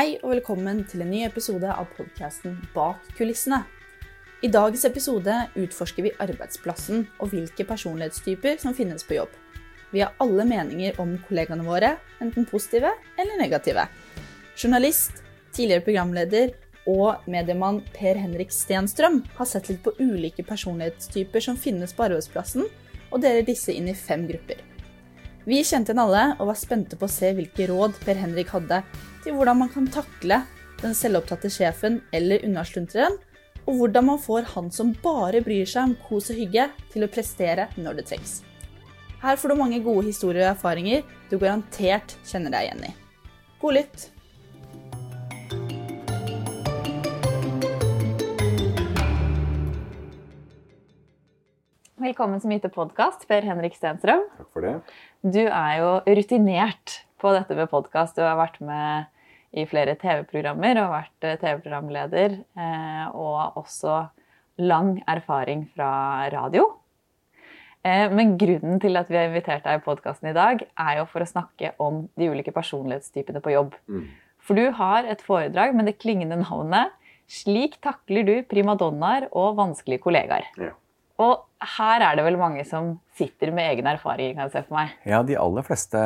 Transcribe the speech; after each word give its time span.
Hei 0.00 0.14
og 0.22 0.30
velkommen 0.30 0.78
til 0.88 1.02
en 1.04 1.10
ny 1.12 1.18
episode 1.26 1.68
av 1.68 1.90
podkasten 1.92 2.54
Bak 2.72 3.02
kulissene. 3.18 3.58
I 4.40 4.48
dagens 4.48 4.86
episode 4.88 5.34
utforsker 5.60 6.06
vi 6.06 6.12
arbeidsplassen 6.24 7.02
og 7.18 7.34
hvilke 7.34 7.66
personlighetstyper 7.68 8.56
som 8.62 8.72
finnes 8.78 9.04
på 9.04 9.18
jobb. 9.18 9.34
Vi 9.92 10.00
har 10.00 10.14
alle 10.24 10.46
meninger 10.48 10.96
om 11.04 11.12
kollegaene 11.26 11.66
våre, 11.68 11.90
enten 12.24 12.48
positive 12.48 12.94
eller 13.20 13.42
negative. 13.42 13.84
Journalist, 14.56 15.20
tidligere 15.52 15.84
programleder 15.90 16.56
og 16.88 17.28
mediemann 17.28 17.82
Per 17.92 18.22
Henrik 18.22 18.56
Stenstrøm 18.56 19.20
har 19.36 19.52
sett 19.52 19.68
litt 19.68 19.84
på 19.84 19.92
ulike 20.00 20.48
personlighetstyper 20.48 21.44
som 21.44 21.60
finnes 21.60 21.92
på 21.92 22.08
arbeidsplassen, 22.08 22.64
og 23.12 23.20
deler 23.20 23.44
disse 23.44 23.76
inn 23.76 23.92
i 23.92 23.98
fem 24.08 24.24
grupper. 24.32 24.64
Vi 25.48 25.62
kjente 25.64 25.94
henne 25.94 26.04
alle 26.04 26.24
og 26.38 26.50
var 26.50 26.58
spente 26.58 26.98
på 27.00 27.06
å 27.08 27.12
se 27.12 27.32
hvilke 27.36 27.68
råd 27.70 27.96
Per 28.04 28.18
Henrik 28.20 28.52
hadde 28.52 28.82
til 29.24 29.36
hvordan 29.36 29.62
man 29.62 29.72
kan 29.72 29.88
takle 29.92 30.42
den 30.82 30.94
selvopptatte 30.96 31.50
sjefen 31.52 32.00
eller 32.16 32.44
unnaslunteren, 32.46 33.16
og 33.68 33.76
hvordan 33.76 34.06
man 34.08 34.20
får 34.20 34.48
han 34.54 34.70
som 34.72 34.94
bare 35.02 35.42
bryr 35.44 35.68
seg 35.68 35.90
om 35.90 35.96
kos 36.06 36.30
og 36.32 36.40
hygge, 36.40 36.70
til 36.92 37.04
å 37.04 37.10
prestere 37.12 37.68
når 37.76 38.00
det 38.00 38.06
trengs. 38.10 38.38
Her 39.20 39.36
får 39.36 39.52
du 39.52 39.60
mange 39.60 39.82
gode 39.84 40.06
historier 40.08 40.46
og 40.46 40.54
erfaringer 40.54 41.04
du 41.28 41.36
garantert 41.36 42.16
kjenner 42.24 42.56
deg 42.56 42.70
igjen 42.70 42.88
i. 42.88 42.94
God 43.60 43.76
lytt! 43.76 44.08
Velkommen 52.00 52.40
som 52.40 52.48
mye 52.48 52.62
til 52.62 52.70
podkast, 52.72 53.26
Per 53.28 53.44
Henrik 53.44 53.74
Stenstrøm. 53.76 54.22
Takk 54.38 54.48
for 54.54 54.64
det. 54.64 54.70
Du 55.20 55.42
er 55.42 55.72
jo 55.82 55.90
rutinert 56.16 56.94
på 57.20 57.32
dette 57.36 57.56
med 57.58 57.68
podkast. 57.68 58.16
Du 58.16 58.22
har 58.24 58.38
vært 58.38 58.56
med 58.64 59.10
i 59.52 59.66
flere 59.68 59.92
TV-programmer 60.00 60.80
og 60.80 60.94
vært 60.94 61.26
eh, 61.28 61.36
TV-programleder. 61.42 62.38
eh, 62.56 63.04
Og 63.12 63.60
også 63.60 63.98
lang 64.64 65.02
erfaring 65.04 65.66
fra 65.74 65.90
radio. 66.32 66.70
Eh, 67.84 68.08
Men 68.08 68.38
grunnen 68.40 68.80
til 68.80 68.96
at 68.96 69.12
vi 69.12 69.20
har 69.20 69.28
invitert 69.28 69.68
deg 69.68 69.82
i 69.82 69.84
podkasten 69.84 70.30
i 70.32 70.36
dag, 70.40 70.64
er 70.78 71.02
jo 71.02 71.06
for 71.12 71.20
å 71.20 71.28
snakke 71.28 71.74
om 71.78 72.06
de 72.16 72.32
ulike 72.32 72.54
personlighetstypene 72.56 73.44
på 73.44 73.52
jobb. 73.58 73.76
Mm. 73.92 74.06
For 74.40 74.56
du 74.56 74.70
har 74.72 75.04
et 75.04 75.20
foredrag 75.20 75.76
med 75.76 75.84
det 75.84 75.98
klingende 76.00 76.40
navnet 76.48 76.96
'Slik 77.28 77.76
takler 77.84 78.24
du 78.24 78.42
primadonnaer 78.42 79.28
og 79.32 79.56
vanskelige 79.60 80.00
kollegaer'. 80.00 80.48
Ja. 80.56 80.72
Og 81.20 81.66
her 81.76 82.00
er 82.06 82.16
det 82.16 82.24
vel 82.24 82.38
mange 82.40 82.62
som 82.64 82.94
sitter 83.18 83.50
med 83.52 83.74
egen 83.74 83.88
erfaring, 83.90 84.32
kan 84.36 84.46
jeg 84.46 84.54
se 84.54 84.62
for 84.64 84.78
meg. 84.78 84.94
Ja, 85.04 85.18
de 85.26 85.36
aller 85.36 85.66
fleste 85.66 86.00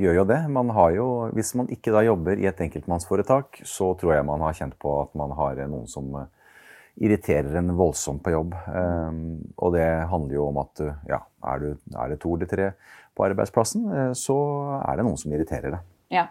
gjør 0.00 0.22
jo 0.22 0.24
det. 0.30 0.38
Man 0.48 0.70
har 0.72 0.94
jo, 0.96 1.08
hvis 1.36 1.52
man 1.58 1.68
ikke 1.74 1.92
da 1.92 2.00
jobber 2.06 2.40
i 2.40 2.48
et 2.48 2.62
enkeltmannsforetak, 2.64 3.60
så 3.68 3.90
tror 4.00 4.16
jeg 4.16 4.28
man 4.30 4.40
har 4.46 4.56
kjent 4.56 4.78
på 4.80 4.94
at 5.02 5.12
man 5.18 5.34
har 5.36 5.60
noen 5.66 5.84
som 5.90 6.08
eh, 6.22 6.30
irriterer 7.04 7.60
en 7.60 7.74
voldsomt 7.76 8.24
på 8.24 8.32
jobb. 8.32 8.56
Um, 8.72 9.20
og 9.60 9.76
det 9.76 9.86
handler 10.08 10.38
jo 10.38 10.48
om 10.48 10.62
at 10.64 10.84
ja, 11.08 11.20
er, 11.52 11.62
du, 11.62 11.96
er 11.96 12.12
det 12.12 12.20
to 12.24 12.34
eller 12.36 12.48
tre 12.48 12.72
på 13.12 13.26
arbeidsplassen, 13.28 13.88
eh, 13.92 14.12
så 14.16 14.36
er 14.80 14.96
det 14.96 15.06
noen 15.08 15.20
som 15.20 15.32
irriterer 15.36 15.76
deg. 15.76 15.90
Ja. 16.12 16.30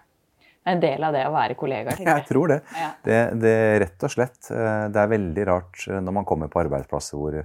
En 0.69 0.77
del 0.81 1.02
av 1.02 1.13
det 1.16 1.23
å 1.25 1.31
være 1.33 1.55
kollegaer, 1.57 1.97
tenker 1.97 2.19
Jeg 2.19 2.27
tror 2.29 2.52
det. 2.52 2.59
Ja. 2.77 2.89
Det, 3.05 3.19
det 3.41 3.55
rett 3.81 4.03
og 4.05 4.11
slett. 4.13 4.39
eh, 4.53 4.83
Det 4.94 5.02
er 5.02 5.09
veldig 5.13 5.45
rart 5.49 5.85
eh, 5.89 6.02
når 6.02 6.17
man 6.19 6.27
kommer 6.29 6.52
på 6.53 6.61
arbeidsplasser 6.61 7.17
hvor, 7.17 7.38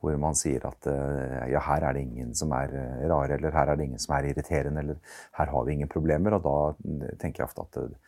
hvor 0.00 0.14
man 0.22 0.36
sier 0.38 0.62
at 0.68 0.86
eh, 0.86 1.48
ja, 1.52 1.60
her 1.66 1.82
er 1.88 1.96
det 1.96 2.04
ingen 2.06 2.34
som 2.38 2.52
er 2.54 2.70
eh, 2.78 3.04
rare, 3.10 3.34
eller 3.38 3.54
her 3.56 3.72
er 3.72 3.78
det 3.80 3.88
ingen 3.88 3.98
som 4.02 4.14
er 4.14 4.28
irriterende, 4.30 4.84
eller 4.84 5.00
her 5.40 5.50
har 5.50 5.64
vi 5.66 5.74
ingen 5.74 5.90
problemer. 5.90 6.36
Og 6.38 6.44
da 6.44 6.56
eh, 7.08 7.16
tenker 7.18 7.42
jeg 7.42 7.48
ofte 7.50 7.64
at 7.66 7.78
det, 7.80 7.98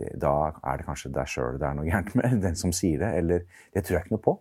det, 0.00 0.08
da 0.24 0.32
er 0.64 0.80
det 0.80 0.86
kanskje 0.88 1.12
deg 1.14 1.28
sjøl 1.30 1.58
det 1.60 1.68
er 1.68 1.76
noe 1.76 1.86
gærent 1.90 2.14
med, 2.18 2.38
den 2.46 2.56
som 2.56 2.72
sier 2.72 3.04
det. 3.04 3.12
Eller 3.20 3.44
det 3.76 3.84
tror 3.84 3.98
jeg 3.98 4.06
ikke 4.06 4.16
noe 4.16 4.24
på. 4.30 4.36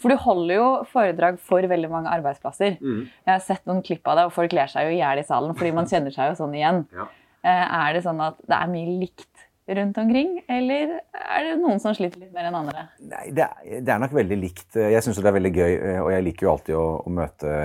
For 0.00 0.12
du 0.12 0.16
holder 0.22 0.54
jo 0.60 0.66
foredrag 0.92 1.40
for 1.42 1.64
veldig 1.68 1.88
mange 1.90 2.12
arbeidsplasser. 2.14 2.76
Jeg 2.80 3.32
har 3.32 3.40
sett 3.44 3.64
noen 3.66 3.82
klipp 3.84 4.06
av 4.08 4.20
det, 4.20 4.26
og 4.28 4.36
folk 4.36 4.52
ler 4.54 4.70
seg 4.70 4.86
jo 4.86 4.94
i 4.94 5.00
hjel 5.00 5.20
i 5.20 5.26
salen 5.26 5.56
fordi 5.58 5.72
man 5.74 5.88
kjenner 5.90 6.14
seg 6.14 6.30
jo 6.30 6.36
sånn 6.38 6.54
igjen. 6.56 6.84
Ja. 6.94 7.08
Eh, 7.42 7.64
Er 7.80 7.96
det 7.96 8.04
sånn 8.06 8.20
at 8.24 8.38
det 8.46 8.56
er 8.60 8.70
mye 8.72 8.94
likt 9.02 9.45
rundt 9.66 9.98
omkring, 9.98 10.36
eller 10.48 10.92
er 11.12 11.46
det 11.48 11.54
noen 11.58 11.80
som 11.82 11.94
sliter 11.96 12.20
litt 12.22 12.34
mer 12.34 12.48
enn 12.48 12.58
andre? 12.58 12.84
Nei, 13.02 13.24
det 13.34 13.46
er, 13.46 13.80
det 13.82 13.94
er 13.94 14.02
nok 14.02 14.14
veldig 14.14 14.38
likt. 14.38 14.68
Jeg 14.78 15.02
syns 15.02 15.18
det 15.18 15.30
er 15.30 15.38
veldig 15.38 15.54
gøy, 15.54 15.72
eh, 15.74 16.02
og 16.04 16.10
jeg 16.14 16.26
liker 16.28 16.46
jo 16.46 16.52
alltid 16.52 16.78
å, 16.78 16.84
å 17.02 17.14
møte 17.16 17.56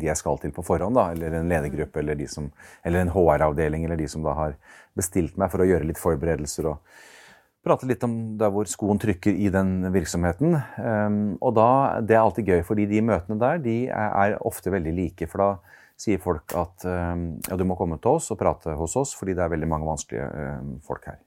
de 0.00 0.10
jeg 0.10 0.18
skal 0.18 0.40
til 0.42 0.54
på 0.56 0.66
forhånd. 0.66 0.98
da, 0.98 1.10
Eller 1.14 1.38
en 1.38 1.52
ledergruppe, 1.52 2.02
eller, 2.02 2.24
som, 2.32 2.50
eller 2.82 3.04
en 3.04 3.12
HR-avdeling, 3.14 3.86
eller 3.86 4.00
de 4.00 4.10
som 4.10 4.26
da 4.26 4.34
har 4.38 4.58
bestilt 4.98 5.38
meg 5.38 5.52
for 5.52 5.62
å 5.62 5.68
gjøre 5.68 5.86
litt 5.86 6.02
forberedelser. 6.02 6.72
og 6.72 6.82
prate 7.68 7.88
litt 7.88 8.04
om 8.06 8.14
der 8.40 8.52
hvor 8.54 8.68
skoen 8.70 9.00
trykker 9.00 9.36
i 9.36 9.50
den 9.52 9.82
virksomheten. 9.94 10.56
Um, 10.78 11.18
og 11.44 11.54
da, 11.58 12.00
Det 12.00 12.16
er 12.16 12.22
alltid 12.22 12.48
gøy, 12.48 12.62
fordi 12.66 12.86
de 12.90 13.04
møtene 13.04 13.38
der 13.40 13.62
de 13.62 13.78
er, 13.88 14.38
ofte 14.46 14.72
veldig 14.72 14.94
like. 14.96 15.28
For 15.28 15.44
da 15.44 15.50
sier 15.98 16.20
folk 16.22 16.54
at 16.54 16.86
um, 16.86 17.30
ja, 17.48 17.58
du 17.58 17.66
må 17.66 17.76
komme 17.78 17.98
til 17.98 18.18
oss 18.18 18.30
og 18.30 18.38
prate 18.40 18.76
hos 18.78 18.96
oss, 18.96 19.14
fordi 19.18 19.34
det 19.34 19.44
er 19.44 19.54
veldig 19.54 19.70
mange 19.70 19.88
vanskelige 19.88 20.28
um, 20.60 20.76
folk 20.86 21.10
her. 21.10 21.18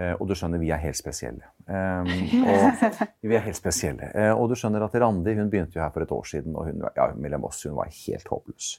Eh, 0.00 0.14
og 0.16 0.30
du 0.30 0.34
skjønner, 0.38 0.60
vi 0.62 0.70
er 0.72 0.80
helt 0.80 0.96
spesielle. 0.96 1.44
Og, 1.70 3.26
vi 3.30 3.36
er 3.36 3.44
helt 3.44 3.58
spesielle. 3.58 4.08
Eh, 4.16 4.32
og 4.32 4.48
du 4.50 4.56
skjønner 4.58 4.82
at 4.82 4.96
Randi 4.98 5.36
hun 5.36 5.50
begynte 5.52 5.76
jo 5.76 5.82
her 5.84 5.92
for 5.94 6.02
et 6.02 6.14
år 6.14 6.26
siden, 6.26 6.56
og 6.56 6.66
hun, 6.66 6.80
ja, 6.96 7.04
mellom 7.20 7.44
oss, 7.46 7.60
hun 7.68 7.76
var 7.76 7.92
helt 7.92 8.26
håpløs. 8.32 8.72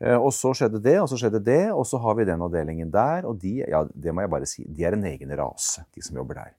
Eh, 0.00 0.16
og 0.16 0.30
så 0.32 0.54
skjedde 0.56 0.80
det, 0.84 0.96
og 1.02 1.10
så 1.10 1.18
skjedde 1.20 1.42
det, 1.44 1.64
og 1.74 1.84
så 1.88 2.00
har 2.00 2.16
vi 2.16 2.28
den 2.28 2.46
avdelingen 2.46 2.92
der, 2.94 3.28
og 3.28 3.42
de, 3.42 3.58
ja, 3.60 3.82
det 3.92 4.14
må 4.14 4.24
jeg 4.24 4.32
bare 4.32 4.48
si, 4.48 4.64
de 4.64 4.88
er 4.88 4.96
en 4.96 5.04
egen 5.10 5.36
rase, 5.42 5.84
de 5.92 6.06
som 6.06 6.22
jobber 6.22 6.40
der. 6.40 6.56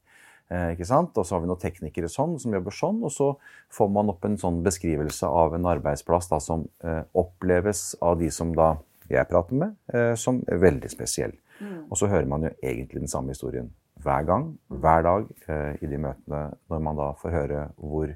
Ikke 0.75 0.83
sant? 0.83 1.15
Og 1.15 1.23
så 1.23 1.37
har 1.37 1.45
vi 1.45 1.47
noen 1.47 1.61
teknikere 1.61 2.09
sånn, 2.11 2.33
som 2.43 2.51
jobber 2.51 2.75
sånn, 2.75 2.97
og 3.07 3.13
så 3.15 3.29
får 3.71 3.91
man 3.95 4.11
opp 4.11 4.25
en 4.27 4.35
sånn 4.37 4.59
beskrivelse 4.65 5.29
av 5.31 5.55
en 5.55 5.69
arbeidsplass 5.71 6.27
da, 6.27 6.41
som 6.43 6.67
eh, 6.83 7.05
oppleves 7.15 7.93
av 8.03 8.19
de 8.19 8.27
som 8.35 8.51
da 8.57 8.73
jeg 9.07 9.29
prater 9.31 9.63
med, 9.63 9.77
eh, 9.95 10.11
som 10.19 10.43
veldig 10.43 10.91
spesiell. 10.91 11.37
Og 11.61 11.93
så 11.99 12.09
hører 12.09 12.25
man 12.25 12.47
jo 12.47 12.49
egentlig 12.65 13.03
den 13.03 13.11
samme 13.11 13.35
historien 13.35 13.69
hver 14.03 14.27
gang, 14.27 14.51
hver 14.67 15.05
dag 15.05 15.27
eh, 15.47 15.81
i 15.81 15.89
de 15.89 15.99
møtene, 16.01 16.47
når 16.71 16.87
man 16.87 16.99
da 16.99 17.11
får 17.21 17.35
høre 17.35 17.67
hvor 17.77 18.15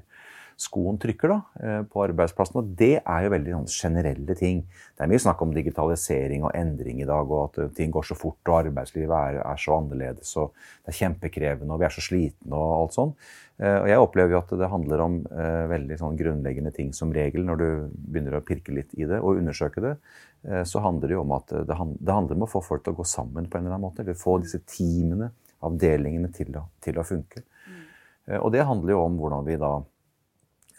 skoen 0.56 0.96
trykker 0.96 1.28
da, 1.28 1.36
eh, 1.60 1.80
på 1.84 2.02
arbeidsplassen. 2.06 2.62
Og 2.62 2.68
det 2.78 2.94
er 3.02 3.24
jo 3.24 3.32
veldig 3.34 3.54
sånn, 3.58 3.68
generelle 3.72 4.36
ting. 4.38 4.62
Det 4.96 5.04
er 5.04 5.10
mye 5.12 5.22
snakk 5.22 5.42
om 5.44 5.52
digitalisering 5.52 6.46
og 6.48 6.54
endring 6.56 7.02
i 7.02 7.08
dag, 7.08 7.28
og 7.28 7.50
at 7.50 7.58
eh, 7.62 7.72
ting 7.76 7.92
går 7.94 8.08
så 8.08 8.16
fort, 8.16 8.40
og 8.48 8.62
arbeidslivet 8.62 9.16
er, 9.18 9.40
er 9.44 9.60
så 9.60 9.76
annerledes, 9.76 10.32
og 10.40 10.54
det 10.80 10.94
er 10.94 11.00
kjempekrevende, 11.02 11.72
og 11.74 11.82
vi 11.82 11.88
er 11.88 11.96
så 11.96 12.04
slitne 12.04 12.56
og 12.56 12.78
alt 12.78 12.96
sånn. 12.96 13.18
Og 13.56 13.86
jeg 13.88 14.00
opplever 14.04 14.34
jo 14.34 14.38
at 14.42 14.50
det 14.60 14.66
handler 14.68 15.00
om 15.00 15.14
veldig 15.70 15.96
sånn 15.96 16.16
grunnleggende 16.18 16.74
ting 16.76 16.90
som 16.92 17.08
regel 17.16 17.40
når 17.48 17.60
du 17.62 17.68
begynner 17.88 18.36
å 18.36 18.42
pirke 18.44 18.74
litt 18.76 18.90
i 19.00 19.06
det 19.08 19.16
og 19.16 19.40
undersøke 19.40 19.80
det. 19.80 19.94
Så 20.68 20.82
handler 20.84 21.08
det 21.08 21.16
jo 21.16 21.22
om 21.22 21.32
at 21.38 21.54
det 21.64 21.78
handler 21.78 22.36
om 22.36 22.44
å 22.44 22.50
få 22.52 22.60
folk 22.60 22.84
til 22.84 22.92
å 22.92 22.98
gå 22.98 23.06
sammen 23.08 23.48
på 23.48 23.56
en 23.56 23.64
eller 23.64 23.78
annen 23.78 23.86
måte. 23.86 24.04
Eller 24.04 24.18
få 24.20 24.36
disse 24.44 24.60
teamene, 24.68 25.30
avdelingene, 25.64 26.32
til 26.34 26.56
å, 26.58 26.66
til 26.84 26.98
å 26.98 27.04
funke. 27.06 27.44
Eh, 28.26 28.38
Og 28.40 28.52
det 28.52 28.66
handler 28.66 28.96
jo 28.96 29.04
om 29.04 29.16
hvordan 29.20 29.46
vi 29.46 29.56
da 29.60 29.74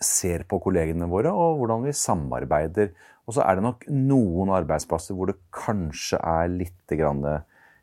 ser 0.04 0.44
på 0.46 0.60
kollegene 0.62 1.08
våre, 1.10 1.32
og 1.34 1.58
hvordan 1.58 1.86
vi 1.88 1.94
samarbeider. 1.98 2.92
Og 3.26 3.34
så 3.36 3.44
er 3.44 3.58
det 3.58 3.66
nok 3.66 3.88
noen 3.90 4.52
arbeidsplasser 4.54 5.18
hvor 5.18 5.32
det 5.32 5.40
kanskje 5.52 6.20
er 6.22 6.52
litt 6.54 6.94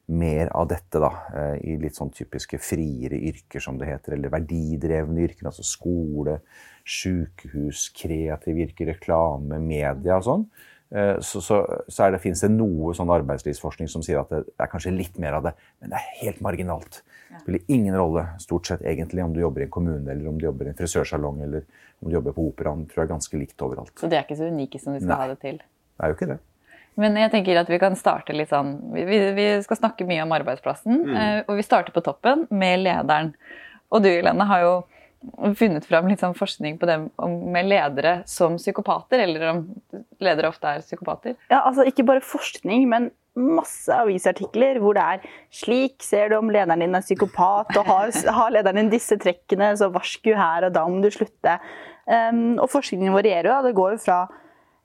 mer 0.07 0.51
av 0.53 0.69
dette, 0.69 1.01
da. 1.01 1.11
eh, 1.35 1.57
I 1.65 1.77
litt 1.81 1.97
sånn 1.97 2.13
typiske 2.13 2.59
friere 2.61 3.17
yrker, 3.17 3.61
som 3.61 3.79
det 3.81 3.89
heter. 3.89 4.15
Eller 4.15 4.33
verdidrevne 4.33 5.25
yrker. 5.25 5.49
Altså 5.49 5.65
skole, 5.65 6.39
sykehus, 6.85 7.89
kreative 7.97 8.67
yrker, 8.67 8.93
reklame, 8.93 9.59
media 9.59 10.19
og 10.19 10.27
sånn. 10.29 10.45
Eh, 10.93 11.19
Så, 11.21 11.41
så, 11.41 11.83
så 11.89 12.11
det, 12.11 12.21
finnes 12.23 12.41
det 12.41 12.51
noe 12.51 12.93
sånn 12.95 13.11
arbeidslivsforskning 13.11 13.89
som 13.89 14.03
sier 14.03 14.21
at 14.21 14.29
det 14.31 14.45
er 14.61 14.67
kanskje 14.71 14.93
litt 14.95 15.19
mer 15.19 15.33
av 15.39 15.43
det, 15.49 15.53
men 15.81 15.91
det 15.91 15.97
er 15.99 16.11
helt 16.23 16.41
marginalt. 16.45 17.03
Det 17.31 17.41
spiller 17.43 17.61
ingen 17.69 17.97
rolle 17.99 18.27
stort 18.39 18.67
sett 18.67 18.83
egentlig 18.83 19.25
om 19.25 19.33
du 19.35 19.41
jobber 19.41 19.65
i 19.65 19.65
en 19.65 19.71
kommune, 19.75 20.07
eller 20.13 20.29
om 20.29 20.39
du 20.39 20.45
jobber 20.47 20.67
i 20.67 20.69
en 20.75 20.79
frisørsalong, 20.79 21.41
eller 21.43 21.65
om 22.01 22.09
du 22.11 22.15
jobber 22.15 22.33
på 22.37 22.47
operaen. 22.53 22.87
tror 22.87 23.03
jeg 23.03 23.09
er 23.09 23.15
ganske 23.15 23.39
likt 23.41 23.63
overalt. 23.63 23.95
Så 23.99 24.09
det 24.09 24.19
er 24.19 24.27
ikke 24.29 24.37
så 24.39 24.51
unike 24.53 24.79
som 24.81 24.93
vi 24.95 25.01
skal 25.01 25.15
Nei. 25.17 25.21
ha 25.23 25.29
det 25.33 25.41
til. 25.41 25.59
Det 25.59 26.05
er 26.05 26.13
jo 26.13 26.19
ikke 26.19 26.31
det. 26.35 26.39
Men 26.97 27.17
jeg 27.19 27.31
tenker 27.33 27.59
at 27.59 27.71
vi 27.73 27.79
kan 27.83 27.97
starte 27.99 28.33
litt 28.37 28.51
sånn 28.53 28.93
Vi, 28.95 29.03
vi- 29.05 29.33
vi 29.35 29.63
skal 29.63 29.77
snakke 29.77 30.07
mye 30.07 30.23
om 30.23 30.31
arbeidsplassen, 30.31 31.01
mm. 31.11 31.45
og 31.49 31.57
vi 31.57 31.63
starter 31.67 31.91
på 31.91 32.05
toppen 32.07 32.47
med 32.51 32.85
lederen. 32.85 33.35
Og 33.91 34.03
du, 34.03 34.09
Helene, 34.09 34.45
har 34.47 34.61
jo 34.63 34.75
funnet 35.59 35.87
fram 35.89 36.09
litt 36.09 36.23
sånn 36.23 36.37
forskning 36.37 36.79
på 36.79 36.87
det 36.89 36.97
om- 37.19 37.53
med 37.53 37.67
ledere 37.67 38.15
som 38.29 38.57
psykopater, 38.57 39.21
eller 39.25 39.49
om 39.51 39.61
ledere 40.21 40.49
ofte 40.49 40.65
er 40.65 40.81
psykopater. 40.81 41.37
Ja, 41.51 41.63
altså 41.63 41.87
Ikke 41.87 42.07
bare 42.07 42.21
forskning, 42.21 42.89
men 42.89 43.11
masse 43.35 43.91
avisartikler 43.91 44.79
hvor 44.79 44.95
det 44.95 45.03
er 45.03 45.21
'slik 45.51 46.03
ser 46.03 46.29
du 46.29 46.37
om 46.37 46.51
lederen 46.51 46.81
din 46.81 46.95
er 46.95 47.01
psykopat', 47.01 47.77
og 47.77 47.85
har, 47.85 48.11
har 48.39 48.51
lederen 48.51 48.77
din 48.77 48.91
disse 48.91 49.17
trekkene, 49.19 49.77
så 49.77 49.91
varsku 49.93 50.35
her, 50.35 50.65
og 50.65 50.73
da 50.73 50.87
må 50.87 51.03
du 51.03 51.11
slutte. 51.11 51.59
Um, 52.07 52.59
og 52.59 52.69
forskningen 52.71 53.13
varierer 53.13 53.49
jo. 53.49 53.63
Det 53.63 53.75
går 53.75 53.93
jo 53.93 53.99
fra 53.99 54.29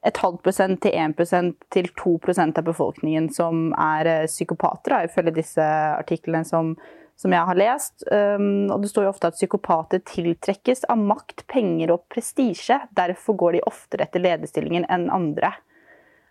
et 0.06 0.18
halvt 0.18 0.44
prosent 0.44 0.82
til 0.82 0.92
1% 0.96 1.56
til 1.70 1.90
2% 2.00 2.58
av 2.58 2.64
befolkningen 2.64 3.28
som 3.34 3.74
er 3.74 4.08
eh, 4.08 4.28
psykopater, 4.28 4.94
da, 4.94 5.02
ifølge 5.04 5.36
disse 5.36 5.60
artiklene 5.60 6.46
som, 6.48 6.78
som 7.20 7.34
jeg 7.36 7.48
har 7.50 7.58
lest. 7.60 8.04
Um, 8.08 8.70
og 8.72 8.84
det 8.84 8.92
står 8.94 9.08
jo 9.08 9.14
ofte 9.14 9.32
at 9.32 9.38
psykopater 9.38 10.04
tiltrekkes 10.08 10.86
av 10.92 11.02
makt, 11.02 11.44
penger 11.52 11.92
og 11.96 12.06
prestisje. 12.12 12.80
Derfor 12.96 13.36
går 13.42 13.58
de 13.58 13.66
oftere 13.68 14.08
etter 14.08 14.24
lederstillingen 14.24 14.88
enn 14.88 15.10
andre. 15.12 15.52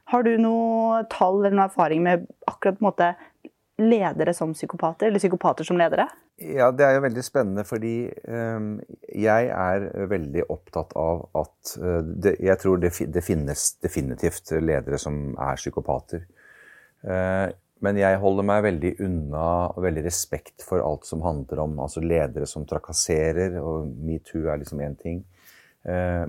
Har 0.08 0.24
du 0.24 0.38
noe 0.40 1.02
tall 1.12 1.42
eller 1.42 1.58
noe 1.58 1.68
erfaring 1.68 2.00
med 2.06 2.24
akkurat 2.48 2.78
på 2.78 2.84
en 2.84 2.88
måte 2.88 3.10
ledere 3.78 4.32
som 4.34 4.54
psykopater, 4.56 5.06
eller 5.06 5.20
psykopater 5.20 5.68
som 5.68 5.78
ledere? 5.78 6.08
Ja, 6.38 6.70
det 6.72 6.86
er 6.86 6.96
jo 6.96 7.04
veldig 7.04 7.22
spennende, 7.26 7.64
fordi 7.66 8.08
um, 8.30 8.76
jeg 9.10 9.48
er 9.52 9.86
veldig 10.10 10.44
opptatt 10.48 10.94
av 10.98 11.24
at 11.36 11.72
uh, 11.82 12.00
det, 12.00 12.36
Jeg 12.40 12.58
tror 12.62 12.80
det, 12.80 12.92
det, 13.10 13.24
finnes 13.26 13.72
definitivt 13.82 14.52
ledere 14.62 14.98
som 15.02 15.34
er 15.34 15.58
psykopater. 15.60 16.24
Uh, 17.04 17.50
men 17.84 17.98
jeg 18.00 18.18
holder 18.22 18.46
meg 18.46 18.64
veldig 18.66 18.92
unna 19.06 19.48
og 19.70 19.82
veldig 19.84 20.04
respekt 20.06 20.64
for 20.66 20.82
alt 20.82 21.06
som 21.06 21.22
handler 21.24 21.62
om 21.62 21.76
altså 21.84 22.02
ledere 22.02 22.48
som 22.50 22.66
trakasserer, 22.68 23.58
og 23.62 23.90
metoo 24.04 24.48
er 24.48 24.62
liksom 24.62 24.82
én 24.84 24.96
ting. 24.98 25.20
Uh, 25.88 26.26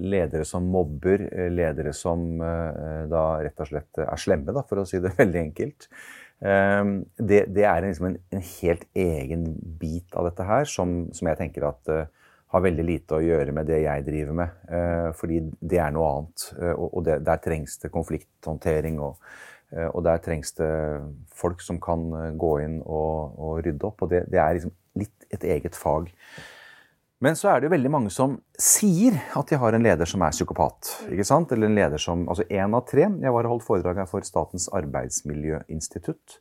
ledere 0.00 0.46
som 0.48 0.64
mobber, 0.72 1.26
ledere 1.52 1.92
som 1.94 2.40
da 2.40 3.24
rett 3.44 3.60
og 3.60 3.68
slett 3.68 4.00
er 4.02 4.20
slemme, 4.20 4.54
da, 4.56 4.64
for 4.66 4.80
å 4.82 4.86
si 4.88 5.02
det 5.04 5.16
veldig 5.20 5.44
enkelt. 5.50 5.90
Det, 6.38 7.38
det 7.50 7.64
er 7.66 7.82
liksom 7.82 8.12
en, 8.12 8.16
en, 8.30 8.42
helt 8.46 8.84
egen 8.94 9.48
bit 9.80 10.14
av 10.14 10.28
dette 10.28 10.44
her 10.46 10.68
som, 10.70 11.08
som 11.10 11.26
jeg 11.26 11.38
tenker 11.40 11.66
at 11.66 11.90
har 12.54 12.62
veldig 12.64 12.84
lite 12.86 13.16
å 13.16 13.24
gjøre 13.24 13.52
med 13.56 13.66
det 13.68 13.80
jeg 13.82 14.04
driver 14.06 14.36
med. 14.38 14.60
Fordi 15.18 15.40
det 15.58 15.80
er 15.82 15.92
noe 15.92 16.12
annet. 16.12 16.44
Og 16.78 17.02
det, 17.04 17.18
der 17.26 17.42
trengs 17.42 17.74
det 17.82 17.90
konflikthåndtering. 17.92 19.00
Og, 19.02 19.18
og, 19.68 19.98
der 20.06 20.20
trengs 20.24 20.54
det 20.56 20.68
folk 21.36 21.60
som 21.60 21.76
kan 21.82 22.06
gå 22.40 22.52
inn 22.64 22.78
og, 22.80 23.34
og 23.36 23.58
rydde 23.66 23.84
opp. 23.84 24.06
Og 24.06 24.12
det, 24.12 24.22
det 24.32 24.40
er 24.40 24.56
liksom 24.56 24.72
litt 24.96 25.26
et 25.34 25.44
eget 25.44 25.76
fag. 25.76 26.08
Men 27.24 27.34
så 27.34 27.50
er 27.50 27.58
det 27.58 27.66
jo 27.66 27.74
veldig 27.74 27.90
mange 27.90 28.10
som 28.14 28.36
sier 28.62 29.16
at 29.36 29.50
de 29.50 29.58
har 29.58 29.74
en 29.74 29.82
leder 29.82 30.06
som 30.06 30.22
er 30.22 30.34
psykopat. 30.34 30.92
ikke 31.10 31.26
sant? 31.26 31.50
Eller 31.54 31.66
en 31.66 31.78
leder 31.78 32.02
som, 32.02 32.22
altså 32.30 32.46
Én 32.46 32.76
av 32.78 32.84
tre. 32.86 33.08
Jeg 33.10 33.34
var 33.34 33.48
og 33.48 33.56
holdt 33.56 33.66
foredrag 33.66 33.98
her 34.04 34.10
for 34.10 34.26
Statens 34.26 34.68
arbeidsmiljøinstitutt. 34.78 36.38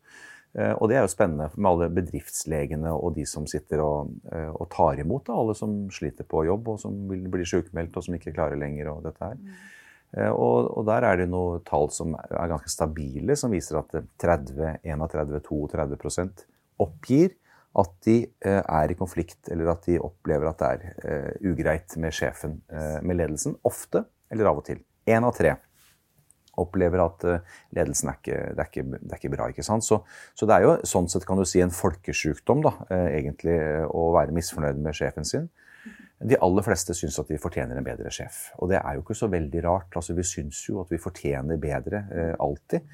Eh, 0.53 0.73
og 0.77 0.91
det 0.91 0.99
er 0.99 1.07
jo 1.07 1.13
spennende 1.15 1.49
med 1.55 1.69
alle 1.71 1.89
bedriftslegene 1.97 2.93
og 2.93 3.15
de 3.17 3.25
som 3.29 3.47
sitter 3.49 3.81
og, 3.81 4.13
eh, 4.29 4.51
og 4.53 4.69
tar 4.73 5.01
imot 5.01 5.25
da, 5.27 5.39
alle 5.41 5.57
som 5.57 5.73
sliter 5.93 6.29
på 6.29 6.45
jobb 6.47 6.69
og 6.73 6.79
som 6.81 6.95
vil 7.09 7.25
bli 7.33 7.45
sykemeldt 7.45 7.97
og 7.97 8.05
som 8.05 8.17
ikke 8.19 8.35
klarer 8.37 8.61
lenger. 8.61 8.93
Og 8.93 9.01
dette 9.09 9.31
her. 9.31 9.41
Eh, 10.15 10.29
og, 10.31 10.69
og, 10.71 10.85
der 10.87 11.05
er 11.07 11.19
det 11.19 11.27
noen 11.31 11.63
tall 11.67 11.89
som 11.93 12.15
er 12.15 12.51
ganske 12.51 12.71
stabile, 12.71 13.35
som 13.39 13.51
viser 13.53 13.81
at 13.81 13.97
30, 14.23 14.79
31, 14.87 15.41
32% 15.49 16.47
oppgir 16.83 17.35
at 17.77 17.93
de 18.07 18.17
eh, 18.25 18.61
er 18.63 18.91
i 18.91 18.97
konflikt, 18.97 19.51
eller 19.53 19.73
at 19.73 19.85
de 19.89 19.99
opplever 20.01 20.49
at 20.49 20.61
det 20.63 20.69
er 20.73 20.85
uh, 21.03 21.49
ugreit 21.51 21.93
med 22.01 22.15
sjefen, 22.15 22.55
med 23.05 23.19
ledelsen. 23.19 23.57
Ofte, 23.67 24.07
eller 24.33 24.49
av 24.49 24.61
og 24.63 24.65
til. 24.65 24.81
Én 25.07 25.27
av 25.27 25.35
tre 25.37 25.53
opplever 26.57 27.03
at 27.03 27.23
ledelsen 27.77 28.09
er 28.09 28.15
ikke, 28.17 28.37
det 28.57 28.63
er 28.63 28.69
ikke, 28.71 28.83
det 28.95 29.11
er 29.11 29.19
ikke 29.19 29.29
bra. 29.35 29.45
ikke 29.53 29.65
sant? 29.67 29.85
Så, 29.85 29.99
så, 30.33 30.47
det 30.49 30.55
er 30.55 30.65
jo 30.65 30.71
sånn 30.89 31.05
sett 31.11 31.27
kan 31.29 31.37
du 31.37 31.45
si 31.45 31.61
en 31.61 31.69
folkesjukdom, 31.69 32.63
da, 32.65 32.71
egentlig, 33.13 33.59
å 33.93 34.07
være 34.15 34.33
misfornøyd 34.33 34.81
med 34.81 34.97
sjefen 34.97 35.27
sin. 35.29 35.45
De 36.17 36.39
aller 36.41 36.65
fleste 36.65 36.95
syns 36.97 37.19
at 37.21 37.29
de 37.29 37.37
fortjener 37.41 37.77
en 37.77 37.85
bedre 37.85 38.09
sjef. 38.13 38.47
Og 38.57 38.71
det 38.71 38.79
er 38.79 38.97
jo 38.97 39.03
ikke 39.03 39.17
så 39.19 39.29
veldig 39.29 39.61
rart. 39.67 39.91
altså 39.95 40.15
Vi 40.17 40.25
syns 40.25 40.63
jo 40.69 40.79
at 40.81 40.89
vi 40.89 41.01
fortjener 41.01 41.61
bedre 41.61 42.01
alltid. 42.41 42.87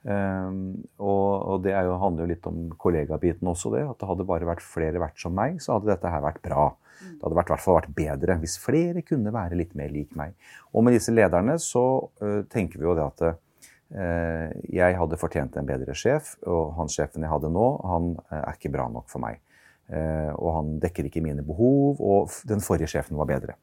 Um, 0.00 0.80
og, 0.96 1.26
og, 1.44 1.56
det 1.66 1.74
jo, 1.76 1.96
handler 2.00 2.24
jo 2.24 2.30
litt 2.30 2.46
om 2.48 2.60
kollegabiten 2.80 3.50
også, 3.50 3.72
det. 3.74 3.82
At 3.84 4.00
det 4.00 4.08
hadde 4.08 4.28
bare 4.28 4.48
vært 4.48 4.64
flere 4.64 5.02
vært 5.02 5.20
som 5.20 5.34
meg, 5.36 5.60
så 5.60 5.76
hadde 5.76 5.90
dette 5.92 6.12
her 6.12 6.24
vært 6.24 6.40
bra. 6.44 6.70
Det 7.00 7.20
hadde 7.20 7.36
i 7.36 7.40
hvert 7.40 7.64
fall 7.64 7.78
vært 7.78 7.94
bedre 7.96 8.36
hvis 8.42 8.56
flere 8.60 9.04
kunne 9.04 9.32
være 9.32 9.58
litt 9.60 9.76
mer 9.78 9.92
lik 9.92 10.16
meg. 10.18 10.34
Og 10.72 10.84
med 10.86 10.96
disse 10.96 11.12
lederne 11.12 11.58
så 11.60 11.84
uh, 12.22 12.40
tenker 12.52 12.80
vi 12.80 12.88
jo 12.88 12.96
det 12.96 13.06
at 13.06 13.26
uh, 13.28 14.48
jeg 14.72 14.96
hadde 14.96 15.20
fortjent 15.20 15.60
en 15.60 15.68
bedre 15.68 15.96
sjef, 15.98 16.36
og 16.48 16.74
han 16.78 16.92
sjefen 16.92 17.26
jeg 17.26 17.32
hadde 17.32 17.52
nå, 17.52 17.68
han 17.92 18.12
uh, 18.22 18.40
er 18.46 18.56
ikke 18.56 18.72
bra 18.72 18.88
nok 18.92 19.08
for 19.12 19.22
meg. 19.24 19.42
Og 19.90 20.50
han 20.54 20.68
dekker 20.82 21.08
ikke 21.08 21.22
mine 21.24 21.42
behov, 21.42 21.98
og 21.98 22.30
den 22.46 22.62
forrige 22.62 22.86
sjefen 22.92 23.18
var 23.18 23.26
bedre. 23.26 23.56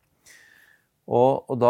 Og, 1.07 1.45
og, 1.47 1.55
da 1.61 1.69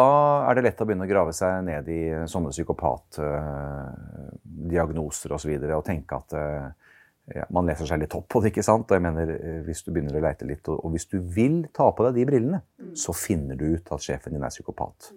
er 0.49 0.55
det 0.57 0.63
lett 0.65 0.79
å 0.81 0.85
begynne 0.89 1.05
å 1.05 1.09
grave 1.09 1.33
seg 1.35 1.59
ned 1.67 1.89
i 1.93 2.25
sånne 2.29 2.49
psykopatdiagnoser 2.55 5.29
osv. 5.29 5.35
Og, 5.35 5.41
så 5.43 5.47
videre, 5.51 5.77
og 5.77 5.85
tenke 5.85 6.15
at 6.17 6.29
uh, 6.33 6.67
ja, 7.35 7.45
man 7.53 7.67
leser 7.69 7.85
seg 7.89 7.99
litt 8.01 8.15
opp 8.17 8.27
på 8.33 8.37
det. 8.41 8.47
ikke 8.49 8.65
sant? 8.65 8.89
Og 8.89 8.95
jeg 8.97 9.05
mener, 9.05 9.25
eh, 9.35 9.61
Hvis 9.67 9.83
du 9.85 9.89
begynner 9.91 10.17
å 10.17 10.25
leite 10.25 10.45
litt, 10.47 10.65
og, 10.71 10.77
og 10.81 10.89
hvis 10.95 11.07
du 11.11 11.17
vil 11.19 11.57
ta 11.75 11.85
på 11.91 12.03
deg 12.07 12.13
de 12.17 12.29
brillene, 12.29 12.59
mm. 12.79 12.95
så 12.97 13.11
finner 13.13 13.55
du 13.59 13.65
ut 13.75 13.87
at 13.93 14.01
sjefen 14.01 14.33
din 14.33 14.43
er 14.43 14.53
psykopat. 14.53 15.11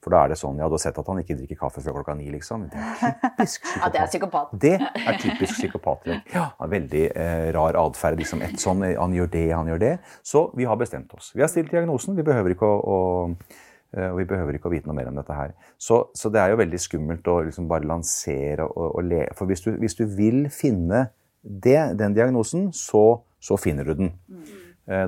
For 0.00 0.14
da 0.14 0.22
er 0.24 0.32
det 0.32 0.38
sånn 0.40 0.60
Ja, 0.60 0.68
du 0.68 0.76
har 0.76 0.82
sett 0.82 0.98
at 0.98 1.08
han 1.10 1.20
ikke 1.20 1.36
drikker 1.36 1.58
kaffe 1.60 1.82
før 1.84 1.98
klokka 1.98 2.14
ni, 2.16 2.30
liksom. 2.32 2.66
Det 2.72 2.80
er 2.80 3.16
typisk 3.24 3.66
psykopat. 3.66 3.80
ja, 3.82 3.88
det 3.92 4.00
er 4.00 4.12
psykopat. 4.12 4.52
Det 4.62 4.74
er 4.80 5.18
typisk 5.20 5.58
psykopat. 5.58 6.06
Ja, 6.32 6.44
veldig 6.72 7.02
eh, 7.10 7.48
rar 7.56 7.76
atferd. 7.82 8.16
Liksom 8.20 8.44
et 8.46 8.56
sånn, 8.62 8.84
han 8.96 9.16
gjør 9.16 9.32
det, 9.34 9.46
han 9.52 9.68
gjør 9.68 9.82
det. 9.82 9.94
Så 10.24 10.46
vi 10.56 10.68
har 10.68 10.78
bestemt 10.80 11.12
oss. 11.16 11.34
Vi 11.36 11.44
har 11.44 11.52
stilt 11.52 11.72
diagnosen. 11.74 12.16
Vi 12.16 12.24
behøver 12.24 12.54
ikke 12.54 12.70
å, 12.70 12.78
å 12.80 13.58
eh, 13.92 14.08
og 14.08 14.22
vi 14.22 14.26
behøver 14.30 14.56
ikke 14.56 14.70
å 14.70 14.72
vite 14.72 14.88
noe 14.88 14.96
mer 14.96 15.10
om 15.12 15.20
dette 15.20 15.36
her. 15.36 15.52
Så, 15.76 16.00
så 16.16 16.32
det 16.32 16.40
er 16.40 16.54
jo 16.54 16.62
veldig 16.62 16.80
skummelt 16.80 17.28
å 17.28 17.36
liksom 17.50 17.68
bare 17.68 17.88
lansere 17.90 18.70
og, 18.70 18.86
og 18.94 19.04
le. 19.04 19.26
For 19.36 19.52
hvis 19.52 19.66
du, 19.66 19.74
hvis 19.84 19.98
du, 20.00 20.06
vil 20.16 20.46
finne 20.54 21.10
det, 21.42 21.92
den 22.00 22.16
diagnosen, 22.16 22.70
så, 22.76 23.20
så 23.36 23.60
finner 23.60 23.84
du 23.84 23.94
den. 24.00 24.14
Mm. 24.32 24.48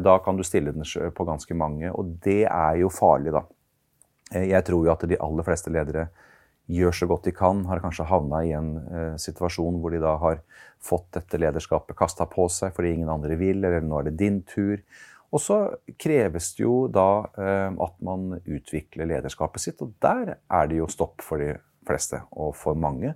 Da 0.05 0.13
kan 0.23 0.37
du 0.39 0.45
stille 0.47 0.71
den 0.71 0.85
på 1.17 1.25
ganske 1.27 1.57
mange, 1.59 1.89
og 1.91 2.13
det 2.23 2.45
er 2.45 2.77
jo 2.79 2.93
farlig, 2.93 3.33
da. 3.35 3.41
Eh, 4.35 4.49
jeg 4.51 4.65
tror 4.67 4.87
jo 4.87 4.93
at 4.95 5.07
de 5.09 5.21
aller 5.21 5.47
fleste 5.47 5.73
ledere 5.73 6.09
gjør 6.73 6.95
så 6.95 7.09
godt 7.11 7.27
de 7.27 7.35
kan, 7.37 7.65
har 7.69 7.83
kanskje 7.83 8.09
havna 8.09 8.43
i 8.47 8.53
en 8.57 8.75
eh, 8.81 9.15
situasjon 9.21 9.81
hvor 9.83 9.95
de 9.95 10.03
da 10.03 10.17
har 10.23 10.43
fått 10.83 11.09
dette 11.19 11.41
lederskapet 11.41 11.99
kasta 11.99 12.27
på 12.31 12.47
seg 12.53 12.75
fordi 12.77 12.97
ingen 12.97 13.13
andre 13.13 13.37
vil, 13.41 13.65
eller 13.65 13.85
nå 13.85 14.01
er 14.01 14.11
det 14.11 14.21
din 14.21 14.41
tur. 14.49 14.79
Og 15.33 15.41
så 15.41 15.59
kreves 16.01 16.53
det 16.57 16.65
jo 16.65 16.87
da 16.93 17.09
eh, 17.41 17.69
at 17.73 17.95
man 18.05 18.39
utvikler 18.45 19.09
lederskapet 19.11 19.65
sitt, 19.65 19.85
og 19.85 19.95
der 20.03 20.37
er 20.37 20.71
det 20.71 20.81
jo 20.83 20.91
stopp 20.93 21.25
for 21.25 21.43
de 21.43 21.55
fleste, 21.89 22.21
og 22.37 22.55
for 22.57 22.79
mange. 22.79 23.15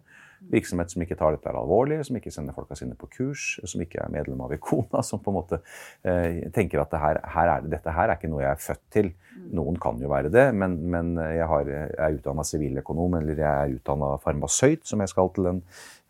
Virksomhet 0.53 0.93
som 0.93 1.03
ikke 1.03 1.19
tar 1.19 1.35
dette 1.35 1.53
alvorlig, 1.53 2.01
som 2.07 2.19
ikke 2.19 2.33
sender 2.35 2.57
folka 2.57 2.79
sine 2.79 2.97
på 2.99 3.09
kurs, 3.13 3.49
som 3.65 3.83
ikke 3.83 4.03
er 4.05 4.13
medlem 4.15 4.43
av 4.45 4.55
Ikona, 4.57 5.03
som 5.07 5.23
på 5.23 5.33
en 5.33 5.39
måte 5.39 5.61
eh, 6.07 6.47
tenker 6.55 6.83
at 6.83 6.93
det 6.95 7.03
her, 7.03 7.21
her 7.37 7.53
er 7.55 7.65
det, 7.65 7.75
dette 7.77 7.97
her 7.97 8.11
er 8.11 8.19
ikke 8.19 8.31
noe 8.33 8.45
jeg 8.45 8.53
er 8.53 8.65
født 8.69 8.85
til. 8.95 9.13
Noen 9.57 9.77
kan 9.83 10.01
jo 10.03 10.11
være 10.11 10.33
det, 10.33 10.47
men, 10.57 10.79
men 10.91 11.13
jeg, 11.21 11.47
har, 11.51 11.69
jeg, 11.71 11.93
er 11.99 12.17
utdanna 12.21 12.47
siviløkonom, 12.47 13.19
eller 13.21 13.43
jeg 13.43 13.53
er 13.53 13.77
utdanna 13.77 14.17
farmasøyt, 14.23 14.87
som 14.89 15.03
jeg 15.03 15.13
skal 15.13 15.33
til 15.37 15.53
en 15.53 15.63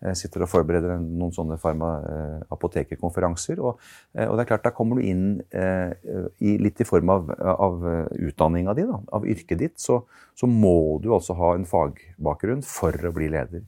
jeg 0.05 0.19
sitter 0.21 0.45
og 0.45 0.51
forbereder 0.53 0.99
noen 1.01 1.33
sånne 1.33 1.57
farma, 1.61 1.91
eh, 2.05 2.41
apotekerkonferanser. 2.53 3.63
Og, 3.65 3.81
eh, 4.15 4.27
og, 4.29 4.37
det 4.37 4.45
er 4.45 4.51
klart, 4.51 4.65
da 4.67 4.73
kommer 4.77 5.01
du 5.01 5.07
inn 5.09 5.41
eh, 5.51 5.95
i, 6.39 6.57
litt 6.61 6.81
i 6.81 6.89
form 6.89 7.15
av, 7.15 7.33
av 7.33 7.87
utdanninga 8.13 8.75
di, 8.77 8.85
da, 8.89 9.01
av 9.17 9.25
yrket 9.25 9.63
ditt. 9.63 9.79
Så, 9.81 10.03
så 10.37 10.51
må 10.51 11.01
du 11.03 11.13
altså 11.17 11.37
ha 11.41 11.55
en 11.57 11.65
fagbakgrunn 11.69 12.65
for 12.67 12.93
å 12.93 13.15
bli 13.17 13.31
leder. 13.33 13.65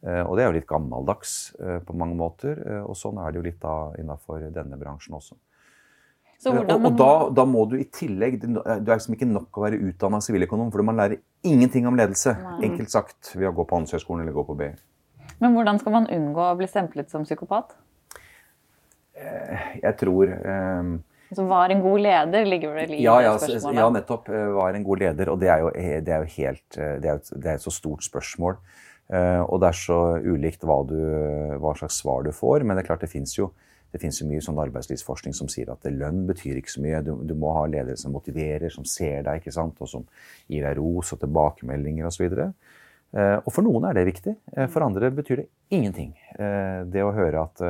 Eh, 0.00 0.22
og 0.24 0.36
det 0.36 0.44
er 0.44 0.48
jo 0.48 0.56
litt 0.56 0.68
gammeldags 0.68 1.34
eh, 1.60 1.78
på 1.84 1.96
mange 1.98 2.16
måter. 2.16 2.56
Eh, 2.64 2.82
og 2.86 2.96
sånn 2.96 3.20
er 3.20 3.32
det 3.32 3.40
jo 3.40 3.46
litt 3.46 3.60
da 3.60 3.76
innafor 4.00 4.46
denne 4.54 4.78
bransjen 4.80 5.18
også. 5.18 5.36
og, 6.48 6.62
og 6.78 6.88
da, 6.96 7.10
da, 7.36 7.44
må 7.44 7.66
du 7.68 7.74
i 7.76 7.84
tillegg 7.84 8.38
Du 8.40 8.62
er 8.64 8.80
liksom 8.86 9.12
ikke 9.18 9.28
nok 9.28 9.58
å 9.60 9.66
være 9.66 9.80
utdanna 9.90 10.22
siviløkonom, 10.24 10.72
for 10.72 10.86
man 10.88 10.96
lærer 11.02 11.20
ingenting 11.44 11.88
om 11.90 12.00
ledelse, 12.00 12.32
Nei. 12.32 12.70
enkelt 12.70 12.94
sagt, 12.94 13.34
ved 13.34 13.50
å 13.50 13.52
gå 13.58 13.68
på 13.68 13.76
Handelshøyskolen 13.76 14.24
eller 14.24 14.36
gå 14.38 14.46
på 14.48 14.56
BI. 14.56 14.72
Men 15.40 15.52
hvordan 15.56 15.80
skal 15.82 15.98
man 15.98 16.08
unngå 16.12 16.48
å 16.48 16.56
bli 16.56 16.68
stemplet 16.68 17.12
som 17.12 17.28
psykopat? 17.28 17.76
Jeg 19.20 19.96
tror 20.00 20.30
um, 20.32 20.94
så 21.36 21.44
var 21.46 21.70
en 21.70 21.82
god 21.84 22.00
leder, 22.02 22.46
ligger 22.48 22.72
vel 22.74 22.94
i 22.96 23.02
ja, 23.04 23.18
ja, 23.22 23.34
spørsmålet? 23.38 23.78
Ja, 23.78 23.88
nettopp. 23.94 24.30
Var 24.56 24.78
en 24.78 24.86
god 24.86 25.02
leder. 25.04 25.28
Og 25.30 25.36
det 25.38 25.50
er 25.52 25.60
jo, 25.62 25.68
det 25.76 26.14
er 26.14 26.24
jo 26.24 26.30
helt 26.32 26.78
det 26.78 27.12
er, 27.12 27.20
det 27.20 27.52
er 27.52 27.58
et 27.60 27.62
så 27.62 27.72
stort 27.74 28.02
spørsmål. 28.02 28.56
Eh, 29.10 29.42
og 29.42 29.58
det 29.62 29.72
er 29.72 29.78
så 29.78 29.98
ulikt 30.22 30.64
hva, 30.66 30.80
du, 30.86 30.98
hva 31.60 31.74
slags 31.78 31.98
svar 32.02 32.24
du 32.26 32.30
får. 32.34 32.64
Men 32.64 32.76
det 32.76 32.84
er 32.84 32.90
klart 32.92 33.04
det 33.04 33.10
fins 33.10 33.34
jo, 33.36 33.50
jo, 33.90 34.10
mye 34.28 34.44
sånn 34.44 34.60
arbeidslivsforskning 34.62 35.34
som 35.36 35.50
sier 35.50 35.72
at 35.72 35.88
lønn 35.90 36.22
betyr 36.28 36.60
ikke 36.60 36.76
så 36.76 36.84
mye. 36.84 37.00
Du, 37.06 37.16
du, 37.26 37.34
må 37.38 37.54
ha 37.56 37.66
ledere 37.70 37.98
som 38.00 38.14
motiverer, 38.14 38.70
som 38.72 38.86
ser 38.86 39.24
deg, 39.26 39.42
ikke 39.42 39.54
sant? 39.56 39.80
og 39.82 39.90
som 39.90 40.06
gir 40.46 40.66
deg 40.66 40.78
ros 40.78 41.14
og 41.16 41.24
tilbakemeldinger 41.24 42.10
osv. 42.10 42.28
Og, 42.28 42.36
så 42.36 43.18
eh, 43.18 43.38
og 43.40 43.50
for 43.50 43.66
noen 43.66 43.90
er 43.90 43.98
det 43.98 44.06
viktig. 44.12 44.36
Eh, 44.54 44.70
for 44.70 44.86
andre 44.86 45.10
betyr 45.14 45.42
det 45.42 45.50
ingenting. 45.74 46.14
Det 46.90 47.02
å 47.02 47.10
høre 47.14 47.42
at 47.46 47.60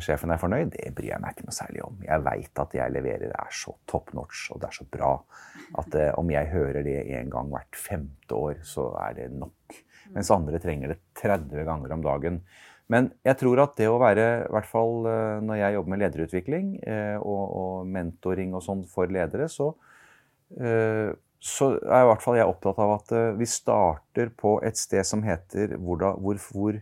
sjefen 0.00 0.32
er 0.32 0.40
fornøyd, 0.40 0.70
det 0.74 0.90
bryr 0.96 1.10
jeg 1.14 1.20
meg 1.20 1.32
ikke 1.32 1.46
noe 1.46 1.56
særlig 1.56 1.82
om. 1.84 1.98
Jeg 2.04 2.24
veit 2.24 2.60
at 2.60 2.76
jeg 2.76 2.92
leverer 2.92 3.32
er 3.32 3.52
så 3.52 3.72
top 3.88 4.12
notch 4.16 4.50
og 4.52 4.60
det 4.60 4.68
er 4.68 4.76
så 4.76 4.86
bra 4.92 5.10
at 5.80 5.96
om 6.20 6.32
jeg 6.32 6.50
hører 6.52 6.84
det 6.84 6.98
en 7.18 7.32
gang 7.32 7.52
hvert 7.52 7.80
femte 7.80 8.36
år, 8.36 8.60
så 8.64 8.90
er 9.06 9.16
det 9.18 9.28
nok. 9.36 9.76
Mens 10.14 10.30
andre 10.34 10.60
trenger 10.62 10.94
det 10.94 11.00
30 11.18 11.66
ganger 11.66 11.94
om 11.96 12.04
dagen. 12.04 12.40
Men 12.92 13.10
jeg 13.26 13.38
tror 13.40 13.60
at 13.64 13.74
det 13.80 13.88
å 13.90 13.98
være, 13.98 14.24
i 14.46 14.54
hvert 14.54 14.68
fall 14.70 15.08
eh, 15.10 15.38
når 15.42 15.58
jeg 15.58 15.76
jobber 15.76 15.92
med 15.92 16.02
lederutvikling 16.04 16.66
eh, 16.86 17.16
og, 17.18 17.44
og 17.60 17.88
mentoring 17.90 18.54
og 18.54 18.62
sånn 18.62 18.84
for 18.90 19.10
ledere, 19.10 19.48
så, 19.50 19.72
eh, 20.54 21.10
så 21.42 21.70
er 21.80 22.04
i 22.04 22.10
hvert 22.12 22.22
fall 22.22 22.38
jeg 22.38 22.50
opptatt 22.52 22.78
av 22.82 22.94
at 23.00 23.16
vi 23.40 23.48
starter 23.50 24.30
på 24.38 24.56
et 24.66 24.78
sted 24.78 25.02
som 25.06 25.24
heter 25.26 25.74
hvor, 25.76 25.98
da, 26.00 26.12
hvor, 26.16 26.38
hvor, 26.54 26.78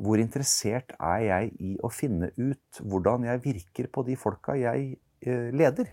hvor 0.00 0.22
interessert 0.22 0.94
er 0.96 1.26
jeg 1.26 1.52
i 1.62 1.74
å 1.84 1.90
finne 1.94 2.32
ut 2.40 2.80
hvordan 2.80 3.28
jeg 3.28 3.42
virker 3.44 3.90
på 3.92 4.02
de 4.08 4.16
folka 4.18 4.56
jeg 4.58 4.96
leder? 5.20 5.92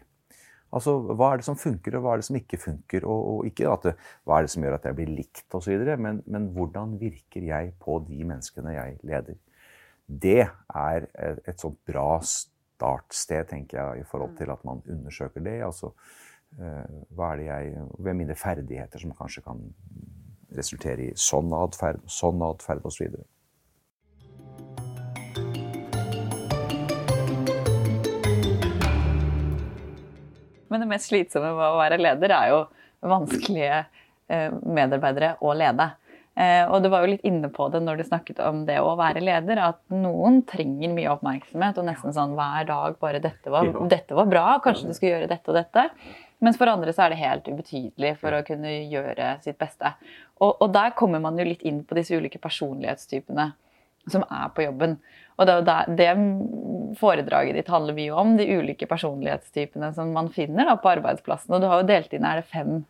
Altså, 0.76 0.98
Hva 1.00 1.32
er 1.32 1.40
det 1.40 1.48
som 1.48 1.60
funker, 1.60 1.96
og 1.96 2.04
hva 2.04 2.14
er 2.14 2.22
det 2.22 2.28
som 2.28 2.40
ikke 2.40 2.60
funker? 2.60 3.06
Og, 3.08 3.28
og 3.32 3.50
ikke 3.50 3.70
at 3.72 3.88
det, 3.88 3.94
hva 4.28 4.38
er 4.38 4.48
det 4.48 4.52
som 4.54 4.66
gjør 4.66 4.78
at 4.78 4.88
jeg 4.90 4.98
blir 4.98 5.14
likt 5.16 5.56
osv., 5.56 5.86
men, 6.04 6.22
men 6.28 6.50
hvordan 6.56 6.98
virker 7.00 7.48
jeg 7.48 7.74
på 7.84 8.00
de 8.08 8.24
menneskene 8.28 8.76
jeg 8.76 8.98
leder? 9.08 9.40
Det 10.08 10.44
er 10.44 11.08
et, 11.08 11.42
et 11.48 11.60
sånt 11.60 11.80
bra 11.88 12.20
startsted, 12.24 13.48
tenker 13.50 13.80
jeg, 13.80 14.04
i 14.04 14.08
forhold 14.08 14.38
til 14.40 14.52
at 14.52 14.64
man 14.68 14.84
undersøker 14.88 15.44
det. 15.44 15.60
altså 15.66 15.92
eh, 16.60 17.00
hva 17.16 17.32
er 17.32 17.42
det 17.42 17.48
jeg, 17.48 17.88
Ved 18.00 18.20
mine 18.20 18.36
ferdigheter 18.36 19.04
som 19.04 19.16
kanskje 19.16 19.44
kan 19.48 19.64
resultere 20.58 21.10
i 21.10 21.16
sånn 21.20 21.52
atferd, 21.56 22.04
sånn 22.12 22.44
atferd 22.46 22.86
osv. 22.88 23.18
Men 30.72 30.84
det 30.84 30.90
mest 30.90 31.12
slitsomme 31.12 31.54
med 31.56 31.68
å 31.70 31.80
være 31.80 32.02
leder 32.02 32.34
er 32.36 32.52
jo 32.54 32.60
vanskelige 33.08 33.80
eh, 33.80 34.52
medarbeidere 34.66 35.36
å 35.46 35.54
lede. 35.58 35.92
Eh, 36.38 36.70
og 36.70 36.84
du 36.84 36.90
var 36.94 37.02
jo 37.02 37.16
litt 37.16 37.26
inne 37.26 37.50
på 37.50 37.66
det 37.74 37.82
når 37.82 37.98
du 37.98 38.06
snakket 38.06 38.40
om 38.46 38.62
det 38.68 38.78
å 38.84 38.94
være 39.00 39.24
leder, 39.24 39.62
at 39.72 39.80
noen 39.90 40.44
trenger 40.46 40.94
mye 40.94 41.10
oppmerksomhet 41.16 41.80
og 41.82 41.88
nesten 41.88 42.14
sånn 42.14 42.36
hver 42.38 42.68
dag 42.70 42.98
bare 43.02 43.22
'dette 43.24 43.50
var, 43.54 43.72
dette 43.90 44.18
var 44.18 44.30
bra, 44.30 44.46
kanskje 44.64 44.92
du 44.92 44.94
skulle 44.94 45.16
gjøre 45.16 45.32
dette 45.32 45.50
og 45.50 45.58
dette'. 45.58 45.90
Mens 46.46 46.60
for 46.60 46.70
andre 46.70 46.94
så 46.94 47.08
er 47.08 47.14
det 47.14 47.24
helt 47.24 47.48
ubetydelig 47.50 48.12
for 48.22 48.38
å 48.38 48.44
kunne 48.46 48.70
gjøre 48.92 49.32
sitt 49.42 49.58
beste. 49.58 49.96
Og, 50.38 50.52
og 50.62 50.70
der 50.76 50.94
kommer 50.98 51.24
man 51.24 51.40
jo 51.40 51.48
litt 51.48 51.66
inn 51.66 51.82
på 51.82 51.98
disse 51.98 52.14
ulike 52.14 52.38
personlighetstypene 52.44 53.48
som 54.12 54.26
er 54.30 54.52
på 54.54 54.68
jobben. 54.68 55.00
Og 55.38 55.46
det, 55.46 55.54
er 55.54 55.60
jo 55.60 55.66
der- 55.66 55.96
det 55.96 56.98
foredraget 56.98 57.56
ditt 57.56 57.68
handler 57.70 57.94
mye 57.94 58.12
om, 58.14 58.36
de 58.38 58.46
ulike 58.58 58.88
personlighetstypene 58.90 59.94
som 59.94 60.14
man 60.14 60.30
finner 60.34 60.66
da, 60.66 60.76
på 60.82 60.90
arbeidsplassen. 60.98 61.54
Og 61.54 61.62
du 61.62 61.68
har 61.68 61.82
jo 61.82 61.88
delt 61.88 62.14
inn, 62.14 62.26
er 62.26 62.42
det 62.42 62.46
fem? 62.46 62.86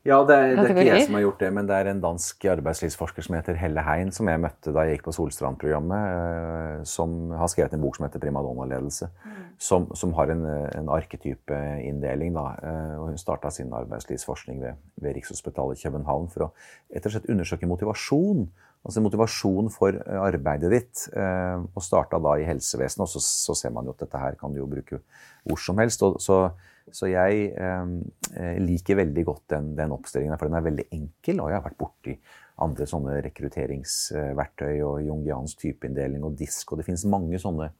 Ja, 0.00 0.22
det 0.24 0.32
er, 0.32 0.54
det 0.56 0.62
er 0.64 0.70
ikke 0.70 0.84
jeg 0.96 1.04
som 1.04 1.16
har 1.18 1.22
gjort 1.26 1.40
det, 1.42 1.48
men 1.52 1.66
det 1.68 1.76
er 1.76 1.88
en 1.90 1.98
dansk 2.00 2.44
arbeidslivsforsker 2.48 3.22
som 3.26 3.34
heter 3.36 3.58
Helle 3.60 3.82
Hein, 3.84 4.08
som 4.16 4.30
jeg 4.32 4.40
møtte 4.40 4.72
da 4.72 4.86
jeg 4.88 4.96
gikk 4.96 5.04
på 5.10 5.12
Solstrand-programmet, 5.12 6.06
eh, 6.14 6.84
som 6.88 7.34
har 7.36 7.50
skrevet 7.52 7.74
en 7.76 7.82
bok 7.82 7.96
som 7.98 8.06
heter 8.06 8.18
'Primadonna-ledelse', 8.22 9.10
som, 9.58 9.90
som 9.94 10.14
har 10.16 10.30
en, 10.32 10.46
en 10.46 10.88
arketypeinndeling. 10.88 12.32
eh, 12.36 12.96
og 12.98 13.08
Hun 13.08 13.18
starta 13.18 13.50
sin 13.50 13.72
arbeidslivsforskning 13.72 14.62
ved, 14.62 14.74
ved 14.96 15.14
Rikshospitalet 15.16 15.76
i 15.78 15.88
København 15.88 16.30
for 16.32 16.46
å 16.48 16.50
rett 16.94 17.06
og 17.06 17.12
slett 17.12 17.28
undersøke 17.28 17.66
motivasjon. 17.68 18.48
Altså 18.86 19.02
motivasjon 19.04 19.68
for 19.74 19.92
eh, 19.92 20.20
arbeidet 20.20 20.72
ditt. 20.72 21.06
eh, 21.12 21.60
Og 21.74 21.84
starta 21.84 22.20
da 22.22 22.36
i 22.40 22.48
helsevesenet, 22.48 23.04
og 23.04 23.12
så, 23.12 23.20
så 23.20 23.56
ser 23.58 23.74
man 23.76 23.84
jo 23.88 23.94
at 23.96 24.06
dette 24.06 24.20
her 24.22 24.38
kan 24.40 24.52
du 24.54 24.62
jo 24.62 24.70
bruke 24.70 25.02
hvor 25.44 25.60
som 25.60 25.78
helst. 25.80 26.02
og 26.02 26.20
så 26.20 26.50
så 26.90 27.06
jeg 27.06 27.52
eh, 27.54 28.56
liker 28.58 28.98
veldig 28.98 29.24
godt 29.26 29.44
den, 29.54 29.72
den 29.78 29.92
oppstillingen, 29.94 30.38
for 30.38 30.50
den 30.50 30.58
er 30.58 30.66
veldig 30.66 30.86
enkel. 30.96 31.40
Og 31.40 31.50
jeg 31.50 31.58
har 31.58 31.66
vært 31.68 31.78
borti 31.78 32.14
andre 32.60 32.86
sånne 32.88 33.20
rekrutteringsverktøy 33.24 34.80
og 34.84 35.00
jungiansk 35.06 35.62
typeinndeling 35.64 36.24
og 36.26 36.36
disk. 36.38 36.72
Og 36.72 36.80
det 36.80 36.88
finnes 36.88 37.06
mange 37.10 37.40
sånne 37.40 37.70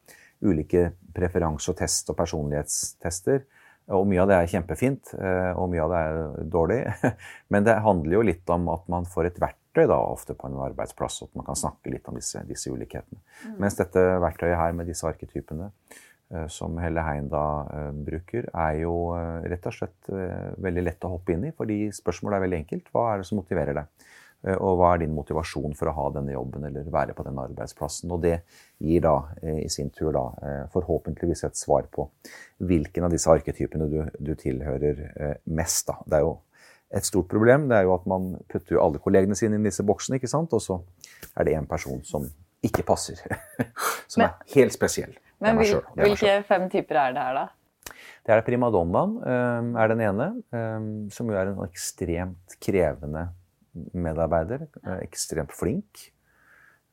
ulike 0.47 0.93
preferanse- 1.17 1.73
og 1.73 1.81
test- 1.81 2.13
og 2.13 2.19
personlighetstester. 2.21 3.43
Og 3.91 4.07
mye 4.07 4.23
av 4.23 4.31
det 4.31 4.37
er 4.39 4.53
kjempefint, 4.55 5.15
eh, 5.19 5.53
og 5.59 5.73
mye 5.73 5.85
av 5.85 5.91
det 5.91 6.03
er 6.07 6.51
dårlig. 6.55 6.81
Men 7.53 7.67
det 7.67 7.81
handler 7.83 8.21
jo 8.21 8.27
litt 8.31 8.55
om 8.55 8.71
at 8.73 8.87
man 8.93 9.09
får 9.11 9.33
et 9.33 9.43
verktøy 9.43 9.60
da, 9.75 9.97
ofte 9.97 10.35
på 10.35 10.49
en 10.49 10.59
arbeidsplass, 10.65 11.23
at 11.27 11.35
man 11.39 11.47
kan 11.47 11.59
snakke 11.59 11.93
litt 11.93 12.09
om 12.11 12.19
disse, 12.19 12.43
disse 12.49 12.73
ulikhetene. 12.73 13.21
Mens 13.63 13.79
dette 13.79 14.03
verktøyet 14.23 14.59
her 14.59 14.73
med 14.77 14.91
disse 14.91 15.07
arketypene, 15.07 15.71
eh, 16.35 16.47
som 16.51 16.79
Helle 16.83 17.05
Hein 17.07 17.29
da 17.31 17.45
eh, 17.71 17.91
bruker, 18.09 18.51
er 18.51 18.81
jo 18.83 18.95
eh, 19.15 19.47
rett 19.53 19.69
og 19.71 19.77
slett 19.77 20.11
veldig 20.11 20.87
lett 20.87 21.07
å 21.07 21.13
hoppe 21.15 21.37
inn 21.37 21.47
i, 21.51 21.55
fordi 21.57 21.85
spørsmålet 21.95 22.39
er 22.39 22.47
veldig 22.49 22.61
enkelt. 22.65 22.91
Hva 22.95 23.13
er 23.13 23.23
det 23.23 23.31
som 23.31 23.41
motiverer 23.43 23.79
deg? 23.79 24.09
Og 24.41 24.79
hva 24.81 24.95
er 24.95 25.03
din 25.03 25.13
motivasjon 25.13 25.75
for 25.77 25.91
å 25.91 25.93
ha 25.99 26.05
denne 26.15 26.33
jobben 26.33 26.63
eller 26.65 26.87
være 26.89 27.13
på 27.13 27.27
denne 27.27 27.43
arbeidsplassen? 27.45 28.09
Og 28.15 28.23
det 28.25 28.39
gir 28.81 29.03
da 29.05 29.13
i 29.45 29.69
sin 29.69 29.91
tur 29.93 30.15
da 30.17 30.23
forhåpentligvis 30.73 31.45
et 31.45 31.61
svar 31.61 31.85
på 31.93 32.07
hvilken 32.65 33.05
av 33.05 33.13
disse 33.13 33.29
arketypene 33.29 33.91
du, 33.93 33.99
du 34.17 34.33
tilhører 34.41 35.03
mest. 35.45 35.93
da. 35.93 35.99
Det 36.09 36.17
er 36.17 36.25
jo 36.25 36.39
et 36.93 37.05
stort 37.07 37.29
problem. 37.31 37.69
Det 37.71 37.77
er 37.79 37.83
jo 37.87 37.95
at 37.95 38.07
man 38.11 38.33
putter 38.51 38.75
jo 38.77 38.83
alle 38.85 38.99
kollegene 38.99 39.37
sine 39.39 39.55
inn 39.59 39.65
i 39.67 39.71
disse 39.71 39.85
boksene, 39.87 40.19
ikke 40.19 40.29
sant? 40.31 40.53
og 40.53 40.63
så 40.65 40.81
er 41.37 41.45
det 41.47 41.55
en 41.55 41.67
person 41.71 42.03
som 42.05 42.27
ikke 42.63 42.83
passer. 42.85 43.21
som 44.11 44.25
er 44.27 44.35
helt 44.55 44.75
spesiell. 44.75 45.15
Men 45.41 45.61
selv. 45.65 45.87
Hvilke 45.97 46.35
fem 46.49 46.69
typer 46.73 46.99
er 47.01 47.15
det 47.17 47.23
her, 47.23 47.35
da? 47.39 47.47
Det 48.27 48.35
er 48.35 48.43
primadonnaen, 48.45 49.15
eh, 49.25 49.69
er 49.81 49.89
den 49.95 50.03
ene, 50.05 50.27
eh, 50.53 50.89
som 51.15 51.31
jo 51.31 51.39
er 51.41 51.49
en 51.55 51.63
ekstremt 51.65 52.59
krevende 52.61 53.29
medarbeider. 53.97 54.67
eh, 54.85 54.99
Ekstremt 55.07 55.55
flink. 55.57 56.11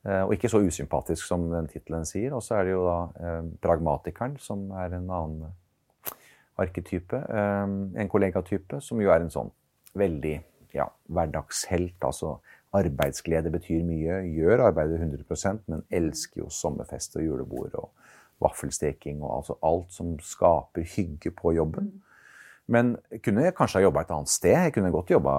eh, 0.06 0.22
Og 0.22 0.32
ikke 0.32 0.48
så 0.48 0.62
usympatisk 0.64 1.26
som 1.26 1.50
den 1.50 1.68
tittelen 1.68 2.06
sier. 2.08 2.32
Og 2.32 2.40
så 2.42 2.54
er 2.56 2.64
det 2.64 2.72
jo 2.72 2.84
da 2.86 2.98
eh, 3.20 3.42
pragmatikeren, 3.60 4.38
som 4.40 4.70
er 4.72 4.94
en 4.96 5.10
annen 5.10 5.52
arketype. 6.58 7.12
eh, 7.28 8.00
En 8.00 8.08
kollegatype, 8.08 8.80
som 8.80 9.00
jo 9.00 9.10
er 9.12 9.20
en 9.20 9.30
sånn 9.30 9.50
veldig 9.94 10.34
ja, 10.76 10.88
hverdagshelt. 11.08 11.96
Altså 12.04 12.36
arbeidsglede 12.76 13.52
betyr 13.52 13.86
mye. 13.86 14.20
Gjør 14.36 14.66
arbeidet 14.68 15.00
100% 15.00 15.64
men 15.72 15.86
elsker 15.90 16.44
jo 16.44 16.50
sommerfest 16.52 17.16
og 17.16 17.24
julebord 17.24 17.78
og 17.80 17.90
vaffelsteking 18.42 19.22
og 19.22 19.40
altså 19.40 19.56
alt 19.66 19.94
som 19.94 20.12
skaper 20.22 20.86
hygge 20.96 21.32
på 21.34 21.54
jobben. 21.56 21.90
Men 22.68 22.92
jeg 23.08 23.22
kunne 23.24 23.48
kanskje 23.56 23.80
ha 23.80 23.86
jobba 23.86 24.02
et 24.04 24.10
annet 24.12 24.30
sted. 24.30 24.52
Jeg 24.52 24.74
kunne 24.74 24.92
godt 24.92 25.10
jobba 25.14 25.34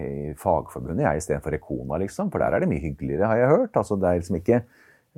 i 0.00 0.32
Fagforbundet 0.40 1.04
jeg, 1.04 1.20
istedenfor 1.20 1.56
Ekona, 1.58 1.98
liksom. 2.00 2.30
For 2.32 2.40
der 2.40 2.56
er 2.56 2.64
det 2.64 2.70
mye 2.70 2.80
hyggeligere, 2.80 3.28
har 3.28 3.40
jeg 3.42 3.50
hørt. 3.50 3.76
Altså, 3.76 3.98
det 4.00 4.08
er 4.08 4.22
liksom 4.22 4.38
ikke 4.38 4.60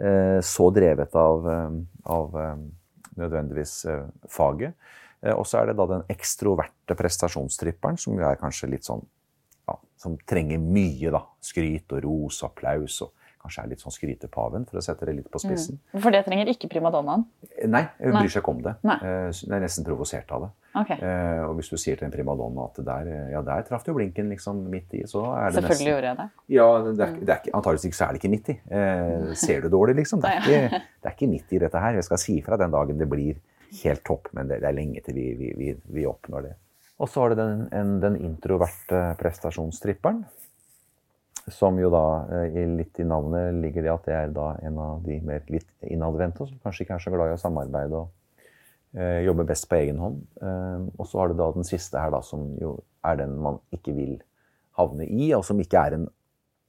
eh, 0.03 0.41
så 0.43 0.67
drevet 0.75 1.15
av, 1.15 1.47
eh, 1.53 1.77
av 2.17 2.35
eh, 2.43 2.65
nødvendigvis 3.23 3.77
eh, 3.93 4.03
faget. 4.27 4.75
Eh, 5.25 5.33
og 5.35 5.47
så 5.49 5.63
er 5.63 5.73
det 5.73 5.77
da 5.81 5.87
den 5.97 6.05
ekstroverte 6.13 6.97
prestasjonstripperen, 7.01 7.97
som 8.01 8.17
jo 8.19 8.25
er 8.29 8.37
kanskje 8.41 8.71
litt 8.77 8.85
sånn 8.87 9.05
ja, 9.65 9.79
Som 9.97 10.19
trenger 10.29 10.61
mye, 10.61 11.09
da. 11.15 11.23
Skryt 11.41 11.93
og 11.97 12.03
ros 12.05 12.43
og 12.45 12.51
applaus. 12.53 12.99
og 13.07 13.15
Kanskje 13.45 13.63
er 13.63 13.69
litt 13.75 13.81
sånn 13.85 13.93
skrytepaven, 13.93 14.63
for 14.69 14.81
å 14.81 14.83
sette 14.85 15.05
det 15.05 15.15
litt 15.19 15.27
på 15.33 15.41
spissen. 15.41 15.77
For 16.01 16.13
det 16.13 16.23
trenger 16.25 16.49
ikke 16.49 16.69
primadonnaen. 16.73 17.27
Nei, 17.69 17.83
hun 18.01 18.15
bryr 18.17 18.31
seg 18.33 18.41
ikke 18.41 18.53
om 18.55 18.63
det. 18.65 18.73
Nei. 18.89 18.95
Eh, 19.05 19.27
Hun 19.45 19.53
er 19.57 19.61
nesten 19.67 19.85
provosert 19.85 20.33
av 20.33 20.47
det. 20.47 20.49
Okay. 20.81 20.97
Eh, 20.97 21.43
og 21.45 21.59
hvis 21.59 21.69
du 21.71 21.77
sier 21.79 21.97
til 22.01 22.09
en 22.09 22.13
primadonna 22.15 22.65
at 22.71 22.81
der, 22.89 23.11
eh, 23.13 23.29
ja, 23.35 23.43
der 23.47 23.63
traff 23.69 23.85
du 23.85 23.93
blinken 23.95 24.33
liksom 24.33 24.65
midt 24.73 24.97
i, 24.97 25.03
så 25.07 25.27
er 25.37 25.53
det 25.53 25.61
Selvfølgelig 25.61 25.77
nesten 25.77 25.91
gjorde 25.93 26.09
jeg 26.09 26.17
det. 26.23 26.29
Ja, 26.57 26.69
det 26.87 27.05
er, 27.07 27.13
det 27.21 27.37
er 27.37 27.57
antageligvis 27.61 27.97
så 28.01 28.07
er 28.09 28.13
det 28.17 28.23
ikke 28.23 28.33
midt 28.33 28.49
i. 28.49 28.57
Eh, 28.81 29.35
ser 29.45 29.61
du 29.61 29.69
dårlig, 29.77 29.97
liksom? 30.01 30.25
Det 30.25 30.33
er, 30.33 30.41
ikke, 30.41 30.81
det 31.05 31.11
er 31.13 31.17
ikke 31.19 31.31
midt 31.37 31.53
i 31.53 31.61
dette 31.67 31.85
her. 31.85 32.01
Jeg 32.01 32.09
skal 32.09 32.19
si 32.25 32.41
fra 32.49 32.57
den 32.65 32.73
dagen 32.75 32.99
det 32.99 33.09
blir 33.13 33.37
helt 33.83 34.05
topp, 34.07 34.31
men 34.37 34.51
det, 34.51 34.61
det 34.63 34.71
er 34.71 34.77
lenge 34.77 35.03
til 35.05 35.17
vi, 35.19 35.27
vi, 35.39 35.51
vi, 35.59 35.73
vi 35.97 36.07
oppnår 36.09 36.49
det. 36.49 36.55
Og 37.03 37.11
så 37.11 37.25
har 37.25 37.33
du 37.33 37.41
den, 37.41 37.67
en, 37.75 37.95
den 38.03 38.17
introverte 38.23 39.03
prestasjonstripperen. 39.21 40.23
Som 41.53 41.77
jo 41.77 41.91
da, 41.93 42.05
eh, 42.33 42.61
litt 42.71 43.01
i 43.03 43.05
navnet 43.05 43.59
ligger 43.61 43.85
det 43.85 43.93
at 43.93 44.07
det 44.09 44.15
er 44.17 44.31
da 44.33 44.47
en 44.65 44.79
av 44.81 45.03
de 45.05 45.19
mer 45.27 45.43
litt 45.53 45.69
innadvendte, 45.85 46.47
som 46.49 46.61
kanskje 46.63 46.87
ikke 46.87 46.97
er 46.97 47.05
så 47.05 47.13
glad 47.13 47.33
i 47.33 47.35
å 47.37 47.41
samarbeide 47.43 47.99
og 47.99 48.47
eh, 48.97 49.21
jobbe 49.27 49.45
best 49.51 49.69
på 49.69 49.77
egen 49.83 50.01
hånd. 50.01 50.23
Eh, 50.41 50.87
og 50.95 51.11
så 51.11 51.21
har 51.21 51.33
du 51.33 51.37
da 51.43 51.51
den 51.57 51.69
siste 51.69 52.01
her, 52.01 52.15
da, 52.15 52.23
som 52.25 52.47
jo 52.63 52.79
er 53.05 53.19
den 53.21 53.35
man 53.43 53.61
ikke 53.75 53.93
vil 53.99 54.15
havne 54.79 55.05
i, 55.05 55.35
og 55.37 55.45
som 55.45 55.61
ikke 55.61 55.83
er 55.83 55.99
en, 55.99 56.09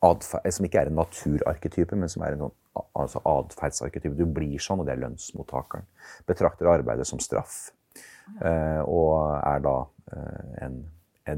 adfer- 0.06 0.42
eh, 0.46 0.52
som 0.56 0.66
ikke 0.68 0.82
er 0.86 0.92
en 0.92 1.00
naturarketype, 1.02 1.98
men 2.00 2.10
som 2.12 2.24
er 2.28 2.36
en 2.38 2.46
sånn 2.48 2.56
altså 3.00 3.22
atferdsarketype. 3.32 4.18
Du 4.20 4.26
blir 4.28 4.60
sånn, 4.60 4.82
og 4.84 4.88
det 4.88 4.96
er 4.98 5.04
lønnsmottakeren. 5.06 5.86
Betrakter 6.28 6.68
arbeidet 6.68 7.08
som 7.08 7.20
straff. 7.24 7.72
Uh, 8.42 8.82
og 8.90 9.36
er 9.46 9.60
da 9.62 9.74
uh, 9.86 10.66
en, 10.66 10.80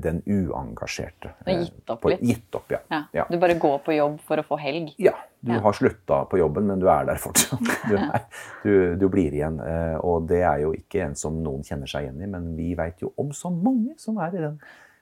den 0.02 0.22
uengasjerte. 0.26 1.34
Du 1.44 1.52
har 1.52 1.60
gitt 1.66 1.92
opp 1.94 2.02
på- 2.02 2.10
litt. 2.14 2.24
Gitt 2.26 2.56
opp, 2.58 2.72
ja. 2.72 2.80
Ja. 2.92 3.02
ja. 3.14 3.26
Du 3.30 3.38
bare 3.42 3.58
går 3.60 3.78
på 3.86 3.94
jobb 3.98 4.18
for 4.26 4.40
å 4.42 4.46
få 4.48 4.58
helg. 4.62 4.94
Ja, 4.98 5.14
du 5.44 5.52
Ja. 5.54 5.60
har 5.62 5.74
slutta 5.78 6.22
på 6.32 6.40
jobben, 6.40 6.66
men 6.72 6.80
du 6.80 6.88
er 6.90 7.06
der 7.06 7.20
fortsatt. 7.22 7.62
Du, 7.92 7.96
er, 7.96 8.26
du, 8.64 8.96
du 9.04 9.08
blir 9.14 9.36
igjen. 9.36 9.60
Uh, 9.62 10.00
Og 10.04 10.26
det 10.32 10.42
er 10.48 10.64
jo 10.66 10.74
ikke 10.74 11.04
en 11.06 11.16
som 11.20 11.38
noen 11.44 11.62
kjenner 11.68 11.88
seg 11.92 12.08
igjen 12.08 12.24
i, 12.24 12.32
men 12.34 12.56
vi 12.58 12.74
veit 12.80 13.04
jo 13.04 13.14
om 13.18 13.30
så 13.36 13.52
mange 13.54 13.94
som 14.02 14.18
er 14.24 14.36
i 14.36 14.44
den 14.48 14.58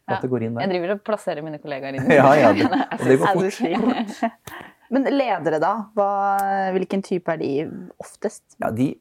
Ja. 0.05 0.19
der. 0.21 0.61
Jeg 0.61 0.69
driver 0.69 0.93
og 0.93 1.01
plasserer 1.07 1.45
mine 1.45 1.59
kollegaer 1.61 1.97
inn. 1.97 2.11
Ja, 2.19 2.27
ja, 2.37 2.51
det, 2.53 2.67
og 2.99 3.05
det 3.09 3.17
går 3.21 3.49
fort. 3.57 4.35
Men 4.93 5.07
ledere, 5.09 5.57
da? 5.61 5.73
Hva, 5.97 6.09
hvilken 6.75 7.01
type 7.05 7.33
er 7.33 7.41
de 7.41 7.53
oftest? 8.01 8.43
Ja, 8.61 8.69
de, 8.75 8.91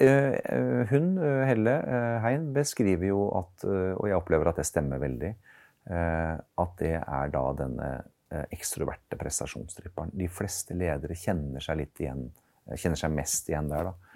uh, 0.00 0.86
hun, 0.88 1.10
Helle 1.44 1.74
Hein, 2.24 2.48
beskriver 2.56 3.10
jo 3.10 3.26
at, 3.42 3.66
og 3.68 4.08
jeg 4.08 4.16
opplever 4.16 4.48
at 4.50 4.62
det 4.62 4.64
stemmer 4.70 5.02
veldig, 5.02 5.34
uh, 5.92 6.40
at 6.64 6.74
det 6.80 6.96
er 6.96 7.34
da 7.34 7.44
denne 7.60 7.92
ekstroverte 8.50 9.14
prestasjonstripperen. 9.20 10.10
De 10.16 10.26
fleste 10.32 10.74
ledere 10.74 11.14
kjenner 11.14 11.62
seg 11.62 11.76
litt 11.78 12.00
igjen, 12.02 12.24
kjenner 12.72 12.98
seg 12.98 13.12
mest 13.14 13.52
igjen 13.52 13.68
der, 13.70 13.92
da. 13.92 14.13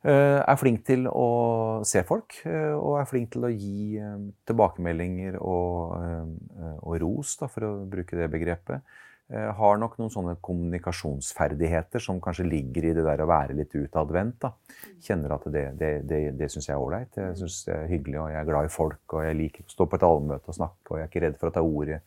Uh, 0.00 0.40
er 0.48 0.56
flink 0.56 0.80
til 0.88 1.04
å 1.12 1.82
se 1.84 2.00
folk, 2.08 2.38
uh, 2.48 2.72
og 2.78 2.94
er 3.02 3.08
flink 3.08 3.34
til 3.34 3.44
å 3.44 3.50
gi 3.52 3.98
uh, 4.00 4.14
tilbakemeldinger 4.48 5.36
og, 5.36 5.92
og 6.80 6.94
ros, 7.02 7.34
da, 7.36 7.50
for 7.52 7.66
å 7.68 7.72
bruke 7.90 8.16
det 8.16 8.30
begrepet. 8.32 8.96
har 9.30 9.76
nok 9.78 9.92
noen 10.00 10.10
sånne 10.10 10.32
kommunikasjonsferdigheter 10.42 12.02
som 12.02 12.18
kanskje 12.20 12.48
ligger 12.48 12.88
i 12.88 12.94
det 12.96 13.04
der 13.06 13.20
å 13.22 13.28
være 13.30 13.54
litt 13.54 13.76
utadvendt. 13.78 14.48
Kjenner 15.04 15.36
at 15.36 15.44
det, 15.54 15.62
det, 15.78 15.90
det, 16.02 16.18
det 16.34 16.48
syns 16.50 16.66
jeg 16.66 16.74
er 16.74 16.82
ålreit. 16.82 17.14
Jeg 17.14 17.36
syns 17.38 17.60
det 17.68 17.76
er 17.76 17.92
hyggelig, 17.92 18.18
og 18.24 18.32
jeg 18.32 18.40
er 18.40 18.48
glad 18.48 18.66
i 18.66 18.72
folk. 18.74 19.04
Og 19.12 19.22
jeg 19.22 19.38
liker 19.38 19.68
å 19.68 19.74
stå 19.76 19.86
på 19.86 20.00
et 20.00 20.08
allmøte 20.08 20.50
og 20.50 20.58
snakke, 20.58 20.86
og 20.88 20.98
jeg 20.98 21.06
er 21.06 21.12
ikke 21.12 21.22
redd 21.26 21.38
for 21.38 21.52
å 21.52 21.54
ta 21.54 21.62
ordet 21.62 22.00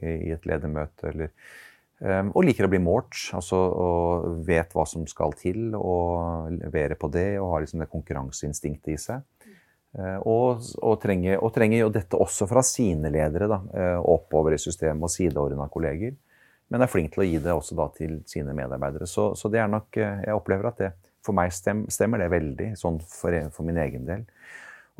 i, 0.00 0.14
i 0.14 0.32
et 0.32 0.48
ledermøte. 0.48 1.12
eller 1.12 1.34
og 2.00 2.44
liker 2.46 2.64
å 2.64 2.70
bli 2.72 2.78
målt, 2.80 3.16
altså, 3.36 3.58
og 3.60 4.44
vet 4.46 4.72
hva 4.72 4.86
som 4.88 5.02
skal 5.04 5.34
til, 5.36 5.74
og 5.76 6.54
levere 6.54 6.96
på 6.96 7.10
det, 7.12 7.34
og 7.36 7.50
har 7.52 7.64
liksom 7.64 7.82
det 7.82 7.90
konkurranseinstinktet 7.92 8.94
i 8.94 8.96
seg. 9.00 9.26
Uh, 9.98 10.18
og, 10.22 10.66
og, 10.78 11.00
trenger, 11.02 11.40
og, 11.42 11.50
trenger, 11.54 11.80
jo 11.80 11.90
dette 11.90 12.18
også 12.18 12.46
fra 12.46 12.62
sine 12.62 13.10
ledere, 13.10 13.48
da, 13.50 13.58
uh, 13.74 14.10
oppover 14.12 14.54
i 14.54 14.60
systemet 14.62 15.02
og 15.02 15.10
sideordna 15.10 15.66
kolleger. 15.72 16.14
Men 16.70 16.84
er 16.84 16.90
flink 16.92 17.10
til 17.12 17.24
å 17.24 17.26
gi 17.26 17.40
det 17.42 17.50
også 17.50 17.74
da 17.78 17.88
til 17.96 18.20
sine 18.30 18.54
medarbeidere. 18.54 19.08
Så, 19.10 19.32
så 19.34 19.50
det 19.50 19.58
er 19.58 19.70
nok 19.70 19.98
uh, 19.98 20.22
Jeg 20.22 20.36
opplever 20.36 20.70
at 20.70 20.82
det 20.84 20.92
for 21.26 21.36
meg 21.36 21.50
stem, 21.52 21.82
stemmer 21.92 22.22
det 22.22 22.30
veldig, 22.32 22.70
sånn 22.78 23.00
for, 23.02 23.34
for 23.52 23.66
min 23.66 23.80
egen 23.82 24.06
del. 24.06 24.22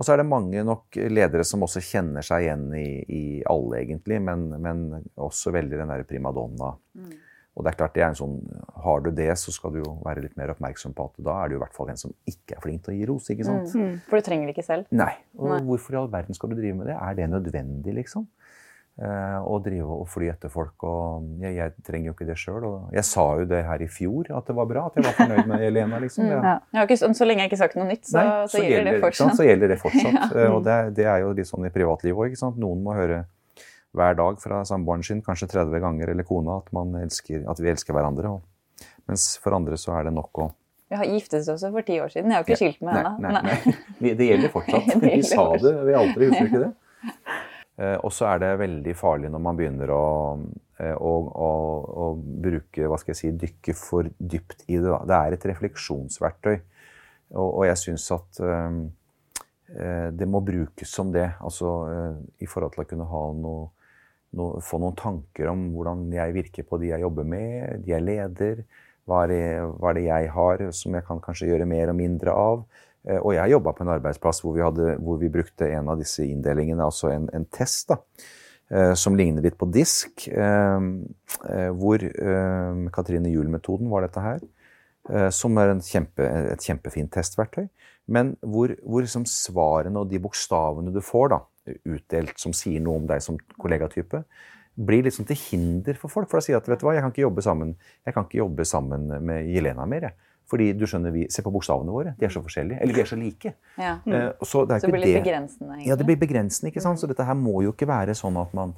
Og 0.00 0.06
så 0.06 0.14
er 0.14 0.22
det 0.22 0.30
mange 0.30 0.62
nok 0.64 0.96
ledere 1.12 1.44
som 1.44 1.60
også 1.66 1.82
kjenner 1.84 2.24
seg 2.24 2.46
igjen 2.46 2.70
i, 2.72 2.86
i 3.04 3.24
alle, 3.44 3.82
egentlig, 3.82 4.16
men, 4.24 4.46
men, 4.56 4.86
også 5.20 5.52
veldig 5.52 5.76
den 5.76 5.92
derre 5.92 6.06
primadonna. 6.08 6.70
Mm. 6.96 7.10
Og 7.52 7.66
det 7.66 7.74
er 7.74 7.76
klart, 7.76 7.92
det 7.92 8.04
er 8.06 8.14
en 8.14 8.16
sånn, 8.16 8.38
Har 8.80 9.02
du 9.04 9.10
det, 9.12 9.28
så 9.36 9.52
skal 9.52 9.74
du 9.74 9.82
jo 9.82 9.98
være 10.06 10.22
litt 10.24 10.38
mer 10.40 10.54
oppmerksom 10.54 10.94
på 10.96 11.10
at 11.10 11.20
da 11.26 11.34
er 11.42 11.50
du 11.50 11.58
i 11.58 11.60
hvert 11.60 11.76
fall 11.76 11.90
en 11.92 12.00
som 12.00 12.14
ikke 12.30 12.56
er 12.56 12.64
flink 12.64 12.86
til 12.86 12.94
å 12.94 12.96
gi 12.96 13.08
ros. 13.10 13.28
ikke 13.34 13.44
sant? 13.44 13.74
Mm. 13.76 13.98
For 14.06 14.16
du 14.16 14.28
trenger 14.30 14.48
det 14.48 14.54
ikke 14.56 14.64
selv? 14.70 14.88
Nei. 14.96 15.12
Og 15.36 15.52
Nei. 15.52 15.60
hvorfor 15.68 15.98
i 15.98 16.00
all 16.00 16.08
verden 16.14 16.38
skal 16.38 16.54
du 16.54 16.56
drive 16.56 16.78
med 16.78 16.88
det? 16.88 16.96
Er 16.96 17.18
det 17.18 17.28
nødvendig, 17.34 17.96
liksom? 18.00 18.24
Uh, 19.00 19.38
og 19.48 19.62
drive 19.64 19.94
og 20.02 20.08
fly 20.12 20.26
etter 20.28 20.50
folk. 20.52 20.82
og 20.84 21.24
jeg, 21.40 21.54
jeg 21.56 21.72
trenger 21.86 22.10
jo 22.10 22.12
ikke 22.12 22.26
det 22.28 22.36
sjøl. 22.36 22.66
Jeg 22.92 23.06
sa 23.08 23.22
jo 23.40 23.46
det 23.48 23.62
her 23.64 23.80
i 23.80 23.88
fjor, 23.88 24.28
at 24.36 24.50
det 24.50 24.56
var 24.58 24.68
bra. 24.68 24.82
At 24.90 24.98
jeg 24.98 25.06
var 25.06 25.14
fornøyd 25.16 25.48
med 25.48 25.64
Elena. 25.70 26.00
liksom. 26.02 26.26
Mm, 26.28 26.34
ja. 26.34 26.52
Ja, 26.76 26.84
ikke, 26.84 26.98
så 27.00 27.28
lenge 27.28 27.46
jeg 27.46 27.48
ikke 27.48 27.56
har 27.56 27.62
sagt 27.62 27.78
noe 27.80 27.88
nytt, 27.88 28.04
så, 28.10 28.18
Nei, 28.18 28.26
så, 28.44 28.58
så 28.58 28.64
gjelder, 28.66 28.90
det 28.90 29.04
fortsatt. 29.06 29.38
Så 29.38 29.46
gjelder 29.48 29.72
det 29.72 29.78
fortsatt. 29.80 30.18
ja. 30.20 30.28
uh, 30.34 30.56
og 30.58 30.60
det, 30.68 30.76
det, 30.98 31.08
er 31.08 31.24
jo 31.24 31.32
litt 31.38 31.48
sånn 31.48 31.64
i 31.64 31.72
privatlivet 31.72 32.28
òg. 32.28 32.60
Noen 32.60 32.84
må 32.84 32.98
høre 32.98 33.22
hver 33.96 34.20
dag 34.20 34.44
fra 34.44 34.60
samboeren 34.68 35.06
sin, 35.06 35.24
kanskje 35.24 35.48
30 35.48 35.80
ganger, 35.80 36.12
eller 36.12 36.26
kona, 36.28 36.60
at, 36.60 36.68
elsker, 37.06 37.48
at 37.48 37.64
vi 37.64 37.72
elsker 37.72 37.96
hverandre. 37.96 38.36
Og, 38.36 38.84
mens 39.08 39.30
for 39.40 39.56
andre 39.56 39.80
så 39.80 39.96
er 39.96 40.10
det 40.10 40.18
nok 40.18 40.44
å 40.44 40.52
vi 40.90 40.98
har 40.98 41.06
giftes 41.06 41.46
også 41.46 41.68
for 41.70 41.86
ti 41.86 42.00
år 42.02 42.08
siden. 42.10 42.32
Jeg 42.32 42.40
har 42.40 42.46
ikke 42.48 42.56
skilt 42.58 42.80
meg 42.82 42.96
ennå. 42.98 43.74
Det 44.02 44.26
gjelder 44.26 44.50
fortsatt. 44.50 44.88
vi 45.04 45.20
sa 45.22 45.44
det 45.62 45.70
vi 45.86 45.94
aldri, 45.94 46.30
husker 46.32 46.48
ikke 46.48 46.62
det? 46.64 46.70
Eh, 47.80 47.96
og 48.04 48.12
så 48.12 48.28
er 48.28 48.42
det 48.42 48.50
veldig 48.60 48.94
farlig 48.98 49.30
når 49.32 49.42
man 49.42 49.56
begynner 49.56 49.92
å, 49.94 50.04
eh, 50.82 50.92
å, 50.92 51.12
å, 51.32 51.50
å, 52.04 52.08
bruke 52.44 52.88
hva 52.90 52.98
skal 53.00 53.14
jeg 53.14 53.20
si, 53.20 53.32
dykke 53.46 53.74
for 53.78 54.10
dypt 54.18 54.66
i 54.68 54.76
det. 54.76 54.88
Da. 54.90 55.00
Det 55.08 55.18
er 55.18 55.36
et 55.36 55.46
refleksjonsverktøy. 55.54 56.56
Og, 57.38 57.46
og 57.46 57.62
jeg 57.68 57.78
syns 57.78 58.08
at 58.10 58.40
um, 58.42 58.80
det 59.70 60.26
må 60.26 60.40
brukes 60.42 60.90
som 60.90 61.12
det. 61.14 61.28
Altså 61.46 61.74
uh, 61.86 62.16
i 62.42 62.48
forhold 62.50 62.74
til 62.74 62.82
å 62.82 62.88
kunne 62.90 63.06
ha 63.06 63.20
noe, 63.38 63.68
noe, 64.34 64.62
få 64.66 64.80
noen 64.82 64.98
tanker 64.98 65.52
om 65.52 65.68
hvordan 65.76 66.08
jeg 66.10 66.34
virker 66.34 66.66
på 66.66 66.80
de 66.82 66.90
jeg 66.90 67.04
jobber 67.04 67.28
med, 67.36 67.84
de 67.86 67.94
jeg 67.94 68.02
leder. 68.02 68.64
Hva 69.06 69.22
er, 69.24 69.30
det, 69.30 69.44
hva 69.78 69.92
er 69.92 69.96
det 70.00 70.04
jeg 70.08 70.32
har 70.34 70.66
som 70.76 70.98
jeg 70.98 71.06
kan 71.06 71.22
kanskje 71.22 71.52
gjøre 71.52 71.70
mer 71.70 71.94
og 71.94 71.96
mindre 72.02 72.34
av? 72.34 72.66
Eh, 73.08 73.18
og 73.18 73.32
jeg 73.36 73.54
jobba 73.54 73.72
på 73.76 73.84
en 73.84 73.94
arbeidsplass 73.94 74.42
hvor 74.44 74.56
vi, 74.56 74.64
hadde, 74.64 74.94
hvor 75.00 75.20
vi, 75.20 75.32
brukte 75.32 75.70
en 75.72 75.88
av 75.92 76.00
disse 76.00 76.26
inndelingene, 76.26 76.84
altså 76.84 77.12
en, 77.14 77.28
en 77.36 77.46
test, 77.52 77.88
da, 77.92 78.00
eh, 78.72 78.92
som 78.98 79.16
ligner 79.18 79.44
litt 79.46 79.58
på 79.60 79.68
disk. 79.72 80.26
Eh, 80.28 80.88
hvor 81.80 82.06
Katrine 82.94 83.32
Juel-metoden 83.32 83.90
var 83.92 84.06
dette 84.06 84.24
her. 84.24 84.40
Som 85.34 85.56
er 85.58 85.72
kjempe, 85.82 86.22
et 86.52 86.62
kjempefint 86.62 87.08
testverktøy. 87.10 87.64
Men 88.12 88.34
hvor, 88.44 88.74
hvor 88.84 89.02
liksom 89.02 89.24
svarene 89.26 90.02
og 90.02 90.10
de 90.10 90.20
bokstavene 90.22 90.92
du 90.92 91.00
får 91.02 91.32
da, 91.32 91.38
utdelt 91.88 92.36
som 92.38 92.52
sier 92.54 92.82
noe 92.84 93.00
om 93.00 93.06
deg 93.08 93.22
som 93.24 93.38
kollegatype, 93.58 94.20
blir 94.76 95.06
liksom 95.06 95.26
til 95.26 95.40
hinder 95.40 95.96
for 95.98 96.12
folk. 96.12 96.28
For 96.30 96.38
da 96.38 96.44
sier 96.44 96.60
at 96.60 96.68
vet 96.68 96.82
du 96.82 96.86
hva, 96.86 96.94
jeg 96.94 97.06
kan 97.06 97.14
ikke 97.14 97.24
jobbe 97.24 97.46
sammen, 97.46 97.72
jeg 98.06 98.14
kan 98.14 98.28
ikke 98.28 98.42
jobbe 98.42 98.66
sammen 98.68 99.08
med 99.24 99.48
Jelena 99.50 99.88
mer. 99.88 100.10
Jeg. 100.10 100.29
Fordi 100.50 100.70
du 100.74 100.86
skjønner, 100.88 101.12
vi, 101.14 101.26
Se 101.30 101.44
på 101.46 101.52
bokstavene 101.54 101.92
våre. 101.94 102.14
De 102.18 102.26
er 102.26 102.32
så 102.34 102.42
forskjellige. 102.42 102.80
Eller 102.82 102.96
de 102.96 103.02
er 103.04 103.10
så 103.10 103.18
like. 103.18 103.52
Ja. 103.78 103.92
Uh, 104.02 104.30
så 104.42 104.64
det, 104.66 104.80
så 104.82 104.88
det 104.88 104.94
blir 104.96 105.04
litt 105.04 105.20
begrensende? 105.20 105.74
Egentlig. 105.76 105.90
Ja, 105.90 105.98
det 106.00 106.06
blir 106.08 106.18
begrensende. 106.20 106.72
ikke 106.72 106.82
sant? 106.84 107.02
Så 107.02 107.10
dette 107.10 107.26
her 107.26 107.38
må 107.38 107.60
jo 107.66 107.74
ikke 107.74 107.88
være 107.90 108.16
sånn 108.18 108.38
at 108.40 108.56
man 108.56 108.74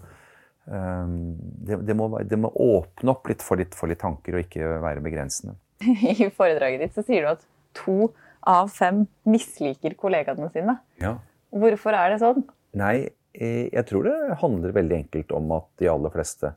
um, 0.67 1.17
det, 1.65 1.81
det, 1.89 1.97
må, 1.97 2.11
det, 2.21 2.41
må, 2.41 2.53
åpne 2.53 3.15
opp 3.15 3.33
litt 3.33 3.45
for, 3.45 3.61
litt 3.61 3.77
for 3.79 3.93
litt 3.93 4.03
tanker 4.03 4.37
og 4.37 4.45
ikke 4.45 4.77
være 4.85 5.05
begrensende. 5.05 5.57
I 6.13 6.29
foredraget 6.35 6.85
ditt 6.85 6.99
så 6.99 7.07
sier 7.07 7.25
du 7.25 7.33
at 7.33 7.47
to 7.79 8.13
av 8.49 8.69
fem 8.75 9.05
misliker 9.29 9.95
kollegaene 9.99 10.51
sine. 10.53 10.77
Ja. 11.01 11.17
Hvorfor 11.53 11.97
er 11.97 12.13
det 12.13 12.21
sånn? 12.23 12.43
Nei, 12.79 12.97
eh, 13.33 13.69
jeg 13.69 13.87
tror 13.89 14.09
det 14.09 14.17
handler 14.43 14.75
veldig 14.77 14.99
enkelt 15.05 15.33
om 15.37 15.55
at 15.57 15.69
de 15.81 15.91
aller 15.93 16.13
fleste 16.15 16.53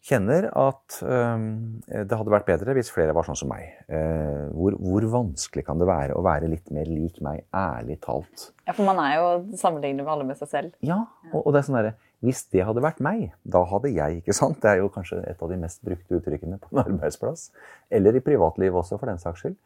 kjenner 0.00 0.46
at 0.56 0.96
um, 1.04 1.80
det 1.84 2.16
hadde 2.16 2.32
vært 2.32 2.46
bedre 2.48 2.74
hvis 2.76 2.90
flere 2.92 3.12
var 3.16 3.26
sånn 3.26 3.36
som 3.36 3.50
meg. 3.52 3.66
Uh, 3.90 4.48
hvor, 4.56 4.76
hvor, 4.80 5.06
vanskelig 5.12 5.64
kan 5.66 5.80
det 5.80 5.88
være 5.90 6.16
å 6.16 6.22
være 6.24 6.48
litt 6.48 6.70
mer 6.74 6.88
lik 6.88 7.20
meg, 7.24 7.42
ærlig 7.56 7.98
talt? 8.04 8.48
Ja, 8.64 8.72
For 8.72 8.86
man 8.88 9.00
er 9.02 9.18
jo 9.18 9.26
sammenlignet 9.60 10.06
med 10.06 10.12
alle 10.14 10.28
med 10.30 10.40
seg 10.40 10.52
selv. 10.52 10.78
Ja, 10.86 11.02
og, 11.32 11.42
og 11.42 11.52
det 11.52 11.60
er 11.60 11.68
sånn 11.68 11.78
derre 11.80 11.96
Hvis 12.24 12.46
det 12.52 12.64
hadde 12.68 12.84
vært 12.84 13.02
meg, 13.04 13.28
da 13.44 13.62
hadde 13.68 13.92
jeg, 13.92 14.22
ikke 14.22 14.36
sant? 14.36 14.60
Det 14.62 14.72
er 14.72 14.80
jo 14.80 14.92
kanskje 14.94 15.20
et 15.28 15.44
av 15.44 15.52
de 15.52 15.60
mest 15.60 15.84
brukte 15.84 16.16
uttrykkene 16.20 16.60
på 16.62 16.72
en 16.72 16.84
arbeidsplass. 16.86 17.50
Eller 17.92 18.16
i 18.16 18.24
privatlivet 18.24 18.80
også, 18.80 19.00
for 19.00 19.12
den 19.12 19.20
saks 19.20 19.44
skyld. 19.44 19.60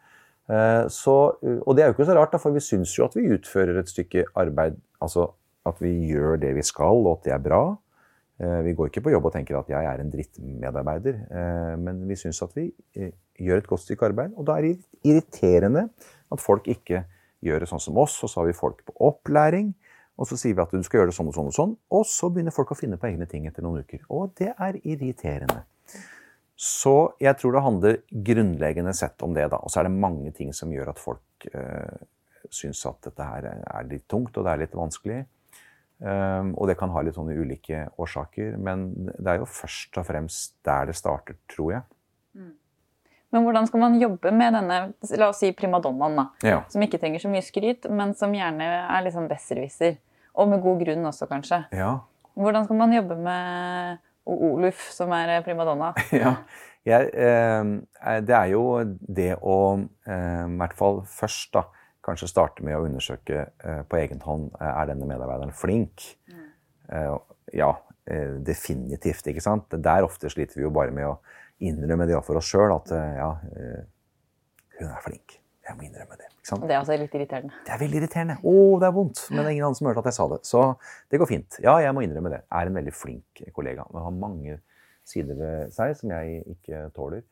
Uh, 0.50 0.90
så, 0.92 1.14
og 1.40 1.72
det 1.76 1.84
er 1.84 1.88
jo 1.88 1.96
ikke 1.96 2.10
så 2.10 2.18
rart, 2.18 2.34
for 2.42 2.52
vi 2.52 2.64
syns 2.64 2.92
jo 2.98 3.06
at 3.06 3.14
vi 3.16 3.30
utfører 3.38 3.78
et 3.80 3.92
stykke 3.92 4.26
arbeid 4.34 4.82
Altså 5.04 5.26
at 5.68 5.80
vi 5.82 5.90
gjør 6.10 6.38
det 6.40 6.54
vi 6.56 6.62
skal, 6.64 7.02
og 7.04 7.18
at 7.18 7.26
det 7.26 7.32
er 7.34 7.42
bra. 7.44 7.62
Eh, 8.42 8.60
vi 8.66 8.74
går 8.74 8.90
ikke 8.90 9.04
på 9.04 9.12
jobb 9.14 9.28
og 9.28 9.34
tenker 9.36 9.56
at 9.60 9.68
jeg 9.70 9.86
er 9.86 10.00
en 10.02 10.10
drittmedarbeider, 10.10 11.18
eh, 11.30 11.74
men 11.78 12.00
vi 12.08 12.16
syns 12.18 12.42
at 12.42 12.54
vi 12.56 12.66
eh, 12.98 13.12
gjør 13.38 13.62
et 13.62 13.68
godt 13.70 13.84
stykke 13.84 14.08
arbeid. 14.10 14.32
Og 14.34 14.48
da 14.48 14.56
er 14.58 14.66
det 14.66 14.72
irriterende 15.06 15.86
at 16.34 16.42
folk 16.42 16.66
ikke 16.70 17.04
gjør 17.44 17.62
det 17.62 17.70
sånn 17.70 17.82
som 17.82 18.00
oss. 18.02 18.16
Og 18.26 18.32
så 18.32 18.40
har 18.40 18.50
vi 18.50 18.56
folk 18.58 18.82
på 18.88 18.96
opplæring, 19.06 19.70
og 20.18 20.26
så 20.30 20.38
sier 20.38 20.56
vi 20.56 20.64
at 20.64 20.74
du 20.74 20.82
skal 20.86 21.02
gjøre 21.02 21.12
det 21.12 21.18
sånn 21.18 21.30
og 21.30 21.36
sånn 21.36 21.52
og 21.52 21.54
sånn. 21.54 21.76
Og 21.94 22.02
så 22.10 22.30
begynner 22.32 22.54
folk 22.54 22.74
å 22.74 22.78
finne 22.78 22.98
på 22.98 23.10
egne 23.10 23.28
ting 23.30 23.46
etter 23.50 23.66
noen 23.66 23.86
uker. 23.86 24.02
Og 24.10 24.34
det 24.38 24.50
er 24.52 24.80
irriterende. 24.82 25.62
Så 26.58 27.14
jeg 27.22 27.34
tror 27.38 27.54
det 27.54 27.62
handler 27.64 28.02
grunnleggende 28.26 28.94
sett 28.94 29.22
om 29.26 29.34
det, 29.34 29.46
da. 29.52 29.58
Og 29.62 29.70
så 29.70 29.80
er 29.80 29.88
det 29.88 30.02
mange 30.06 30.30
ting 30.34 30.52
som 30.54 30.70
gjør 30.74 30.92
at 30.92 31.02
folk 31.02 31.46
øh, 31.50 32.04
syns 32.46 32.84
at 32.86 33.00
dette 33.08 33.26
her 33.26 33.48
er 33.50 33.88
litt 33.90 34.06
tungt, 34.10 34.36
og 34.38 34.46
det 34.46 34.52
er 34.52 34.62
litt 34.62 34.76
vanskelig. 34.78 35.24
Um, 36.02 36.50
og 36.58 36.66
det 36.68 36.74
kan 36.76 36.90
ha 36.90 37.00
litt 37.06 37.16
sånne 37.16 37.36
ulike 37.38 37.86
årsaker. 38.00 38.56
Men 38.60 38.88
det 39.14 39.30
er 39.30 39.40
jo 39.42 39.48
først 39.48 39.96
og 40.00 40.06
fremst 40.08 40.56
der 40.66 40.90
det 40.90 40.96
starter, 40.98 41.38
tror 41.50 41.76
jeg. 41.76 41.84
Mm. 42.34 42.52
Men 43.34 43.46
hvordan 43.46 43.66
skal 43.66 43.82
man 43.82 43.98
jobbe 43.98 44.30
med 44.34 44.54
denne 44.54 44.80
la 45.18 45.28
oss 45.30 45.40
si 45.42 45.50
primadonnaen, 45.56 46.18
da, 46.20 46.26
ja. 46.46 46.58
som 46.70 46.82
ikke 46.86 47.00
trenger 47.02 47.22
så 47.22 47.30
mye 47.30 47.42
skryt, 47.42 47.88
men 47.90 48.14
som 48.18 48.34
gjerne 48.34 48.66
er 48.84 49.06
litt 49.06 49.16
sånn 49.16 49.30
besserwisser? 49.30 49.96
Og 50.38 50.50
med 50.50 50.62
god 50.62 50.82
grunn 50.82 51.08
også, 51.10 51.28
kanskje. 51.30 51.62
Ja. 51.74 51.96
Hvordan 52.34 52.66
skal 52.66 52.78
man 52.78 52.94
jobbe 52.94 53.16
med 53.22 54.02
Oluf, 54.24 54.86
som 54.94 55.12
er 55.14 55.36
primadonna? 55.46 55.92
ja, 56.22 56.36
jeg, 56.86 57.10
eh, 57.12 58.20
Det 58.24 58.36
er 58.38 58.52
jo 58.52 58.64
det 58.84 59.34
å 59.40 59.58
eh, 59.78 60.44
I 60.46 60.58
hvert 60.58 60.78
fall 60.78 61.02
først, 61.08 61.52
da 61.54 61.66
kanskje 62.04 62.30
starte 62.30 62.64
med 62.66 62.76
å 62.76 62.84
undersøke 62.86 63.46
eh, 63.48 63.80
på 63.88 64.00
egen 64.00 64.22
hånd 64.24 64.50
eh, 64.58 64.70
er 64.70 64.90
denne 64.90 65.08
medarbeideren 65.08 65.54
flink. 65.56 66.10
Mm. 66.30 66.46
Eh, 66.90 67.14
ja, 67.60 67.72
definitivt. 68.44 69.24
ikke 69.30 69.40
sant? 69.40 69.72
Der 69.80 70.04
ofte 70.04 70.28
sliter 70.28 70.58
vi 70.58 70.66
jo 70.66 70.72
bare 70.74 70.92
med 70.92 71.06
å 71.08 71.14
innrømme 71.64 72.04
det 72.10 72.18
for 72.26 72.36
oss 72.36 72.50
sjøl 72.50 72.74
at 72.74 72.90
ja, 72.92 73.30
hun 74.76 74.90
er 74.90 75.00
flink. 75.00 75.38
Jeg 75.64 75.78
må 75.78 75.86
innrømme 75.86 76.18
det. 76.20 76.28
ikke 76.34 76.50
sant? 76.50 76.66
Det 76.68 76.74
er 76.74 76.82
altså 76.82 76.98
litt 77.00 77.16
irriterende. 77.16 77.56
Det 77.64 77.72
er 77.72 77.80
veldig 77.80 78.00
irriterende. 78.02 78.36
Å, 78.44 78.54
det 78.82 78.90
er 78.90 78.96
vondt. 78.98 79.22
Men 79.30 79.40
det 79.40 79.46
er 79.46 79.54
ingen 79.54 79.68
andre 79.70 79.78
som 79.78 79.88
hørte 79.88 80.02
at 80.04 80.10
jeg 80.10 80.18
sa 80.18 80.26
det. 80.34 80.40
Så 80.44 80.66
det 81.08 81.22
går 81.22 81.30
fint. 81.30 81.58
Ja, 81.64 81.78
jeg 81.80 81.96
må 81.96 82.04
innrømme 82.04 82.34
det. 82.34 82.42
Er 82.52 82.68
en 82.68 82.76
veldig 82.76 82.94
flink 82.98 83.44
kollega. 83.56 83.88
Men 83.94 84.04
har 84.04 84.18
mange 84.18 84.58
sider 85.08 85.40
ved 85.40 85.72
seg 85.72 85.96
som 85.96 86.12
jeg 86.12 86.42
ikke 86.58 86.84
tåler. 86.96 87.24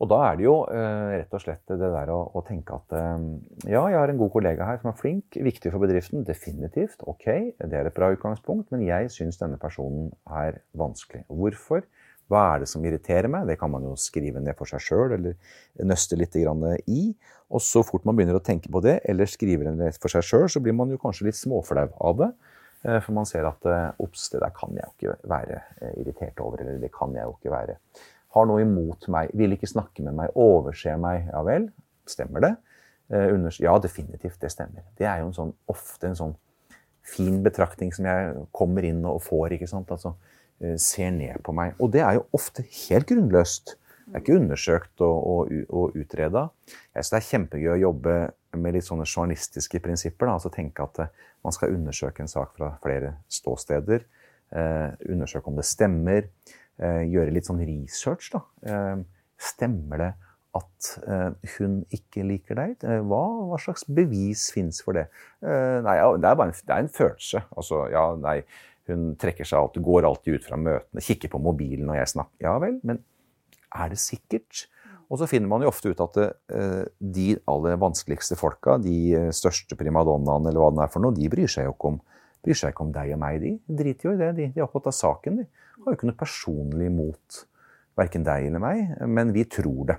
Og 0.00 0.08
da 0.08 0.18
er 0.30 0.38
det 0.38 0.46
jo 0.46 0.54
eh, 0.72 1.10
rett 1.20 1.34
og 1.36 1.42
slett 1.42 1.68
det 1.68 1.76
der 1.92 2.10
å, 2.12 2.20
å 2.32 2.40
tenke 2.46 2.72
at 2.78 2.94
eh, 2.96 3.24
ja, 3.68 3.82
jeg 3.92 3.98
har 4.00 4.08
en 4.08 4.20
god 4.20 4.32
kollega 4.32 4.68
her 4.68 4.78
som 4.80 4.88
er 4.88 4.96
flink, 4.96 5.36
viktig 5.36 5.72
for 5.72 5.82
bedriften, 5.82 6.22
definitivt, 6.24 7.02
ok, 7.04 7.26
det 7.60 7.76
er 7.76 7.88
et 7.88 7.96
bra 7.96 8.08
utgangspunkt, 8.14 8.70
men 8.72 8.86
jeg 8.86 9.10
syns 9.12 9.40
denne 9.40 9.60
personen 9.60 10.08
er 10.24 10.62
vanskelig. 10.80 11.26
Hvorfor? 11.28 11.84
Hva 12.30 12.44
er 12.54 12.62
det 12.62 12.70
som 12.70 12.84
irriterer 12.86 13.28
meg? 13.28 13.48
Det 13.50 13.58
kan 13.60 13.72
man 13.72 13.84
jo 13.84 13.92
skrive 13.98 14.40
ned 14.40 14.56
for 14.56 14.70
seg 14.70 14.80
sjøl 14.86 15.16
eller 15.16 15.34
nøste 15.84 16.16
litt 16.16 16.36
i. 16.38 17.00
Og 17.50 17.60
så 17.66 17.82
fort 17.82 18.06
man 18.06 18.14
begynner 18.16 18.38
å 18.38 18.44
tenke 18.46 18.70
på 18.70 18.80
det, 18.84 19.00
eller 19.10 19.28
skriver 19.28 19.74
det 19.74 19.90
for 19.98 20.12
seg 20.12 20.22
sjøl, 20.24 20.46
så 20.46 20.62
blir 20.62 20.76
man 20.78 20.94
jo 20.94 21.00
kanskje 21.02 21.26
litt 21.26 21.36
småflau 21.36 21.88
av 21.98 22.22
det. 22.22 22.30
Eh, 22.86 23.00
for 23.02 23.18
man 23.18 23.28
ser 23.28 23.50
at 23.50 23.68
ops, 24.00 24.30
det 24.32 24.40
der 24.46 24.54
kan 24.56 24.78
jeg 24.78 24.86
jo 24.86 24.94
ikke 24.94 25.34
være 25.34 25.60
irritert 25.90 26.40
over, 26.40 26.62
eller 26.62 26.80
det 26.80 26.92
kan 26.94 27.12
jeg 27.18 27.26
jo 27.26 27.34
ikke 27.34 27.52
være 27.52 27.76
har 28.34 28.46
noe 28.46 28.62
imot 28.62 29.08
meg, 29.10 29.32
vil 29.34 29.56
ikke 29.56 29.70
snakke 29.70 30.04
med 30.06 30.16
meg, 30.18 30.34
overser 30.38 30.98
meg. 31.00 31.26
Ja 31.32 31.42
vel, 31.46 31.70
stemmer 32.08 32.44
det? 32.44 32.52
Eh, 33.10 33.34
ja, 33.58 33.74
definitivt, 33.82 34.38
det 34.42 34.52
stemmer. 34.54 34.86
Det 34.98 35.08
er 35.08 35.22
jo 35.22 35.30
en 35.30 35.36
sånn, 35.36 35.52
ofte 35.70 36.10
en 36.10 36.18
sånn 36.18 36.36
fin 37.10 37.40
betraktning 37.42 37.90
som 37.94 38.06
jeg 38.06 38.44
kommer 38.54 38.86
inn 38.86 39.02
og 39.08 39.22
får. 39.24 39.56
ikke 39.56 39.70
sant? 39.70 39.90
Altså, 39.90 40.14
eh, 40.60 40.76
ser 40.76 41.10
ned 41.10 41.42
på 41.42 41.54
meg. 41.56 41.74
Og 41.80 41.90
det 41.90 42.04
er 42.06 42.20
jo 42.20 42.26
ofte 42.36 42.62
helt 42.62 43.08
grunnløst. 43.10 43.76
Det 44.10 44.16
er 44.16 44.22
ikke 44.24 44.38
undersøkt 44.40 45.02
og, 45.06 45.18
og, 45.26 45.50
og 45.70 45.96
utreda. 45.98 46.48
Jeg 46.94 47.04
syns 47.04 47.10
det 47.10 47.18
er 47.18 47.28
kjempegøy 47.28 47.74
å 47.76 47.82
jobbe 47.84 48.14
med 48.58 48.74
litt 48.74 48.86
sånne 48.86 49.06
journalistiske 49.06 49.78
prinsipper. 49.82 50.26
Da. 50.26 50.38
Altså 50.38 50.50
tenke 50.54 50.86
at 50.86 51.02
eh, 51.02 51.12
man 51.46 51.54
skal 51.54 51.74
undersøke 51.74 52.24
en 52.24 52.30
sak 52.30 52.56
fra 52.58 52.72
flere 52.82 53.16
ståsteder. 53.30 54.06
Eh, 54.50 54.88
undersøke 55.14 55.50
om 55.50 55.58
det 55.58 55.66
stemmer. 55.68 56.26
Eh, 56.80 57.04
gjøre 57.12 57.34
litt 57.34 57.48
sånn 57.48 57.60
research. 57.60 58.30
da. 58.32 58.40
Eh, 58.64 59.02
stemmer 59.40 60.00
det 60.00 60.10
at 60.56 60.88
eh, 61.06 61.52
hun 61.58 61.76
ikke 61.94 62.24
liker 62.26 62.56
deg? 62.58 62.88
Hva, 63.06 63.20
hva 63.50 63.60
slags 63.60 63.84
bevis 63.86 64.48
fins 64.54 64.80
for 64.84 64.96
det? 64.96 65.06
Nei, 65.44 65.94
det 66.18 66.26
er 66.26 66.40
bare 66.40 66.50
en, 66.50 66.56
er 66.56 66.82
en 66.82 66.90
følelse. 66.90 67.44
Altså, 67.54 67.84
ja, 67.92 68.08
nei, 68.18 68.40
hun 68.90 69.12
trekker 69.20 69.46
seg 69.46 69.60
alltid, 69.60 69.84
går 69.86 70.08
alltid 70.08 70.40
ut 70.40 70.48
fra 70.48 70.58
møtene, 70.58 71.04
kikker 71.04 71.30
på 71.32 71.42
mobilen 71.44 71.86
når 71.88 72.00
jeg 72.00 72.12
snakker. 72.16 72.48
Ja 72.48 72.56
vel, 72.62 72.80
men 72.82 73.04
er 73.70 73.92
det 73.92 74.00
sikkert? 74.02 74.66
Og 75.10 75.20
så 75.20 75.28
finner 75.30 75.50
man 75.50 75.62
jo 75.62 75.70
ofte 75.70 75.92
ut 75.92 76.02
at 76.02 76.18
de 76.98 77.28
aller 77.50 77.78
vanskeligste 77.82 78.38
folka, 78.38 78.76
de 78.82 79.30
største 79.34 79.78
primadonnaene 79.78 80.50
eller 80.50 80.62
hva 80.62 80.70
det 80.74 80.84
er 80.84 80.92
for 80.92 81.02
noe, 81.02 81.14
de 81.14 81.30
bryr 81.30 81.50
seg 81.50 81.66
jo 81.66 81.74
ikke 81.74 81.94
om, 81.94 82.02
seg 82.50 82.72
ikke 82.72 82.86
om 82.86 82.92
deg 82.94 83.14
og 83.14 83.22
meg. 83.22 83.42
De 83.42 83.78
driter 83.82 84.10
jo 84.10 84.14
i 84.14 84.20
det. 84.20 84.30
De, 84.38 84.50
de 84.54 84.62
er 84.62 84.66
opptatt 84.66 84.90
av 84.90 84.96
saken. 84.98 85.42
De 85.42 85.48
har 85.80 85.92
jo 85.92 85.98
ikke 85.98 86.10
noe 86.10 86.20
personlig 86.20 86.88
imot 86.90 87.42
verken 87.98 88.24
deg 88.26 88.46
eller 88.48 88.62
meg, 88.62 88.94
men 89.08 89.34
vi 89.34 89.44
tror 89.50 89.92
det. 89.92 89.98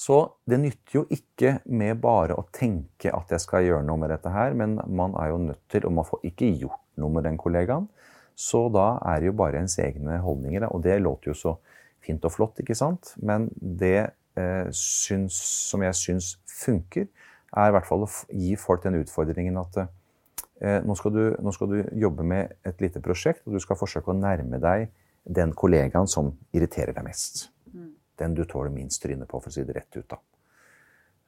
Så 0.00 0.16
det 0.48 0.56
nytter 0.62 0.96
jo 0.96 1.02
ikke 1.12 1.58
med 1.68 1.98
bare 2.00 2.36
å 2.40 2.46
tenke 2.56 3.12
at 3.12 3.32
jeg 3.34 3.42
skal 3.42 3.66
gjøre 3.66 3.84
noe 3.84 4.00
med 4.00 4.12
dette 4.14 4.32
her, 4.32 4.54
men 4.56 4.78
man 4.88 5.12
er 5.20 5.34
jo 5.34 5.42
nødt 5.42 5.60
til, 5.72 5.84
og 5.84 5.92
man 5.98 6.08
får 6.08 6.24
ikke 6.30 6.48
gjort 6.62 6.80
noe 7.00 7.12
med 7.12 7.28
den 7.28 7.36
kollegaen. 7.40 7.90
Så 8.32 8.68
da 8.72 8.94
er 9.10 9.20
det 9.20 9.28
jo 9.28 9.36
bare 9.36 9.60
ens 9.60 9.76
egne 9.82 10.16
holdninger. 10.24 10.64
Og 10.72 10.80
det 10.86 10.96
låter 11.02 11.34
jo 11.34 11.36
så 11.36 11.54
fint 12.00 12.24
og 12.24 12.32
flott, 12.32 12.62
ikke 12.62 12.78
sant? 12.78 13.12
Men 13.20 13.50
det 13.60 14.10
eh, 14.40 14.70
syns, 14.72 15.36
som 15.68 15.84
jeg 15.84 15.98
syns 15.98 16.32
funker, 16.48 17.10
er 17.50 17.68
i 17.68 17.74
hvert 17.74 17.88
fall 17.88 18.06
å 18.06 18.10
gi 18.32 18.54
folk 18.56 18.86
den 18.86 19.02
utfordringen 19.02 19.60
at 19.60 19.82
eh, 19.82 19.92
nå 20.60 20.94
skal, 20.98 21.14
du, 21.14 21.22
nå 21.40 21.52
skal, 21.56 21.70
du, 21.72 21.78
jobbe 21.96 22.24
med 22.26 22.50
et 22.68 22.82
lite 22.84 23.00
prosjekt, 23.00 23.46
og 23.46 23.54
du 23.56 23.62
skal 23.64 23.78
forsøke 23.80 24.12
å 24.12 24.16
nærme 24.16 24.60
deg 24.60 24.90
den 25.24 25.54
kollegaen 25.56 26.08
som 26.10 26.34
irriterer 26.52 26.92
deg 26.96 27.06
mest. 27.06 27.46
Mm. 27.72 27.94
Den 28.20 28.34
du 28.36 28.44
tåler 28.44 28.72
minst 28.74 29.00
trynet 29.02 29.28
på, 29.28 29.40
for 29.40 29.48
å 29.48 29.54
si 29.54 29.64
det 29.64 29.76
rett 29.78 29.96
ut. 29.96 30.08
da. 30.10 30.20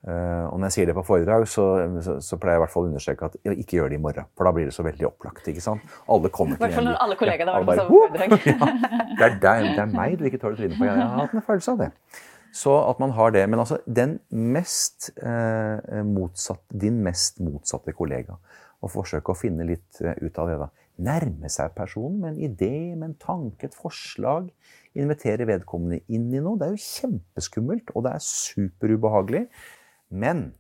Uh, 0.03 0.49
og 0.51 0.57
når 0.59 0.67
jeg 0.67 0.75
sier 0.75 0.89
det 0.91 0.95
på 0.97 1.05
foredrag, 1.07 1.45
så, 1.47 1.65
så, 2.03 2.17
så, 2.27 2.37
pleier 2.43 2.57
jeg 2.57 2.59
i 2.59 2.63
hvert 2.65 2.73
fall 2.73 2.89
å 2.89 2.91
understreke 2.91 3.27
at 3.29 3.37
ikke 3.53 3.77
gjør 3.77 3.93
det 3.93 4.01
i 4.01 4.03
morgen. 4.03 4.27
For 4.35 4.49
da 4.49 4.53
blir 4.57 4.67
det 4.67 4.75
så 4.75 4.83
veldig 4.83 5.07
opplagt. 5.13 5.47
ikke 5.47 5.63
sant? 5.63 5.85
Alle 6.11 6.31
kommer 6.35 6.59
til 6.59 6.65
I 6.65 6.67
hvert 6.67 6.79
fall 6.81 6.89
når 6.89 6.99
alle 7.05 7.19
kollegaene 7.21 7.55
har 7.55 7.69
vært 7.69 7.71
på 7.71 7.77
samme 7.79 8.01
foredrag. 8.01 8.35
ja, 8.51 9.15
det, 9.21 9.29
er 9.29 9.39
deg, 9.45 9.69
det 9.69 9.85
er 9.85 9.95
meg 9.95 10.17
du 10.19 10.27
ikke 10.27 10.43
tåler 10.43 10.59
trynet 10.59 10.75
på. 10.81 10.89
Jeg 10.89 10.99
har 10.99 11.15
hatt 11.21 11.37
en 11.39 11.47
følelse 11.47 11.77
av 11.77 11.85
det. 11.85 11.91
Så 12.53 12.75
at 12.83 12.99
man 13.05 13.15
har 13.15 13.37
det. 13.39 13.45
Men 13.53 13.63
altså, 13.63 13.79
den 13.87 14.17
mest 14.35 15.13
eh, 15.23 16.03
motsatt, 16.09 16.65
din 16.83 16.99
mest 17.07 17.39
motsatte 17.41 17.95
kollega 17.95 18.41
og 18.83 18.91
forsøke 18.93 19.33
å 19.33 19.39
finne 19.39 19.67
litt 19.69 20.01
eh, 20.03 20.19
ut 20.23 20.39
av 20.43 20.51
det. 20.51 20.59
da. 20.61 20.71
Nærme 21.03 21.51
seg 21.51 21.75
personen 21.77 22.19
med 22.21 22.35
en 22.35 22.43
idé, 22.51 22.73
med 22.95 23.13
en 23.13 23.21
tanke, 23.23 23.69
et 23.69 23.77
forslag. 23.79 24.51
Invitere 24.99 25.49
vedkommende 25.49 26.03
inn 26.13 26.29
i 26.35 26.43
noe. 26.43 26.59
Det 26.61 26.69
er 26.69 26.75
jo 26.75 26.85
kjempeskummelt, 26.87 27.95
og 27.95 28.07
det 28.07 28.17
er 28.17 28.27
superubehagelig. 28.27 29.47
Men 30.13 30.51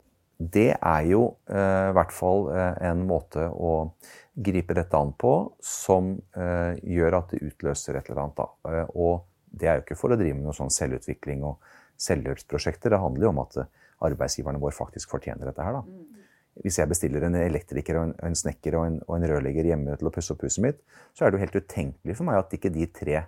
det 0.43 0.71
er 0.75 1.05
jo 1.11 1.27
eh, 1.53 1.91
i 1.91 1.97
hvert 1.99 2.15
fall 2.15 2.49
eh, 2.55 2.81
en 2.89 3.05
måte 3.07 3.45
å 3.53 3.93
gripe 4.33 4.75
dette 4.75 4.97
an 4.97 5.13
på 5.19 5.35
som 5.63 6.15
eh, 6.39 6.81
gjør 6.89 7.19
at 7.21 7.35
det 7.35 7.43
utløser 7.51 7.99
et 7.99 8.09
eller 8.09 8.25
annet. 8.25 8.41
Da. 8.41 8.73
Eh, 8.73 8.97
og 8.97 9.29
det 9.53 9.69
er 9.69 9.79
jo 9.79 9.85
ikke 9.85 10.01
for 10.01 10.15
å 10.15 10.19
drive 10.19 10.39
med 10.39 10.49
noe 10.49 10.57
sånn 10.57 10.73
selvutvikling 10.73 11.45
og 11.47 11.61
selvhjelpsprosjekter. 12.01 12.95
Det 12.95 13.03
handler 13.03 13.29
jo 13.29 13.35
om 13.35 13.43
at 13.45 13.61
arbeidsgiverne 14.03 14.61
våre 14.63 14.75
faktisk 14.75 15.13
fortjener 15.13 15.47
dette 15.51 15.63
her. 15.63 15.83
da. 15.83 16.23
Hvis 16.61 16.77
jeg 16.79 16.91
bestiller 16.91 17.25
en 17.25 17.37
elektriker 17.39 17.97
og 17.97 18.11
en, 18.11 18.17
en 18.29 18.35
snekker 18.37 18.77
og 18.77 18.89
en, 18.89 18.99
og 19.07 19.17
en, 19.17 19.29
rørlegger 19.31 19.71
hjemme 19.71 19.95
til 19.97 20.11
å 20.11 20.13
pusse 20.13 20.35
opp 20.35 20.43
huset 20.45 20.65
mitt, 20.65 20.83
så 21.17 21.25
er 21.25 21.33
det 21.33 21.39
jo 21.39 21.45
helt 21.47 21.63
utenkelig 21.63 22.17
for 22.19 22.29
meg 22.29 22.41
at 22.43 22.53
ikke 22.57 22.73
de 22.75 22.89
tre 22.93 23.23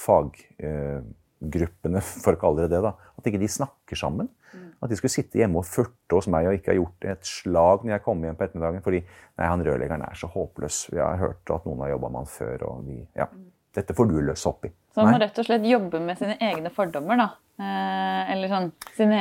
faggruppene, 0.00 2.02
uh, 2.02 2.10
for 2.24 2.36
å 2.36 2.40
kalle 2.40 2.66
det 2.66 2.74
det, 2.74 2.82
da, 2.84 2.92
at 3.16 3.30
ikke 3.30 3.40
de 3.40 3.48
snakker 3.48 3.96
sammen. 3.96 4.28
Mm. 4.52 4.66
At 4.82 4.92
de 4.92 4.98
skulle 4.98 5.14
sitte 5.14 5.40
hjemme 5.40 5.62
og 5.62 5.68
furte 5.68 6.18
hos 6.18 6.28
meg 6.32 6.50
og 6.50 6.58
ikke 6.58 6.72
ha 6.72 6.76
gjort 6.76 7.06
et 7.14 7.28
slag 7.28 7.86
når 7.86 7.94
jeg 7.94 8.04
kom 8.04 8.26
hjem 8.26 8.36
på 8.36 8.46
ettermiddagen 8.46 8.82
fordi 8.82 9.00
nei, 9.04 9.46
han 9.46 9.64
rørleggeren 9.64 10.04
er 10.04 10.20
så 10.20 10.28
håpløs. 10.32 10.82
Jeg 10.92 11.04
har 11.04 11.22
hørt 11.22 11.54
at 11.54 11.68
noen 11.68 11.84
har 11.86 11.94
jobba 11.94 12.12
med 12.12 12.24
han 12.24 12.32
før, 12.34 12.66
og 12.68 12.84
vi, 12.88 12.98
ja, 13.16 13.28
mm. 13.30 13.48
dette 13.78 13.96
får 13.96 14.10
du 14.10 14.18
løse 14.20 14.50
opp 14.50 14.68
i. 14.68 14.72
Så 14.90 15.00
man 15.00 15.14
må 15.14 15.22
rett 15.22 15.40
og 15.40 15.46
slett 15.46 15.70
jobbe 15.70 16.02
med 16.02 16.20
sine 16.20 16.36
egne 16.42 16.72
fordommer, 16.74 17.20
da. 17.20 17.28
Eh, 17.60 18.32
eller 18.34 18.50
sånn 18.50 18.70
sine 18.96 19.20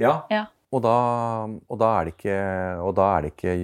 ja. 0.00 0.12
ja. 0.30 0.46
Og 0.76 0.82
da, 0.84 0.96
og 1.48 1.78
da, 1.80 1.90
er, 1.96 2.08
det 2.08 2.16
ikke, 2.18 2.38
da 2.98 3.04
er 3.14 3.24
det 3.24 3.32
ikke 3.32 3.54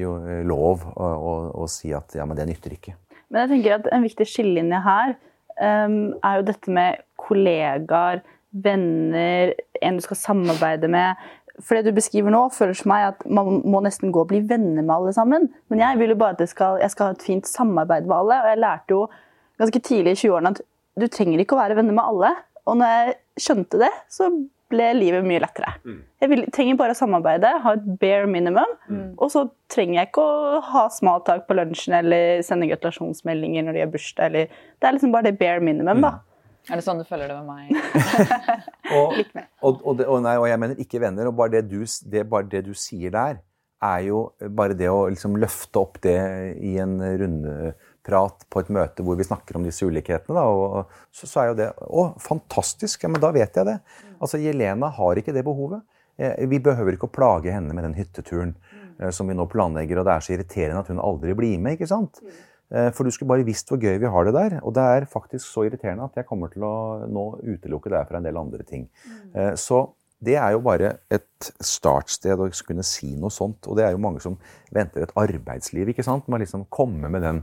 lov 0.48 0.86
å, 0.94 1.08
å, 1.12 1.32
å, 1.60 1.68
si 1.68 1.92
at 1.92 2.14
ja, 2.16 2.24
det 2.24 2.46
nytter 2.48 2.76
ikke. 2.78 2.94
Men 3.28 3.44
jeg 3.44 3.50
tenker 3.50 3.76
at 3.76 3.88
en 3.92 4.06
viktig 4.06 4.26
skillelinje 4.28 4.80
her 4.86 5.12
um, 5.60 5.98
er 6.24 6.38
jo 6.38 6.46
dette 6.48 6.72
med 6.72 7.02
kollegaer, 7.20 8.22
venner, 8.52 9.54
en 9.80 9.98
du 9.98 10.04
skal 10.04 10.20
samarbeide 10.20 10.88
med. 10.92 11.20
For 11.60 11.76
det 11.76 11.90
du 11.90 11.96
beskriver 11.96 12.32
nå, 12.32 12.46
føles 12.54 12.80
for 12.82 12.92
meg 12.92 13.10
at 13.10 13.26
man 13.28 13.60
må 13.68 13.82
nesten 13.84 14.12
gå 14.12 14.24
og 14.24 14.30
bli 14.32 14.40
venner 14.48 14.80
med 14.80 14.94
alle 14.94 15.12
sammen. 15.16 15.50
Men 15.72 15.84
jeg 15.84 16.00
vil 16.00 16.14
jo 16.14 16.20
bare 16.20 16.36
at 16.38 16.50
skal, 16.50 16.80
jeg 16.80 16.92
skal 16.94 17.10
ha 17.10 17.16
et 17.16 17.26
fint 17.26 17.48
samarbeid 17.48 18.08
med 18.08 18.16
alle. 18.16 18.40
Og 18.40 18.50
jeg 18.52 18.62
lærte 18.64 18.96
jo 18.96 19.02
ganske 19.60 19.82
tidlig 19.84 20.16
i 20.16 20.20
20-årene 20.24 20.54
at 20.54 20.64
du 21.00 21.06
trenger 21.12 21.40
ikke 21.40 21.56
å 21.56 21.62
være 21.62 21.76
venner 21.78 21.96
med 21.96 22.08
alle. 22.08 22.32
Og 22.68 22.78
når 22.80 22.92
jeg 22.92 23.16
skjønte 23.46 23.80
det, 23.84 23.92
så 24.12 24.28
ble 24.72 24.88
livet 24.96 25.26
mye 25.26 25.42
lettere. 25.44 25.74
Mm. 25.86 26.00
Jeg 26.22 26.32
vil, 26.32 26.42
trenger 26.54 26.80
bare 26.80 26.96
å 26.96 26.98
samarbeide, 26.98 27.52
ha 27.64 27.76
et 27.76 27.86
bare 28.00 28.26
minimum. 28.30 28.74
Mm. 28.88 29.06
Og 29.16 29.30
så 29.34 29.46
trenger 29.72 30.00
jeg 30.00 30.10
ikke 30.10 30.24
å 30.24 30.58
ha 30.72 30.88
smaltak 30.92 31.46
på 31.48 31.56
lunsjen 31.58 31.96
eller 32.00 32.42
sende 32.46 32.68
gratulasjonsmeldinger 32.72 33.68
når 33.68 33.78
de 33.78 33.84
har 33.84 33.94
bursdag. 33.94 34.32
Eller, 34.32 34.60
det 34.80 34.88
er 34.88 34.98
liksom 34.98 35.14
bare 35.14 35.30
det 35.30 35.38
bare 35.40 35.64
minimum, 35.64 36.04
da. 36.04 36.16
Mm. 36.18 36.28
Er 36.70 36.78
det 36.78 36.84
sånn 36.86 37.00
du 37.02 37.06
føler 37.08 37.30
det 37.30 37.38
med 37.40 37.48
meg? 37.48 37.72
og, 38.98 39.16
og, 39.66 39.80
og, 39.82 39.96
det, 39.98 40.06
og, 40.06 40.20
nei, 40.22 40.36
og, 40.38 40.46
jeg 40.46 40.60
mener 40.62 40.82
ikke 40.84 41.00
venner. 41.02 41.30
og 41.30 41.38
bare 41.40 41.56
det, 41.56 41.64
du, 41.72 41.82
det, 42.12 42.22
bare 42.30 42.46
det 42.50 42.62
du 42.68 42.74
sier 42.78 43.14
der, 43.14 43.40
er 43.82 44.04
jo 44.06 44.20
bare 44.54 44.76
det 44.78 44.86
å 44.86 45.08
liksom 45.10 45.34
løfte 45.42 45.80
opp 45.80 45.98
det 46.04 46.18
i 46.62 46.76
en 46.78 47.00
runde 47.02 47.72
prat 48.06 48.44
på 48.50 48.62
et 48.62 48.70
møte 48.74 49.04
hvor 49.06 49.18
vi 49.18 49.26
snakker 49.26 49.58
om 49.58 49.66
disse 49.66 49.86
ulikhetene. 49.86 50.36
Da, 50.36 50.44
og 50.46 50.92
så, 51.14 51.26
så, 51.26 51.42
er 51.42 51.50
jo 51.50 51.58
det 51.60 51.70
Å, 51.86 52.06
fantastisk! 52.22 53.04
Ja, 53.04 53.10
men 53.12 53.22
da 53.22 53.32
vet 53.34 53.58
jeg 53.58 53.68
det. 53.68 53.78
Altså, 54.18 54.40
Jelena 54.42 54.90
har 54.96 55.20
ikke 55.20 55.34
det 55.34 55.44
behovet. 55.46 55.84
Eh, 56.20 56.44
vi 56.48 56.60
behøver 56.62 56.96
ikke 56.96 57.08
å 57.08 57.14
plage 57.14 57.52
henne 57.52 57.74
med 57.74 57.86
den 57.86 57.96
hytteturen 57.96 58.54
eh, 58.98 59.10
som 59.14 59.30
vi 59.30 59.36
nå 59.36 59.46
planlegger, 59.50 60.00
og 60.00 60.08
det 60.08 60.16
er 60.16 60.26
så 60.26 60.34
irriterende 60.36 60.82
at 60.82 60.90
hun 60.92 61.02
aldri 61.02 61.36
blir 61.38 61.62
med. 61.62 61.78
ikke 61.78 61.90
sant? 61.90 62.20
Eh, 62.72 62.90
for 62.96 63.06
du 63.06 63.14
skulle 63.14 63.32
bare 63.32 63.46
visst 63.48 63.72
hvor 63.72 63.80
gøy 63.80 63.98
vi 64.02 64.12
har 64.12 64.28
det 64.28 64.36
der. 64.36 64.60
Og 64.62 64.76
det 64.76 64.84
er 64.98 65.10
faktisk 65.10 65.46
så 65.46 65.66
irriterende 65.68 66.10
at 66.10 66.20
jeg 66.20 66.28
kommer 66.28 66.52
til 66.52 66.66
å 66.68 66.74
nå 67.08 67.26
utelukke 67.40 67.92
deg 67.92 68.06
fra 68.08 68.20
en 68.20 68.28
del 68.28 68.40
andre 68.40 68.66
ting. 68.68 68.88
Så 69.58 69.86
det 70.22 70.36
er 70.38 70.52
jo 70.54 70.60
bare 70.62 70.92
et 71.10 71.48
startsted 71.58 72.38
å 72.38 72.46
kunne 72.66 72.84
si 72.86 73.10
noe 73.18 73.32
sånt. 73.34 73.66
Og 73.66 73.78
det 73.78 73.86
er 73.86 73.96
jo 73.96 74.02
mange 74.02 74.22
som 74.22 74.36
venter 74.74 75.02
et 75.02 75.16
arbeidsliv. 75.18 75.90
ikke 75.90 76.06
sant? 76.06 76.28
Man 76.30 76.44
liksom 76.44 76.68
kommer 76.70 77.10
med 77.10 77.26
den 77.26 77.42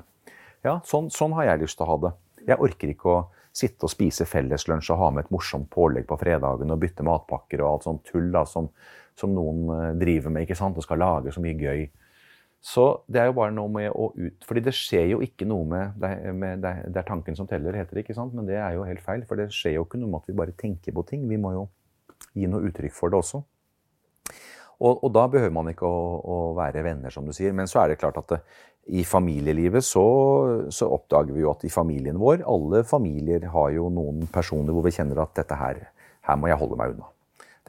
ja, 0.66 0.80
sånn, 0.88 1.10
sånn, 1.14 1.36
har 1.38 1.52
jeg 1.52 1.64
lyst 1.64 1.80
til 1.80 1.88
å 1.88 1.92
ha 1.94 2.00
det. 2.06 2.14
Jeg 2.50 2.64
orker 2.66 2.94
ikke 2.94 3.12
å 3.12 3.20
sitte 3.60 3.88
og 3.88 3.92
spise 3.92 4.28
felleslunsj 4.30 4.92
og 4.94 5.02
ha 5.02 5.10
med 5.14 5.26
et 5.26 5.34
morsomt 5.34 5.70
pålegg 5.74 6.08
på 6.10 6.18
fredagen 6.22 6.72
og 6.72 6.82
bytte 6.82 7.06
matpakker 7.06 7.64
og 7.64 7.70
alt 7.70 7.88
sånt 7.88 8.04
tull 8.08 8.30
da, 8.34 8.46
som, 8.48 8.70
som 9.18 9.34
noen 9.36 9.64
eh, 9.76 9.96
driver 10.00 10.34
med 10.36 10.46
ikke 10.46 10.58
sant, 10.60 10.78
og 10.78 10.86
skal 10.86 11.02
lage 11.02 11.34
så 11.36 11.44
mye 11.44 11.58
gøy. 11.58 11.88
Så 12.60 12.86
det 13.08 13.22
er 13.22 13.30
jo 13.30 13.38
bare 13.38 13.56
noe 13.56 13.72
med 13.72 13.88
å 13.96 14.10
ut... 14.18 14.44
Fordi 14.44 14.64
det 14.66 14.76
skjer 14.76 15.14
jo 15.14 15.22
ikke 15.24 15.48
noe 15.48 15.64
med 15.68 16.02
med 16.36 16.66
det 16.66 17.00
er 17.00 17.08
tanken 17.08 17.38
som 17.38 17.48
teller, 17.48 17.78
heter 17.80 17.96
det. 17.96 18.04
ikke 18.04 18.18
sant? 18.18 18.36
Men 18.36 18.50
det 18.50 18.58
er 18.60 18.76
jo 18.76 18.84
helt 18.88 19.04
feil. 19.04 19.24
For 19.28 19.40
det 19.40 19.48
skjer 19.56 19.78
jo 19.78 19.86
ikke 19.88 20.00
noe 20.02 20.12
med 20.12 20.20
at 20.20 20.28
vi 20.28 20.36
bare 20.42 20.56
tenker 20.60 20.96
på 20.96 21.06
ting. 21.08 21.24
Vi 21.30 21.40
må 21.40 21.54
jo 21.56 21.70
gi 22.36 22.50
noe 22.52 22.68
uttrykk 22.68 22.96
for 22.96 23.14
det 23.14 23.22
også. 23.22 23.42
Og, 24.80 25.04
og 25.04 25.12
da 25.16 25.26
behøver 25.32 25.54
man 25.54 25.70
ikke 25.72 25.88
å, 25.88 26.02
å, 26.24 26.38
være 26.58 26.84
venner, 26.86 27.12
som 27.12 27.28
du 27.28 27.34
sier. 27.36 27.56
Men 27.56 27.68
så 27.68 27.84
er 27.84 27.92
det 27.92 28.00
klart 28.00 28.20
at 28.22 28.32
det, 28.32 28.40
i 28.90 29.04
familielivet 29.06 29.86
så, 29.86 30.04
så, 30.74 30.88
oppdager 30.90 31.36
vi 31.36 31.44
jo 31.44 31.52
at 31.52 31.66
i 31.68 31.70
familien 31.70 32.18
vår 32.18 32.42
Alle 32.50 32.82
familier 32.88 33.44
har 33.54 33.70
jo 33.76 33.86
noen 33.94 34.24
personer 34.34 34.74
hvor 34.74 34.88
vi 34.88 34.96
kjenner 34.96 35.20
at 35.22 35.36
dette 35.38 35.58
her, 35.60 35.84
her 36.26 36.40
må 36.40 36.50
jeg 36.50 36.58
holde 36.62 36.80
meg 36.80 36.96
unna. 36.96 37.12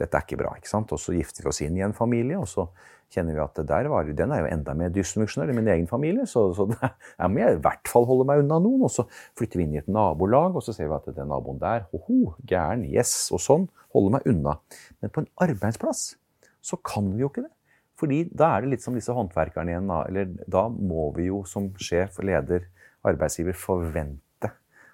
Dette 0.01 0.17
er 0.17 0.25
ikke 0.25 0.39
bra. 0.39 0.55
ikke 0.57 0.71
sant? 0.71 0.89
Og 0.95 1.01
så 1.01 1.13
gifter 1.13 1.45
vi 1.45 1.51
oss 1.51 1.61
inn 1.61 1.77
i 1.77 1.83
en 1.85 1.93
familie, 1.93 2.39
og 2.39 2.49
så 2.49 2.65
kjenner 3.11 3.35
vi 3.35 3.43
at 3.43 3.59
der 3.67 3.89
var, 3.91 4.07
den 4.07 4.31
er 4.33 4.41
jo 4.41 4.49
enda 4.53 4.73
mer 4.77 4.93
dysfunksjonell 4.95 5.51
i 5.51 5.57
min 5.57 5.67
egen 5.73 5.85
familie. 5.89 6.25
Så, 6.29 6.47
så 6.57 6.65
der 6.71 7.29
må 7.29 7.43
jeg 7.43 7.59
i 7.59 7.61
hvert 7.67 7.91
fall 7.91 8.07
holde 8.09 8.25
meg 8.29 8.41
unna 8.45 8.57
noen. 8.63 8.87
Og 8.87 8.93
så 8.93 9.05
flytter 9.37 9.61
vi 9.61 9.67
inn 9.67 9.75
i 9.75 9.81
et 9.83 9.91
nabolag, 9.91 10.55
og 10.55 10.65
så 10.65 10.73
ser 10.73 10.89
vi 10.89 10.97
at 10.97 11.11
den 11.11 11.29
naboen 11.29 11.61
der, 11.61 11.85
hoho, 11.91 12.33
gæren, 12.49 12.87
yes, 12.87 13.29
og 13.35 13.43
sånn. 13.43 13.69
Holder 13.91 14.17
meg 14.17 14.31
unna. 14.31 14.55
Men 15.03 15.13
på 15.13 15.25
en 15.25 15.31
arbeidsplass 15.43 16.13
så 16.61 16.77
kan 16.85 17.09
vi 17.15 17.23
jo 17.23 17.31
ikke 17.31 17.45
det. 17.47 17.53
Fordi 18.01 18.23
da 18.33 18.55
er 18.55 18.63
det 18.63 18.71
litt 18.73 18.83
som 18.85 18.95
disse 18.97 19.13
håndverkerne 19.13 19.73
igjen. 19.73 19.89
Da, 19.91 20.03
eller 20.09 20.31
da 20.49 20.65
må 20.73 21.11
vi 21.17 21.27
jo 21.29 21.43
som 21.49 21.69
sjef, 21.81 22.21
leder, 22.25 22.65
arbeidsgiver 23.05 23.57
forvente 23.57 24.49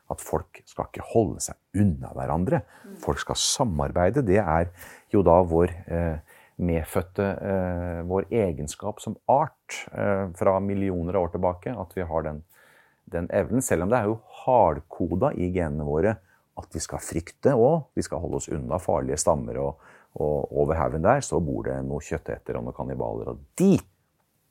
at 0.07 0.23
folk 0.23 0.61
skal 0.67 0.87
ikke 0.87 1.05
holde 1.11 1.41
seg 1.43 1.81
unna 1.81 2.13
hverandre. 2.15 2.61
Folk 3.03 3.19
skal 3.23 3.39
samarbeide. 3.39 4.23
Det 4.27 4.39
er 4.39 4.69
jo 5.11 5.23
da 5.25 5.41
vår 5.47 5.73
eh, 5.91 6.37
medfødte 6.63 7.25
eh, 7.51 8.03
vår 8.07 8.29
egenskap 8.33 9.01
som 9.03 9.17
art 9.31 9.81
eh, 9.91 10.27
fra 10.39 10.57
millioner 10.63 11.17
av 11.17 11.27
år 11.27 11.35
tilbake. 11.35 11.75
At 11.75 11.91
vi 11.97 12.07
har 12.07 12.23
den, 12.27 12.39
den 13.11 13.27
evnen. 13.35 13.63
Selv 13.65 13.85
om 13.85 13.91
det 13.91 13.99
er 13.99 14.11
jo 14.11 14.21
hardkoda 14.45 15.33
i 15.35 15.51
genene 15.51 15.87
våre 15.87 16.17
at 16.57 16.73
vi 16.73 16.81
skal 16.81 17.03
frykte 17.03 17.51
og 17.53 17.91
vi 17.93 18.01
skal 18.05 18.23
holde 18.23 18.39
oss 18.39 18.49
unna 18.49 18.79
farlige 18.81 19.19
stammer. 19.21 19.59
Og, 19.61 19.91
og 20.17 20.51
over 20.57 20.79
haugen 20.79 21.05
der 21.05 21.23
så 21.25 21.39
bor 21.43 21.63
det 21.67 21.77
noen 21.85 22.03
kjøtteter 22.03 22.57
og 22.57 22.67
noen 22.67 22.77
kannibaler. 22.77 23.33
Og 23.33 23.41
de, 23.59 23.75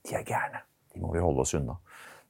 de 0.06 0.16
er 0.16 0.26
gærne. 0.26 0.62
De 0.94 1.02
må 1.02 1.12
vi 1.14 1.22
holde 1.22 1.42
oss 1.42 1.54
unna. 1.58 1.78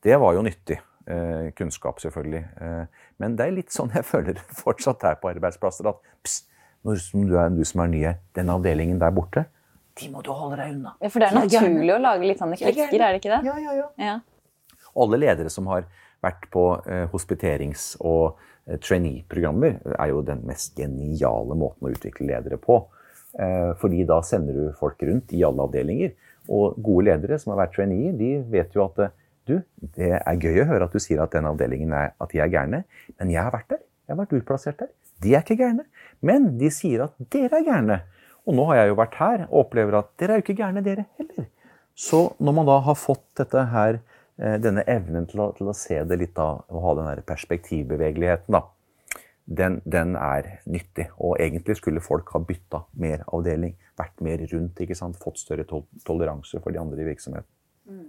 Det 0.02 0.16
var 0.20 0.36
jo 0.36 0.44
nyttig. 0.46 0.78
Eh, 1.06 1.52
kunnskap, 1.54 2.00
selvfølgelig. 2.02 2.42
Eh, 2.60 3.02
men 3.22 3.36
det 3.38 3.44
er 3.46 3.58
litt 3.58 3.74
sånn 3.74 3.92
jeg 3.94 4.06
føler 4.12 4.40
fortsatt 4.58 5.04
her 5.06 5.20
på 5.20 5.30
arbeidsplasser. 5.34 5.90
At 5.92 6.00
pst, 6.26 6.48
når 6.86 7.04
du 7.14 7.36
er, 7.36 7.52
du 7.54 7.62
som 7.66 7.84
er 7.84 7.92
ny 7.92 8.02
her, 8.06 8.18
den 8.38 8.50
avdelingen 8.52 8.98
der 9.02 9.14
borte, 9.14 9.46
de 9.96 10.10
må 10.12 10.20
du 10.20 10.28
holde 10.36 10.58
deg 10.60 10.74
unna. 10.74 10.92
Ja, 11.00 11.08
For 11.08 11.22
det 11.22 11.28
er 11.30 11.38
naturlig 11.38 11.92
å 11.94 12.00
lage 12.02 12.28
litt 12.28 12.40
sånne 12.42 12.58
klikker, 12.60 12.90
er 13.00 13.14
det 13.14 13.20
ikke 13.22 13.32
det? 13.32 13.38
Ja, 13.46 13.54
ja, 13.62 13.76
ja. 13.78 13.86
ja. 14.04 14.16
Alle 14.96 15.20
ledere 15.22 15.52
som 15.52 15.68
har 15.72 15.86
vært 16.24 16.44
på 16.52 16.64
eh, 16.84 17.06
hospiterings- 17.12 17.94
og 18.04 18.36
eh, 18.66 18.76
trainee-programmer, 18.82 19.78
er 19.96 20.12
jo 20.12 20.20
den 20.26 20.42
mest 20.48 20.76
geniale 20.76 21.56
måten 21.56 21.88
å 21.88 21.94
utvikle 21.94 22.28
ledere 22.28 22.60
på. 22.60 22.82
Eh, 23.36 23.72
fordi 23.80 24.04
da 24.08 24.22
sender 24.24 24.56
du 24.56 24.66
folk 24.78 25.02
rundt 25.04 25.32
i 25.36 25.44
alle 25.44 25.66
avdelinger. 25.66 26.14
Og 26.48 26.76
gode 26.82 27.08
ledere 27.10 27.38
som 27.42 27.52
har 27.52 27.64
vært 27.64 27.74
traineer, 27.76 28.14
de 28.16 28.36
vet 28.52 28.76
jo 28.76 28.86
at 28.86 29.02
eh, 29.04 29.14
du, 29.46 29.58
det 29.96 30.12
er 30.16 30.40
gøy 30.42 30.62
å 30.62 30.68
høre 30.72 30.88
at 30.88 30.94
du 30.94 31.02
sier 31.02 31.20
at 31.22 31.34
den 31.36 31.46
avdelingen 31.46 31.92
er, 31.94 32.14
at 32.18 32.32
de 32.32 32.40
er 32.42 32.50
gærne, 32.50 32.82
men 33.14 33.30
jeg 33.30 33.42
har 33.46 33.52
vært 33.54 33.76
der. 33.76 33.82
Jeg 34.06 34.14
har 34.14 34.20
vært 34.22 34.36
utplassert 34.40 34.80
der. 34.80 34.90
De 35.22 35.34
er 35.34 35.44
ikke 35.44 35.58
gærne. 35.60 35.86
Men 36.24 36.54
de 36.60 36.70
sier 36.74 37.06
at 37.06 37.14
dere 37.32 37.60
er 37.60 37.66
gærne. 37.66 38.00
Og 38.46 38.54
nå 38.54 38.66
har 38.70 38.80
jeg 38.80 38.90
jo 38.92 38.98
vært 39.00 39.16
her 39.18 39.44
og 39.46 39.60
opplever 39.64 39.98
at 39.98 40.10
dere 40.20 40.36
er 40.36 40.40
jo 40.40 40.46
ikke 40.46 40.58
gærne, 40.60 40.82
dere 40.86 41.06
heller. 41.18 41.48
Så 41.96 42.20
når 42.38 42.56
man 42.58 42.68
da 42.68 42.76
har 42.86 42.98
fått 43.00 43.24
dette 43.40 43.64
her, 43.72 43.98
eh, 44.38 44.56
denne 44.62 44.84
evnen 44.90 45.26
til 45.30 45.42
å, 45.42 45.50
til 45.56 45.70
å 45.70 45.74
se 45.76 45.98
det 46.04 46.20
litt 46.20 46.34
da, 46.36 46.52
og 46.70 46.84
ha 46.84 46.94
den 47.00 47.22
perspektivbevegeligheten, 47.26 48.54
da, 48.54 48.62
den, 49.46 49.80
den, 49.84 50.16
er 50.18 50.58
nyttig. 50.66 51.08
Og 51.22 51.38
egentlig 51.40 51.78
skulle 51.78 52.02
folk 52.04 52.30
ha 52.34 52.42
bytta 52.42 52.82
mer 53.00 53.24
avdeling, 53.30 53.76
vært 53.98 54.20
mer 54.24 54.42
rundt, 54.52 54.82
ikke 54.82 54.98
sant? 54.98 55.18
fått 55.22 55.40
større 55.40 55.66
tol 55.68 55.86
toleranse 56.06 56.60
for 56.62 56.74
de 56.74 56.82
andre 56.82 57.02
i 57.02 57.10
virksomheten. 57.12 57.50
Mm. 57.86 58.06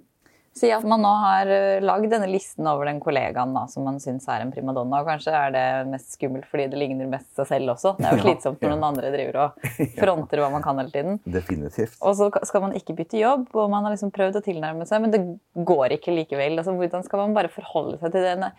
Si 0.57 0.69
at 0.73 0.85
man 0.89 1.03
nå 1.05 1.09
har 1.21 1.49
eh, 1.53 1.83
lagd 1.85 2.09
denne 2.09 2.27
listen 2.31 2.65
over 2.65 2.87
den 2.89 2.97
kollegaen 3.03 3.51
da, 3.53 3.67
som 3.69 3.85
man 3.85 3.99
syns 4.01 4.25
er 4.31 4.41
en 4.41 4.51
primadonna. 4.53 5.03
og 5.03 5.09
Kanskje 5.11 5.35
er 5.37 5.51
det 5.53 5.65
mest 5.91 6.15
skummelt 6.15 6.47
fordi 6.49 6.65
det 6.71 6.79
ligner 6.81 7.11
mest 7.11 7.29
seg 7.37 7.49
selv 7.51 7.75
også. 7.75 7.93
Det 7.99 8.07
er 8.07 8.17
jo 8.17 8.23
slitsomt 8.25 8.63
når 8.63 8.73
noen 8.73 8.87
andre 8.87 9.11
driver 9.13 9.37
og 9.43 9.67
fronter 9.99 10.41
hva 10.41 10.49
man 10.55 10.65
kan 10.65 10.81
hele 10.81 10.93
tiden. 10.95 11.21
Definitivt. 11.29 11.99
Og 12.01 12.17
så 12.17 12.31
skal 12.49 12.65
man 12.65 12.73
ikke 12.79 12.97
bytte 12.97 13.21
jobb, 13.21 13.51
og 13.53 13.69
man 13.73 13.85
har 13.85 13.93
liksom 13.93 14.13
prøvd 14.15 14.41
å 14.41 14.43
tilnærme 14.47 14.89
seg, 14.89 15.05
men 15.05 15.13
det 15.13 15.21
går 15.67 15.99
ikke 15.99 16.15
likevel. 16.17 16.57
Altså, 16.57 16.73
hvordan 16.79 17.05
skal 17.05 17.21
man 17.21 17.37
bare 17.37 17.53
forholde 17.53 18.01
seg 18.01 18.17
til 18.17 18.25
den 18.25 18.49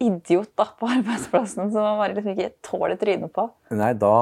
idiot 0.00 0.50
da, 0.58 0.66
på 0.80 0.88
arbeidsplassen 0.88 1.70
som 1.72 1.84
man 1.84 1.98
bare 2.00 2.16
liksom 2.16 2.34
ikke 2.34 2.52
tåler 2.64 2.96
trynet 3.00 3.32
på? 3.36 3.46
Nei, 3.76 3.92
da, 4.00 4.14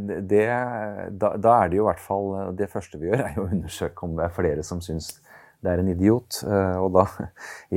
det, 0.00 0.44
da, 1.20 1.34
da, 1.36 1.56
er 1.58 1.70
det 1.70 1.78
jo 1.78 1.84
i 1.84 1.88
hvert 1.90 2.02
fall 2.02 2.30
Det 2.58 2.70
første 2.72 3.00
vi 3.00 3.10
gjør, 3.10 3.24
er 3.26 3.36
jo 3.36 3.44
å 3.44 3.50
undersøke 3.52 4.06
om 4.06 4.16
det 4.18 4.26
er 4.26 4.38
flere 4.38 4.64
som 4.66 4.80
syns 4.84 5.18
det 5.64 5.72
er 5.72 5.82
en 5.82 5.90
idiot. 5.90 6.40
Eh, 6.46 6.76
og 6.78 6.92
da 6.94 7.04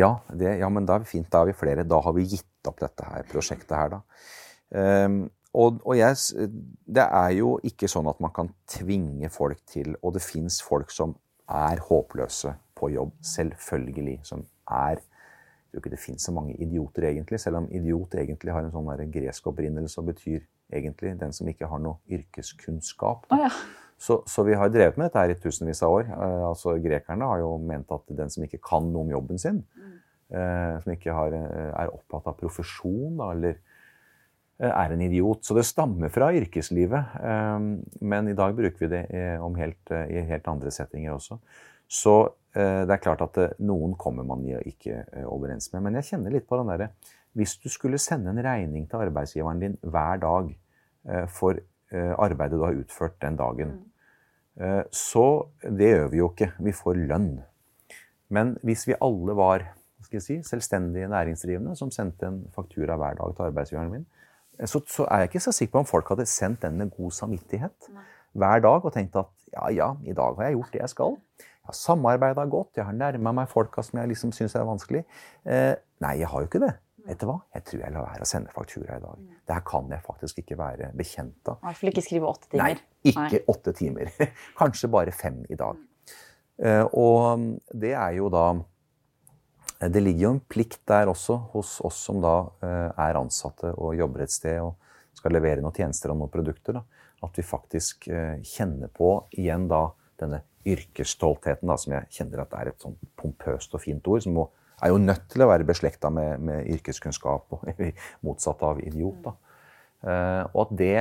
ja, 0.03 0.13
det, 0.37 0.55
ja, 0.61 0.69
men 0.69 0.87
da 0.87 0.97
er 0.97 1.05
vi 1.05 1.13
fint. 1.15 1.29
Da 1.33 1.41
er 1.41 1.51
vi 1.51 1.57
flere. 1.57 1.87
Da 1.87 2.01
har 2.05 2.15
vi 2.17 2.27
gitt 2.29 2.69
opp 2.69 2.81
dette 2.81 3.07
her 3.09 3.25
prosjektet 3.29 3.73
her, 3.77 3.95
da. 3.95 4.01
Um, 4.71 5.23
og, 5.57 5.81
og 5.83 5.97
jeg, 5.97 6.15
det 6.87 7.03
er 7.03 7.33
jo 7.35 7.57
ikke 7.67 7.89
sånn 7.91 8.07
at 8.07 8.21
man 8.23 8.31
kan 8.31 8.53
tvinge 8.71 9.27
folk 9.33 9.59
til 9.67 9.97
Og 9.99 10.13
det 10.15 10.21
fins 10.23 10.61
folk 10.63 10.93
som 10.95 11.17
er 11.51 11.81
håpløse 11.89 12.53
på 12.79 12.93
jobb, 12.93 13.11
selvfølgelig. 13.33 14.21
Som 14.29 14.45
er 14.71 15.01
Jeg 15.71 15.79
tror 15.79 15.85
ikke 15.85 15.95
det 15.95 16.03
finnes 16.03 16.25
så 16.27 16.33
mange 16.35 16.53
idioter, 16.59 17.05
egentlig. 17.07 17.37
Selv 17.39 17.61
om 17.61 17.67
idiot 17.71 18.15
egentlig 18.19 18.51
har 18.51 18.65
en 18.65 18.73
sånn 18.73 19.11
gresk 19.13 19.45
opprinnelse 19.47 20.01
og 20.01 20.09
betyr 20.09 20.41
egentlig 20.67 21.13
den 21.21 21.31
som 21.31 21.47
ikke 21.47 21.69
har 21.71 21.79
noe 21.79 22.01
yrkeskunnskap. 22.11 23.23
Oh, 23.31 23.39
ja. 23.39 23.47
Så, 24.01 24.17
så, 24.27 24.43
vi 24.43 24.57
har 24.57 24.67
drevet 24.73 24.97
med 24.99 25.07
dette 25.07 25.21
her 25.23 25.31
i 25.31 25.37
tusenvis 25.39 25.79
av 25.87 25.95
år. 25.95 26.09
Eh, 26.11 26.43
altså 26.49 26.75
Grekerne 26.83 27.27
har 27.29 27.39
jo 27.39 27.53
ment 27.63 27.91
at 27.95 28.03
den 28.17 28.33
som 28.33 28.43
ikke 28.43 28.59
kan 28.67 28.91
noe 28.91 29.05
om 29.05 29.13
jobben 29.13 29.39
sin, 29.39 29.61
uh, 30.35 30.75
som 30.83 30.91
ikke 30.91 31.15
har, 31.15 31.35
uh, 31.39 31.71
er 31.85 31.95
opptatt 31.95 32.27
av 32.33 32.39
profesjon, 32.39 33.15
da, 33.21 33.31
eller 33.35 33.61
er 34.61 34.91
en 34.93 35.01
idiot. 35.01 35.45
Så 35.47 35.55
det 35.57 35.63
stammer 35.65 36.11
fra 36.13 36.27
yrkeslivet. 36.37 37.15
men 37.97 38.27
i 38.29 38.35
dag 38.37 38.53
bruker 38.53 38.83
vi 38.83 38.89
det 38.91 38.99
helt, 39.09 39.89
i 39.89 40.21
helt 40.27 40.49
andre 40.51 40.69
settinger 40.69 41.15
også. 41.15 41.39
Så 41.91 42.15
det 42.51 42.91
er 42.91 42.99
klart 42.99 43.21
at 43.23 43.37
noen 43.63 43.93
kommer 43.99 44.25
man 44.27 44.41
ikke 44.43 45.05
overens 45.23 45.69
med. 45.71 45.85
Men 45.85 45.97
jeg 45.99 46.09
kjenner 46.09 46.33
litt 46.33 46.47
på 46.47 46.57
den 46.59 46.71
derre 46.71 46.89
Hvis 47.35 47.53
du 47.63 47.69
skulle 47.71 47.99
sende 47.99 48.31
en 48.31 48.41
regning 48.43 48.89
til 48.91 49.03
arbeidsgiveren 49.05 49.59
din 49.59 49.77
hver 49.83 50.19
dag 50.19 50.49
for 51.31 51.59
arbeidet 51.91 52.59
du 52.59 52.65
har 52.65 52.79
utført 52.79 53.15
den 53.23 53.39
dagen, 53.39 53.71
mm. 53.75 53.91
Eh, 54.59 54.83
så 54.91 55.47
det 55.63 55.91
gjør 55.93 56.09
vi 56.11 56.19
jo 56.19 56.29
ikke. 56.31 56.51
Vi 56.59 56.73
får 56.75 56.99
lønn. 57.09 57.31
Men 58.31 58.55
hvis 58.63 58.87
vi 58.87 58.97
alle 59.01 59.35
var 59.35 59.65
si, 60.11 60.41
selvstendige 60.43 61.07
næringsdrivende 61.07 61.75
som 61.75 61.91
sendte 61.91 62.27
en 62.27 62.41
faktura 62.55 62.97
hver 62.99 63.15
dag 63.19 63.35
til 63.35 63.47
arbeidsgiveren 63.47 63.91
min, 63.91 64.05
eh, 64.59 64.67
så, 64.67 64.81
så, 64.87 65.07
er 65.07 65.23
jeg 65.23 65.31
ikke 65.31 65.45
så 65.47 65.55
sikker 65.55 65.71
på 65.71 65.83
om 65.85 65.89
folk 65.89 66.09
hadde 66.09 66.25
sendt 66.25 66.61
den 66.61 66.77
med 66.77 66.91
god 66.97 67.11
samvittighet 67.11 67.91
hver 68.31 68.59
dag 68.59 68.85
og 68.85 68.93
tenkt 68.93 69.15
at 69.15 69.31
ja, 69.53 69.69
ja, 69.71 69.93
i 70.07 70.13
dag 70.15 70.35
har 70.35 70.43
jeg 70.43 70.55
gjort 70.55 70.73
det 70.73 70.81
jeg 70.81 70.89
skal. 70.89 71.17
Har 71.71 71.77
samarbeida 71.79 72.43
godt, 72.51 72.75
jeg 72.75 72.83
har 72.83 72.95
nærma 72.95 73.31
meg 73.41 73.51
folka 73.51 73.83
som 73.85 74.01
jeg 74.01 74.11
liksom 74.11 74.33
syns 74.35 74.57
er 74.59 74.67
vanskelig. 74.67 75.05
Eh, 75.47 75.73
nei, 76.03 76.15
jeg 76.19 76.27
har 76.27 76.43
jo 76.43 76.49
ikke 76.49 76.59
det. 76.65 76.73
Vet 77.05 77.21
du 77.21 77.29
hva? 77.29 77.37
Jeg 77.55 77.63
tror 77.65 77.79
jeg 77.81 77.93
lar 77.95 78.03
være 78.09 78.25
å 78.25 78.29
sende 78.29 78.51
faktura 78.53 78.97
i 78.99 79.03
dag. 79.03 79.21
Mm. 79.21 79.37
Det 79.47 79.55
her 79.55 79.63
kan 79.65 79.87
jeg 79.95 80.03
faktisk 80.05 80.41
ikke 80.43 80.57
være 80.59 80.89
bekjent 80.97 81.47
av. 81.53 81.61
I 81.61 81.69
hvert 81.69 81.79
fall 81.79 81.91
ikke 81.93 82.03
skrive 82.03 82.27
åtte 82.29 82.49
timer. 82.51 82.65
Nei, 82.65 83.07
ikke 83.07 83.23
Nei. 83.23 83.41
åtte 83.55 83.73
timer. 83.77 84.11
Kanskje 84.59 84.91
bare 84.91 85.15
fem 85.15 85.39
i 85.47 85.57
dag. 85.57 85.79
Eh, 86.59 86.83
og 86.91 87.47
det 87.71 87.95
er 87.95 88.19
jo 88.19 88.27
da 88.29 88.51
Det 89.81 89.97
ligger 90.03 90.21
jo 90.27 90.31
en 90.35 90.43
plikt 90.45 90.83
der 90.85 91.09
også 91.09 91.39
hos 91.55 91.79
oss 91.81 92.03
som 92.05 92.19
da 92.21 92.35
eh, 92.61 92.91
er 92.91 93.17
ansatte 93.17 93.71
og 93.71 93.95
jobber 93.97 94.27
et 94.27 94.33
sted 94.33 94.59
og 94.61 94.75
skal 95.17 95.33
levere 95.33 95.63
noen 95.63 95.73
tjenester 95.73 96.13
og 96.13 96.19
noen 96.19 96.33
produkter. 96.33 96.77
Da. 96.77 96.83
At 97.25 97.37
vi 97.37 97.45
faktisk 97.45 98.07
uh, 98.09 98.37
kjenner 98.41 98.89
på 98.93 99.09
igjen 99.37 99.67
da 99.69 99.87
denne 100.21 100.39
yrkesstoltheten, 100.67 101.69
da, 101.69 101.77
som 101.79 101.95
jeg 101.95 102.09
kjenner 102.17 102.43
at 102.43 102.57
er 102.57 102.71
et 102.71 102.83
sånn 102.83 102.97
pompøst 103.19 103.73
og 103.77 103.83
fint 103.83 104.07
ord. 104.07 104.23
som 104.23 104.37
er 104.81 104.89
jo 104.89 104.97
nødt 104.97 105.27
til 105.29 105.43
å 105.43 105.49
være 105.51 105.67
beslekta 105.67 106.09
med, 106.13 106.41
med, 106.41 106.67
yrkeskunnskap, 106.75 107.53
og 107.53 107.81
motsatt 108.25 108.63
av 108.65 108.81
idiot. 108.83 109.23
da. 109.25 109.37
Uh, 110.01 110.47
og 110.55 110.63
at 110.63 110.71
det 110.79 110.95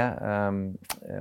um, 0.53 0.59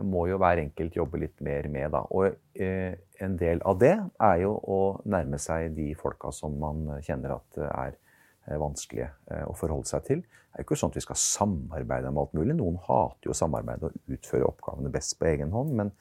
må 0.03 0.25
jo 0.27 0.35
hver 0.41 0.59
enkelt 0.59 0.97
jobbe 0.97 1.21
litt 1.21 1.37
mer 1.45 1.69
med. 1.71 1.93
Da. 1.93 2.01
Og 2.11 2.35
uh, 2.59 2.91
en 3.23 3.37
del 3.39 3.63
av 3.63 3.79
det 3.79 3.93
er 3.95 4.41
jo 4.41 4.57
å 4.59 4.79
nærme 5.07 5.39
seg 5.39 5.71
de 5.77 5.93
folka 5.99 6.33
som 6.35 6.57
man 6.59 6.99
kjenner 7.05 7.37
at 7.37 7.61
er 7.69 7.95
uh, 7.95 8.57
vanskelige 8.59 9.13
å 9.47 9.55
forholde 9.55 9.87
seg 9.87 10.03
til. 10.09 10.25
Det 10.25 10.57
er 10.57 10.65
jo 10.65 10.67
ikke 10.67 10.79
sånn 10.81 10.91
at 10.91 10.99
vi 10.99 11.05
skal 11.05 11.21
samarbeide 11.21 12.11
om 12.11 12.19
alt 12.19 12.35
mulig. 12.35 12.57
Noen 12.57 12.79
hater 12.83 13.29
jo 13.29 13.37
samarbeide 13.37 13.87
og 13.87 14.15
utføre 14.17 14.47
oppgavene 14.49 14.91
best 14.91 15.15
på 15.19 15.29
egen 15.29 15.53
hånd. 15.55 15.71
Men 15.79 15.93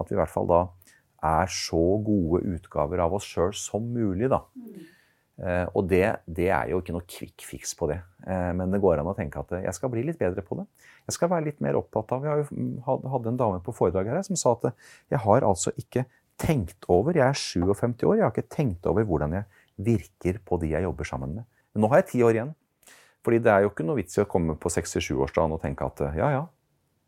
at 0.00 0.08
vi 0.08 0.16
i 0.16 0.20
hvert 0.22 0.32
fall 0.32 0.48
da 0.48 0.62
er 1.26 1.50
så 1.52 1.82
gode 2.04 2.42
utgaver 2.56 3.02
av 3.04 3.16
oss 3.18 3.26
sjøl 3.28 3.54
som 3.56 3.86
mulig, 3.92 4.30
da. 4.32 4.42
Eh, 5.36 5.66
og 5.76 5.84
det, 5.90 6.04
det, 6.24 6.48
er 6.48 6.70
jo 6.70 6.80
ikke 6.80 6.94
noe 6.96 7.04
quick 7.04 7.44
fix 7.44 7.74
på 7.76 7.90
det. 7.90 7.98
Eh, 8.24 8.52
men 8.56 8.72
det 8.72 8.80
går 8.80 9.02
an 9.02 9.10
å 9.10 9.16
tenke 9.16 9.42
at 9.42 9.52
jeg 9.58 9.76
skal 9.76 9.92
bli 9.92 10.06
litt 10.06 10.20
bedre 10.20 10.44
på 10.44 10.56
det. 10.60 10.64
Jeg 11.06 11.16
skal 11.18 11.30
være 11.32 11.50
litt 11.50 11.60
mer 11.62 11.76
opptatt 11.78 12.14
av 12.16 12.24
Jeg 12.26 12.46
hadde 12.86 13.30
en 13.30 13.38
dame 13.38 13.60
på 13.62 13.74
foredrag 13.76 14.08
her 14.10 14.24
som 14.26 14.38
sa 14.40 14.56
at 14.56 14.72
jeg 15.12 15.20
har 15.22 15.46
altså 15.46 15.70
ikke 15.78 16.06
tenkt 16.40 16.88
over 16.92 17.16
Jeg 17.16 17.28
er 17.28 17.38
57 17.38 18.02
år, 18.08 18.16
jeg 18.18 18.24
har 18.26 18.32
ikke 18.34 18.50
tenkt 18.52 18.88
over 18.88 19.06
hvordan 19.08 19.36
jeg 19.38 19.46
virker 19.86 20.40
på 20.44 20.58
de 20.62 20.72
jeg 20.72 20.88
jobber 20.88 21.08
sammen 21.08 21.36
med. 21.36 21.46
Men 21.74 21.84
nå 21.84 21.92
har 21.92 22.02
jeg 22.02 22.10
ti 22.14 22.24
år 22.24 22.38
igjen. 22.38 22.56
Fordi 23.26 23.40
det 23.42 23.52
er 23.52 23.64
jo 23.64 23.70
ikke 23.72 23.84
noe 23.84 23.98
vits 23.98 24.16
i 24.16 24.22
å 24.22 24.28
komme 24.30 24.54
på 24.60 24.70
67-årsdagen 24.70 25.54
og 25.56 25.62
tenke 25.62 25.86
at 25.88 26.00
ja, 26.14 26.28
ja, 26.32 26.42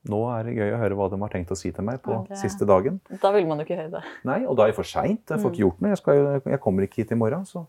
nå 0.06 0.20
er 0.30 0.46
det 0.46 0.54
gøy 0.54 0.70
å 0.72 0.78
høre 0.78 0.96
hva 0.98 1.08
de 1.10 1.18
har 1.20 1.32
tenkt 1.32 1.50
å 1.52 1.58
si 1.58 1.72
til 1.74 1.84
meg 1.84 1.98
på 2.04 2.14
okay. 2.20 2.38
siste 2.38 2.68
dagen. 2.68 3.00
Da 3.22 3.32
vil 3.34 3.48
man 3.48 3.58
jo 3.58 3.66
ikke 3.66 3.80
høre 3.80 3.98
det. 3.98 4.04
Nei, 4.28 4.44
og 4.46 4.54
da 4.56 4.64
er 4.64 4.72
det 4.72 4.78
for 4.78 4.86
seint. 4.86 5.24
Jeg 5.26 5.42
får 5.42 5.52
ikke 5.52 5.64
gjort 5.64 5.82
noe. 5.82 5.90
Jeg, 5.90 6.00
skal, 6.00 6.22
jeg 6.46 6.60
kommer 6.62 6.86
ikke 6.86 7.02
hit 7.02 7.12
i 7.16 7.18
morgen. 7.18 7.42
så... 7.48 7.66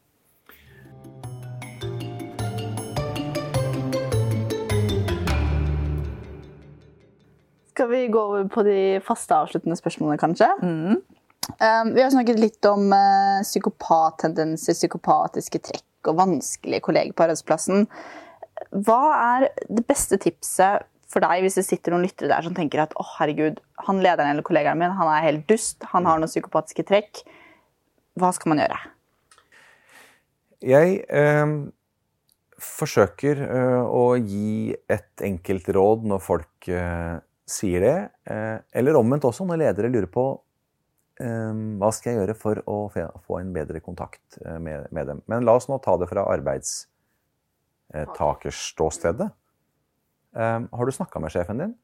Skal 7.74 7.89
vi 7.94 8.02
gå 8.12 8.22
over 8.22 8.48
på 8.52 8.63
de 8.68 8.80
faste 9.08 9.34
avsluttende 9.34 9.78
spørsmålene, 9.80 10.20
kanskje? 10.20 10.50
Mm. 10.60 11.00
Um, 11.50 11.92
vi 11.96 12.04
har 12.04 12.12
snakket 12.13 12.39
litt 12.39 12.65
om 12.70 12.92
uh, 12.92 13.39
psykopattendenser, 13.42 14.76
psykopatiske 14.76 15.62
trekk 15.65 16.12
og 16.12 16.20
vanskelige 16.20 16.84
kolleger 16.86 17.15
på 17.15 17.26
arbeidsplassen. 17.26 17.88
Hva 18.86 19.02
er 19.15 19.48
det 19.72 19.86
beste 19.88 20.20
tipset 20.22 20.86
for 21.10 21.26
deg 21.26 21.41
hvis 21.43 21.58
det 21.58 21.65
sitter 21.65 21.93
noen 21.93 22.06
lyttere 22.06 22.30
der 22.32 22.45
som 22.45 22.56
tenker 22.58 22.84
at 22.84 22.93
å 22.93 23.02
oh, 23.02 23.12
herregud, 23.17 23.58
han 23.88 24.02
lederen 24.04 24.36
eller 24.36 24.45
kollegaen 24.45 24.80
min 24.80 24.98
han 24.98 25.10
er 25.10 25.26
helt 25.26 25.48
dust, 25.50 25.78
han 25.93 26.06
har 26.06 26.22
noen 26.22 26.30
psykopatiske 26.30 26.86
trekk. 26.86 27.12
Hva 28.19 28.30
skal 28.36 28.54
man 28.54 28.62
gjøre? 28.62 28.78
Jeg 30.69 30.88
eh, 31.08 31.48
forsøker 32.60 33.36
eh, 33.45 33.84
å 33.86 34.17
gi 34.19 34.76
et 34.91 35.22
enkelt 35.26 35.69
råd 35.76 36.06
når 36.12 36.19
folk 36.24 36.67
eh, 36.67 37.17
sier 37.50 37.82
det. 37.86 38.10
Eh, 38.30 38.58
eller 38.82 39.00
omvendt 39.00 39.26
også, 39.30 39.43
når 39.48 39.62
ledere 39.63 39.93
lurer 39.93 40.12
på 40.12 40.26
eh, 41.24 41.54
hva 41.80 41.89
skal 41.95 42.10
jeg 42.12 42.19
gjøre 42.22 42.36
for 42.38 42.56
å 42.69 42.78
få 42.91 43.34
en 43.39 43.56
bedre 43.56 43.80
kontakt 43.84 44.28
eh, 44.43 44.60
med, 44.62 44.78
med 44.95 45.04
dem. 45.13 45.19
Men 45.32 45.45
la 45.48 45.54
oss 45.58 45.69
nå 45.72 45.76
ta 45.84 45.93
det 46.02 46.12
fra 46.12 46.22
arbeidstakerståstedet. 46.36 49.28
Ehm, 49.32 49.38
har 50.34 50.86
du 50.86 50.92
snakka 50.94 51.22
med 51.24 51.34
sjefen 51.34 51.62
din? 51.62 51.78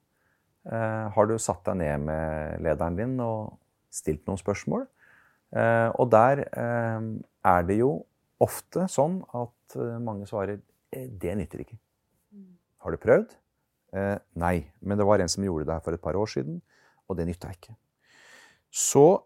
Ehm, 0.65 1.11
har 1.13 1.29
du 1.29 1.37
satt 1.41 1.63
deg 1.67 1.77
ned 1.81 2.05
med 2.07 2.61
lederen 2.65 2.97
din 2.97 3.15
og 3.21 3.55
stilt 3.93 4.25
noen 4.25 4.41
spørsmål? 4.41 4.85
Ehm, 5.55 5.93
og 6.01 6.09
der 6.13 6.45
er 6.49 7.67
det 7.67 7.79
jo 7.79 8.05
ofte 8.41 8.87
sånn 8.91 9.21
at 9.37 9.77
eh, 9.77 9.97
mange 10.03 10.27
svarer 10.27 10.57
eh, 10.91 11.07
det 11.07 11.35
nytter 11.39 11.63
ikke. 11.63 11.77
Har 12.83 12.93
du 12.93 13.01
prøvd? 13.01 13.37
Nei, 14.35 14.57
men 14.83 14.99
det 14.99 15.05
var 15.07 15.21
en 15.23 15.29
som 15.31 15.45
gjorde 15.45 15.69
det 15.69 15.71
her 15.71 15.83
for 15.85 15.95
et 15.95 16.01
par 16.03 16.17
år 16.19 16.27
siden, 16.27 16.57
og 17.07 17.15
det 17.15 17.29
nytta 17.29 17.47
ikke. 17.53 17.71
Så 18.67 19.23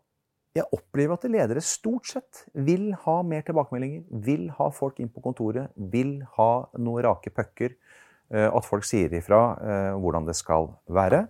jeg 0.54 0.68
opplever 0.76 1.18
at 1.18 1.26
ledere 1.26 1.64
stort 1.66 2.06
sett 2.12 2.44
vil 2.54 2.92
ha 3.02 3.16
mer 3.26 3.42
tilbakemeldinger, 3.48 4.04
vil 4.28 4.46
ha 4.60 4.68
folk 4.76 5.02
inn 5.02 5.10
på 5.10 5.24
kontoret, 5.26 5.74
vil 5.74 6.20
ha 6.36 6.52
noen 6.78 7.08
rake 7.08 7.34
pucker. 7.34 7.74
Eh, 8.30 8.46
at 8.46 8.66
folk 8.66 8.86
sier 8.86 9.14
ifra 9.18 9.42
eh, 9.58 9.92
hvordan 9.98 10.28
det 10.28 10.38
skal 10.38 10.70
være. 10.94 11.26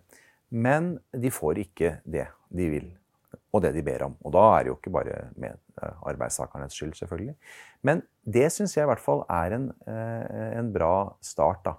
Men 0.50 0.96
de 1.14 1.32
får 1.32 1.62
ikke 1.64 2.00
det 2.04 2.28
de 2.50 2.66
vil, 2.72 2.88
og 3.54 3.62
det 3.64 3.72
de 3.76 3.84
ber 3.86 4.08
om. 4.08 4.16
Og 4.26 4.34
da 4.34 4.46
er 4.56 4.66
det 4.66 4.72
jo 4.72 4.78
ikke 4.80 4.96
bare 4.98 5.20
med 5.40 5.60
eh, 5.80 6.08
arbeidstakernes 6.12 6.76
skyld, 6.76 6.96
selvfølgelig. 7.00 7.38
Men 7.88 8.02
det 8.26 8.50
syns 8.52 8.76
jeg 8.76 8.88
i 8.88 8.90
hvert 8.90 9.04
fall 9.04 9.24
er 9.32 9.56
en, 9.56 9.70
en 9.88 10.74
bra 10.74 11.10
start. 11.24 11.64
da. 11.66 11.78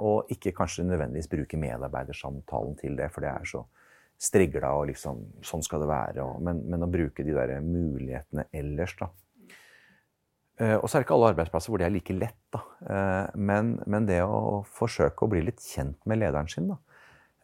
Og 0.00 0.30
ikke 0.32 0.54
kanskje 0.56 0.86
nødvendigvis 0.88 1.28
bruke 1.28 1.58
medarbeidersamtalen 1.60 2.78
til 2.80 2.96
det, 2.96 3.10
for 3.12 3.20
det 3.20 3.28
er 3.28 3.44
så 3.44 3.60
strigla 4.16 4.70
og 4.78 4.86
liksom 4.88 5.20
Sånn 5.44 5.62
skal 5.62 5.84
det 5.84 5.90
være. 5.90 6.24
Og, 6.24 6.40
men, 6.42 6.62
men, 6.64 6.86
å 6.86 6.88
bruke 6.88 7.26
de 7.26 7.36
der 7.36 7.58
mulighetene 7.60 8.46
ellers, 8.56 8.96
da. 8.96 9.10
Eh, 10.56 10.76
og 10.76 10.88
så 10.88 10.96
er 10.96 11.02
det 11.02 11.06
ikke 11.06 11.16
alle 11.18 11.30
arbeidsplasser 11.34 11.72
hvor 11.72 11.82
det 11.82 11.88
er 11.88 11.94
like 11.94 12.16
lett. 12.16 12.40
Da. 12.54 12.62
Eh, 12.88 13.36
men, 13.36 13.76
men, 13.84 14.08
det 14.08 14.22
å 14.24 14.62
forsøke 14.78 15.26
å 15.26 15.32
bli 15.32 15.44
litt 15.48 15.60
kjent 15.60 15.98
med 16.08 16.22
lederen 16.22 16.48
sin, 16.50 16.70
da. 16.72 16.78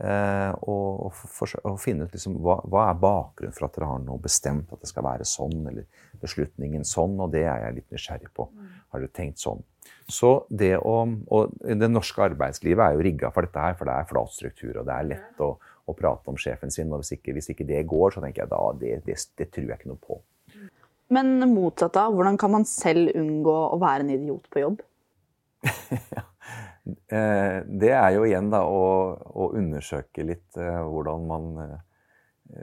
Eh, 0.03 0.53
og, 0.67 0.87
og, 1.07 1.19
forsøke, 1.31 1.63
og 1.69 1.77
finne 1.79 2.09
ut 2.09 2.15
liksom, 2.17 2.39
hva, 2.43 2.57
hva, 2.67 2.89
er 2.91 3.03
bakgrunnen 3.03 3.55
for 3.55 3.69
at 3.69 3.77
dere 3.77 3.91
har 3.91 4.01
noe 4.03 4.23
bestemt, 4.23 4.73
at 4.73 4.81
det 4.83 4.91
skal 4.91 5.05
være 5.07 5.27
sånn, 5.29 5.61
eller 5.71 5.85
beslutningen 6.23 6.87
sånn, 6.89 7.19
og 7.23 7.35
det 7.35 7.45
er 7.45 7.67
jeg 7.67 7.77
litt 7.77 7.95
nysgjerrig 7.95 8.33
på. 8.35 8.49
Har 8.91 9.05
dere 9.05 9.13
tenkt 9.15 9.43
sånn? 9.43 9.63
Så 10.11 10.33
det 10.51 10.75
å, 10.79 10.97
og 11.35 11.55
Det 11.63 11.89
norske 11.91 12.25
arbeidslivet 12.25 12.83
er 12.83 12.97
jo 12.97 13.05
rigga 13.05 13.31
for 13.35 13.47
dette 13.47 13.63
her, 13.63 13.77
for 13.79 13.89
det 13.89 13.95
er 13.95 14.09
flat 14.09 14.35
struktur, 14.35 14.81
og 14.81 14.89
det 14.89 14.97
er 14.97 15.09
lett 15.13 15.45
å, 15.45 15.53
å 15.61 15.95
prate 15.99 16.33
om 16.33 16.41
sjefen 16.41 16.73
sin. 16.73 16.91
og 16.93 17.03
hvis 17.03 17.15
ikke, 17.19 17.37
hvis 17.37 17.53
ikke, 17.55 17.69
det 17.69 17.85
går, 17.91 18.15
så 18.15 18.25
tenker 18.25 18.45
jeg 18.45 18.53
da 18.53 18.63
det, 18.81 18.93
det, 19.07 19.19
det 19.39 19.51
tror 19.53 19.69
jeg 19.69 19.79
ikke 19.79 19.93
noe 19.93 20.03
på. 20.03 20.19
Men 21.13 21.35
motsatt 21.53 21.97
av, 22.01 22.15
hvordan 22.17 22.39
kan 22.41 22.53
man 22.55 22.65
selv 22.69 23.13
unngå 23.19 23.57
å 23.75 23.79
være 23.81 24.07
en 24.07 24.13
idiot 24.17 24.49
på 24.53 24.65
jobb? 24.65 24.83
Eh, 26.83 27.57
det 27.79 27.93
er 27.95 28.09
jo 28.17 28.25
igjen 28.27 28.49
da 28.51 28.65
å, 28.67 28.79
å 29.15 29.45
undersøke 29.55 30.25
litt 30.27 30.57
eh, 30.59 30.81
hvordan 30.83 31.29
man 31.29 31.45
eh, 31.63 31.77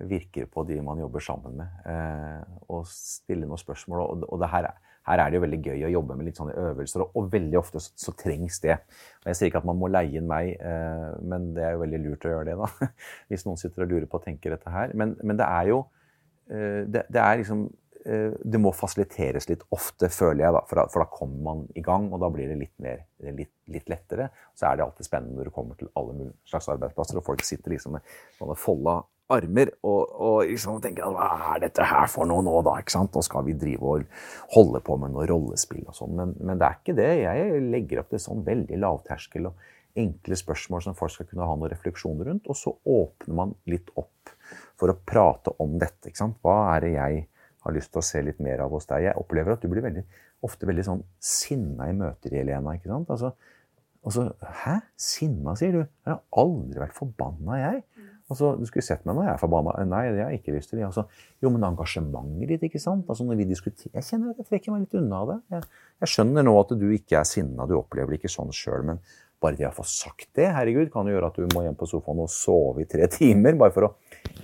virker 0.09 0.49
på 0.51 0.65
de 0.67 0.81
man 0.83 0.99
jobber 0.99 1.23
sammen 1.23 1.61
med. 1.61 2.49
Og 2.67 2.83
stille 2.91 3.47
noen 3.47 3.61
spørsmål. 3.61 4.03
Og, 4.27 4.35
det 4.41 4.49
her, 4.51 4.67
her, 5.07 5.23
er 5.23 5.31
det 5.31 5.39
jo 5.39 5.43
veldig 5.45 5.61
gøy 5.63 5.85
å 5.87 5.93
jobbe 5.93 6.17
med 6.19 6.27
litt 6.27 6.41
sånne 6.41 6.57
øvelser, 6.65 7.05
og, 7.07 7.31
veldig 7.31 7.61
ofte 7.61 7.79
så, 7.81 7.95
så, 7.95 8.13
trengs 8.19 8.59
det. 8.65 8.75
Og 9.23 9.31
jeg 9.31 9.39
sier 9.39 9.53
ikke 9.53 9.63
at 9.63 9.69
man 9.71 9.79
må 9.79 9.87
leie 9.89 10.19
inn 10.19 10.27
meg, 10.29 10.51
men 11.23 11.49
det 11.55 11.63
er 11.65 11.73
jo 11.77 11.85
veldig 11.85 12.03
lurt 12.03 12.27
å 12.27 12.35
gjøre 12.35 12.51
det, 12.51 12.59
da. 12.59 12.91
Hvis 13.31 13.47
noen 13.47 13.63
sitter 13.63 13.87
og 13.87 13.95
lurer 13.95 14.11
på 14.11 14.19
og 14.19 14.27
tenker 14.27 14.53
dette 14.53 14.75
her. 14.75 14.93
Men, 14.99 15.15
men 15.23 15.39
det 15.39 15.47
er 15.47 15.71
jo 15.71 15.85
det, 16.49 17.07
det 17.07 17.23
er 17.23 17.39
liksom 17.39 17.69
det 17.99 18.59
må 18.61 18.71
fasiliteres 18.75 19.49
litt 19.49 19.65
ofte, 19.75 20.07
føler 20.13 20.45
jeg, 20.45 20.55
da, 20.55 20.63
for, 20.69 20.79
da, 20.79 20.85
for, 20.89 21.03
da, 21.03 21.09
kommer 21.11 21.41
man 21.49 21.63
i 21.75 21.83
gang, 21.83 22.07
og 22.13 22.21
da 22.23 22.29
blir 22.33 22.47
det 22.47 22.57
litt, 22.61 22.75
mer, 22.81 23.01
litt, 23.27 23.51
litt, 23.67 23.89
lettere. 23.91 24.29
Så 24.55 24.69
er 24.69 24.79
det 24.79 24.85
alltid 24.85 25.09
spennende 25.09 25.39
når 25.39 25.49
du 25.49 25.55
kommer 25.55 25.79
til 25.79 25.91
alle 25.99 26.31
slags 26.47 26.69
arbeidsplasser, 26.71 27.19
og 27.19 27.27
folk 27.27 27.43
sitter 27.47 27.75
liksom 27.75 27.97
med 27.97 28.13
sånne 28.39 28.55
folda 28.59 29.01
armer 29.29 29.71
og, 29.85 30.13
og 30.19 30.37
liksom 30.49 30.79
tenker 30.83 31.09
hva 31.13 31.29
er 31.53 31.63
dette 31.67 31.85
her 31.85 32.07
for 32.11 32.29
noe 32.29 32.43
nå, 32.45 32.53
da? 32.65 32.77
ikke 32.81 32.95
sant? 32.95 33.13
Nå 33.13 33.23
skal 33.25 33.45
vi 33.47 33.57
drive 33.59 33.91
og 33.93 34.05
holde 34.55 34.81
på 34.85 34.97
med 35.01 35.13
noe 35.13 35.27
rollespill 35.29 35.85
og 35.85 35.97
sånn. 35.97 36.15
Men, 36.17 36.33
men, 36.39 36.59
det 36.59 36.67
er 36.67 36.79
ikke 36.79 36.97
det. 36.97 37.09
Jeg 37.23 37.65
legger 37.69 38.01
opp 38.01 38.13
til 38.13 38.23
sånn 38.23 38.45
veldig 38.47 38.79
lavterskel 38.81 39.51
og 39.51 39.67
enkle 39.99 40.37
spørsmål 40.37 40.85
som 40.85 40.97
folk 40.97 41.13
skal 41.13 41.27
kunne 41.29 41.45
ha 41.45 41.57
noen 41.57 41.73
refleksjoner 41.73 42.31
rundt. 42.31 42.49
Og 42.49 42.57
så 42.57 42.73
åpner 42.73 43.41
man 43.41 43.53
litt 43.69 43.91
opp 43.99 44.33
for 44.79 44.91
å 44.91 44.97
prate 44.97 45.53
om 45.61 45.77
dette. 45.81 46.09
ikke 46.09 46.23
sant? 46.23 46.39
Hva 46.45 46.61
er 46.75 46.87
det 46.87 46.93
jeg 46.95 47.27
har 47.65 47.75
lyst 47.75 47.91
til 47.93 48.01
å 48.01 48.05
se 48.05 48.21
litt 48.23 48.39
mer 48.43 48.61
av 48.63 48.71
hos 48.75 48.87
deg. 48.89 49.07
Jeg 49.09 49.19
opplever 49.19 49.55
at 49.55 49.63
du 49.63 49.69
blir 49.71 49.83
veldig, 49.85 50.03
ofte 50.47 50.67
veldig 50.69 50.85
sånn 50.87 51.01
sinna 51.19 51.89
i 51.89 51.95
møter, 51.97 52.35
Helena. 52.39 52.75
ikke 52.77 52.91
sant? 52.91 53.09
Altså, 53.11 53.33
altså, 54.05 54.29
Hæ? 54.63 54.77
Sinna, 54.95 55.55
sier 55.59 55.75
du? 55.75 55.81
Jeg 55.83 56.13
har 56.13 56.21
aldri 56.43 56.79
vært 56.85 56.95
forbanna, 56.97 57.59
jeg. 57.59 57.83
Altså, 58.29 58.51
Du 58.59 58.65
skulle 58.69 58.85
sett 58.85 59.05
meg 59.09 59.17
når 59.17 59.25
jeg 59.25 59.33
er 59.33 59.41
forbanna. 59.41 59.73
Nei, 59.89 60.03
det 60.13 60.21
har 60.21 60.31
jeg 60.31 60.43
ikke 60.43 60.53
lyst 60.53 60.69
til. 60.69 60.83
Altså, 60.85 61.07
jo, 61.41 61.49
men 61.49 61.65
engasjementet 61.65 62.51
ditt, 62.53 62.67
ikke 62.69 62.81
sant? 62.83 63.07
Altså, 63.09 63.25
når 63.25 63.39
vi 63.41 63.47
diskuterer, 63.49 63.95
Jeg 63.97 64.05
kjenner 64.05 64.35
at 64.35 64.43
jeg 64.43 64.49
trekker 64.51 64.75
meg 64.75 64.85
litt 64.85 64.99
unna 65.01 65.23
det. 65.31 65.39
Jeg, 65.55 65.63
jeg 66.05 66.13
skjønner 66.13 66.45
nå 66.45 66.53
at 66.59 66.75
du 66.77 66.85
ikke 66.93 67.17
er 67.19 67.25
sinna, 67.25 67.65
du 67.65 67.73
opplever 67.79 68.13
det 68.13 68.21
ikke 68.21 68.31
sånn 68.31 68.53
sjøl. 68.53 68.85
Men 68.85 69.01
bare 69.41 69.55
det 69.57 69.65
å 69.67 69.73
få 69.73 69.85
sagt 69.87 70.29
det, 70.37 70.45
herregud, 70.53 70.91
kan 70.93 71.07
jo 71.09 71.15
gjøre 71.15 71.31
at 71.31 71.41
du 71.41 71.47
må 71.55 71.63
hjem 71.65 71.77
på 71.79 71.87
sofaen 71.89 72.21
og 72.21 72.29
sove 72.29 72.83
i 72.83 72.87
tre 72.91 73.07
timer. 73.19 73.57
Bare 73.59 73.73
for 73.75 73.89
å 73.89 73.93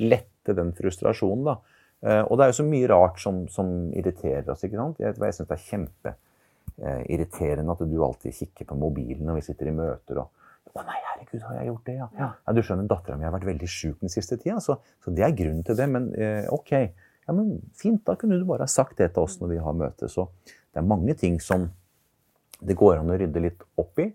lette 0.01 0.58
den 0.58 0.73
frustrasjonen. 0.75 1.45
da. 1.45 1.60
Eh, 2.03 2.23
og 2.23 2.38
det 2.38 2.43
er 2.45 2.49
jo 2.51 2.60
så 2.60 2.67
mye 2.67 2.91
rart 2.91 3.17
som, 3.23 3.36
som 3.51 3.67
irriterer 3.95 4.49
oss. 4.51 4.63
ikke 4.67 4.82
sant? 4.82 4.99
Jeg, 4.99 5.11
jeg 5.22 5.34
syns 5.38 5.49
det 5.51 5.57
er 5.57 5.67
kjempeirriterende 5.69 7.69
eh, 7.69 7.76
at 7.76 7.91
du 7.91 7.97
alltid 8.03 8.32
kikker 8.41 8.65
på 8.72 8.80
mobilen 8.80 9.26
når 9.28 9.36
vi 9.39 9.47
sitter 9.49 9.65
i 9.72 9.78
møter. 9.78 10.15
og 10.24 10.28
å 10.76 10.84
nei, 10.84 10.97
herregud, 11.07 11.43
har 11.47 11.59
jeg 11.59 11.69
gjort 11.69 11.88
det, 11.88 11.95
ja? 12.01 12.07
ja. 12.19 12.30
ja 12.36 12.53
du 12.55 12.61
skjønner, 12.65 12.88
Dattera 12.89 13.17
mi 13.19 13.28
har 13.28 13.34
vært 13.36 13.47
veldig 13.47 13.69
sjuk 13.69 14.01
den 14.03 14.11
siste 14.11 14.38
tida, 14.41 14.59
så, 14.63 14.78
så, 15.03 15.13
det 15.15 15.24
er 15.24 15.38
grunnen 15.38 15.63
til 15.67 15.78
det. 15.80 15.88
Men 15.91 16.09
eh, 16.19 16.43
ok, 16.51 16.72
ja, 16.76 17.36
men 17.36 17.55
fint, 17.80 18.01
da 18.07 18.17
kunne 18.19 18.39
du 18.39 18.45
bare 18.47 18.67
ha 18.67 18.72
sagt 18.72 18.99
det 18.99 19.13
til 19.15 19.24
oss 19.24 19.39
når 19.39 19.53
vi 19.53 19.61
har 19.63 19.78
møte. 19.78 20.09
Så 20.11 20.28
det 20.43 20.82
er 20.82 20.89
mange 20.89 21.15
ting 21.19 21.39
som 21.43 21.69
det 22.65 22.76
går 22.78 22.99
an 22.99 23.13
å 23.13 23.19
rydde 23.19 23.43
litt 23.43 23.63
opp 23.80 24.03
i, 24.03 24.09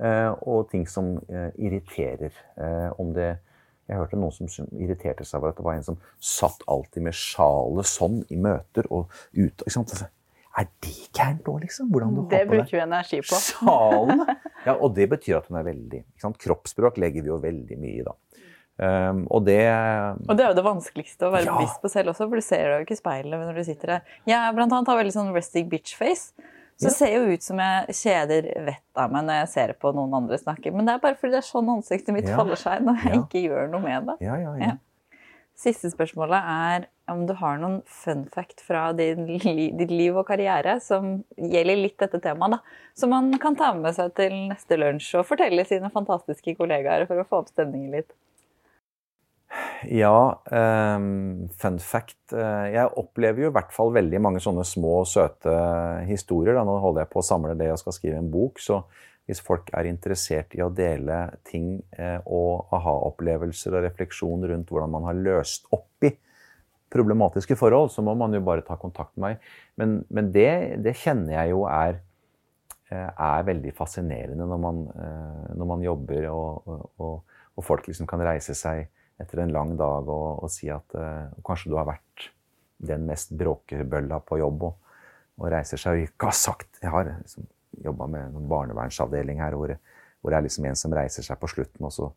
eh, 0.00 0.30
og 0.48 0.70
ting 0.72 0.86
som 0.88 1.16
eh, 1.28 1.50
irriterer. 1.68 2.40
Eh, 2.56 2.88
om 3.02 3.12
det 3.16 3.34
jeg 3.86 4.00
hørte 4.00 4.18
noen 4.18 4.50
som 4.50 4.66
irriterte 4.74 5.24
seg 5.24 5.40
over 5.40 5.52
at 5.52 5.60
det 5.60 5.64
var 5.66 5.78
en 5.78 5.86
som 5.86 5.98
satt 6.18 6.64
alltid 6.66 7.04
med 7.06 7.14
sjalet 7.14 7.86
sånn 7.86 8.20
i 8.34 8.38
møter 8.40 8.88
og 8.90 9.10
ut, 9.36 9.62
ikke 9.62 9.74
sant? 9.78 9.94
er 10.56 10.68
det 10.80 10.92
gærent 11.12 11.44
nå, 11.44 11.58
liksom? 11.66 11.90
Hvordan 11.92 12.14
du 12.16 12.22
det 12.30 12.46
bruker 12.48 12.72
vi 12.78 12.80
energi 12.80 13.18
på. 13.20 13.36
Sjalen! 13.44 14.22
Ja, 14.64 14.72
og 14.72 14.94
det 14.96 15.04
betyr 15.12 15.36
at 15.42 15.50
hun 15.50 15.58
er 15.60 15.66
veldig 15.66 16.00
ikke 16.00 16.22
sant? 16.24 16.38
Kroppsspråk 16.40 16.96
legger 17.02 17.26
vi 17.26 17.28
jo 17.28 17.36
veldig 17.42 17.76
mye 17.82 17.98
i, 18.00 18.06
da. 18.06 18.14
Um, 18.76 19.22
og 19.32 19.44
det 19.46 19.60
Og 20.28 20.34
det 20.36 20.44
er 20.44 20.50
jo 20.50 20.56
det 20.58 20.64
vanskeligste 20.66 21.28
å 21.28 21.32
være 21.32 21.46
Ja. 21.48 21.54
bevisst 21.56 21.80
på 21.80 21.88
selv 21.92 22.12
også, 22.12 22.26
for 22.28 22.36
du 22.36 22.44
ser 22.44 22.64
deg 22.68 22.80
jo 22.80 22.86
ikke 22.86 22.96
i 22.96 23.00
speilet 23.00 23.40
når 23.40 23.56
du 23.56 23.64
sitter 23.68 23.92
der. 23.94 24.16
Jeg 24.28 24.56
blant 24.56 24.72
annet 24.72 24.90
har 24.92 24.98
veldig 25.00 25.14
sånn 25.14 25.32
resting 25.36 25.70
bitch-face. 25.72 26.32
Så 26.76 26.84
Ja. 26.84 26.88
det 26.90 26.96
ser 26.96 27.12
jo 27.14 27.32
ut 27.32 27.42
som 27.42 27.58
jeg 27.58 27.86
kjeder 27.88 28.42
vettet 28.66 28.96
av 29.00 29.10
meg 29.12 29.24
når 29.24 29.38
jeg 29.40 29.48
ser 29.48 29.72
på 29.80 29.94
noen 29.96 30.12
andre 30.14 30.36
snakke. 30.38 30.72
Men 30.74 30.84
det 30.84 30.94
er 30.94 30.98
bare 30.98 31.16
fordi 31.16 31.30
det 31.32 31.38
er 31.40 31.48
sånn 31.48 31.70
ansiktet 31.72 32.12
mitt 32.12 32.26
Ja. 32.28 32.36
faller 32.36 32.56
seg 32.56 32.82
når 32.84 33.02
jeg 33.02 33.14
Ja. 33.14 33.22
ikke 33.22 33.42
gjør 33.48 33.70
noe 33.70 33.80
med 33.80 34.06
det. 34.06 34.16
Ja, 34.20 34.36
ja, 34.36 34.52
ja. 34.56 34.66
Ja. 34.66 34.72
Siste 35.56 35.88
spørsmålet 35.88 36.36
er 36.44 36.86
om 37.08 37.24
du 37.26 37.32
har 37.32 37.56
noen 37.56 37.82
fun 37.86 38.26
fact 38.26 38.60
fra 38.60 38.92
ditt 38.92 39.16
liv 39.90 40.14
og 40.18 40.26
karriere 40.26 40.78
som 40.82 41.24
gjelder 41.38 41.80
litt 41.80 41.96
dette 41.96 42.20
temaet, 42.20 42.50
da. 42.50 42.58
Som 42.94 43.08
man 43.10 43.32
kan 43.38 43.56
ta 43.56 43.72
med 43.72 43.94
seg 43.94 44.14
til 44.14 44.32
neste 44.50 44.76
lunsj 44.76 45.14
og 45.18 45.24
fortelle 45.24 45.64
sine 45.64 45.88
fantastiske 45.90 46.54
kollegaer 46.58 47.06
for 47.06 47.16
å 47.16 47.26
få 47.26 47.38
opp 47.38 47.48
stemningen 47.48 47.90
litt. 47.90 48.12
Ja, 49.86 50.42
um, 50.50 51.48
fun 51.48 51.78
fact. 51.78 52.32
eh, 52.32 52.66
jeg 52.74 52.90
opplever 52.98 53.44
jo 53.44 53.50
i 53.50 53.54
hvert 53.54 53.72
fall 53.74 53.92
veldig 53.94 54.18
mange 54.22 54.40
sånne 54.42 54.64
små, 54.66 55.04
søte 55.06 55.52
historier. 56.08 56.56
Da. 56.56 56.64
Nå 56.66 56.78
holder 56.82 57.04
jeg 57.04 57.12
på 57.12 57.20
å 57.22 57.26
samle 57.26 57.54
det 57.58 57.68
og 57.70 57.78
skal 57.82 57.94
skrive 57.94 58.18
en 58.18 58.30
bok, 58.32 58.58
så 58.62 58.80
hvis 59.26 59.42
folk 59.42 59.70
er 59.74 59.88
interessert 59.90 60.54
i 60.54 60.62
å 60.62 60.70
dele 60.74 61.20
ting 61.46 61.76
eh, 61.98 62.18
og 62.26 62.72
aha-opplevelser 62.74 63.76
og 63.76 63.86
refleksjon 63.86 64.48
rundt 64.50 64.72
hvordan 64.72 64.94
man 64.96 65.06
har 65.10 65.20
løst 65.20 65.70
opp 65.74 66.06
i 66.06 66.12
problematiske 66.90 67.58
forhold, 67.58 67.92
så 67.94 68.02
må 68.06 68.14
man 68.18 68.34
jo 68.34 68.42
bare 68.46 68.66
ta 68.66 68.78
kontakt 68.80 69.14
med 69.16 69.26
meg. 69.26 69.48
Men, 69.78 69.96
men 70.10 70.30
det, 70.34 70.50
det 70.82 70.96
kjenner 70.98 71.40
jeg 71.40 71.54
jo 71.54 71.64
er, 71.70 71.98
er 72.94 73.46
veldig 73.46 73.72
fascinerende 73.74 74.46
når 74.46 74.60
man, 74.62 74.84
når 75.58 75.68
man 75.72 75.82
jobber 75.82 76.28
og, 76.30 76.76
og, 77.02 77.40
og 77.58 77.66
folk 77.66 77.88
liksom 77.90 78.06
kan 78.06 78.22
reise 78.22 78.54
seg 78.54 78.86
etter 79.22 79.42
en 79.42 79.52
lang 79.54 79.74
dag 79.78 80.08
og, 80.12 80.44
og 80.44 80.52
si 80.52 80.68
at 80.72 80.96
uh, 80.98 81.32
kanskje 81.46 81.72
du 81.72 81.76
har 81.78 81.88
vært 81.88 82.30
den 82.86 83.06
mest 83.08 83.32
bråkebølla 83.36 84.20
på 84.26 84.40
jobb 84.42 84.66
og, 84.68 84.96
og 85.40 85.50
reiser 85.52 85.80
seg 85.80 85.96
og 85.96 86.08
ikke 86.10 86.28
har 86.28 86.36
sagt 86.36 86.82
Jeg 86.82 86.92
har 86.92 87.08
liksom 87.08 87.46
jobba 87.84 88.08
med 88.12 88.36
en 88.36 88.48
barnevernsavdeling 88.48 89.40
her 89.40 89.56
hvor, 89.56 89.72
hvor 90.20 90.32
det 90.32 90.38
er 90.38 90.46
liksom 90.46 90.68
en 90.68 90.78
som 90.78 90.94
reiser 90.96 91.24
seg 91.24 91.38
på 91.40 91.50
slutten, 91.50 91.84
og 91.84 91.92
så, 91.92 92.08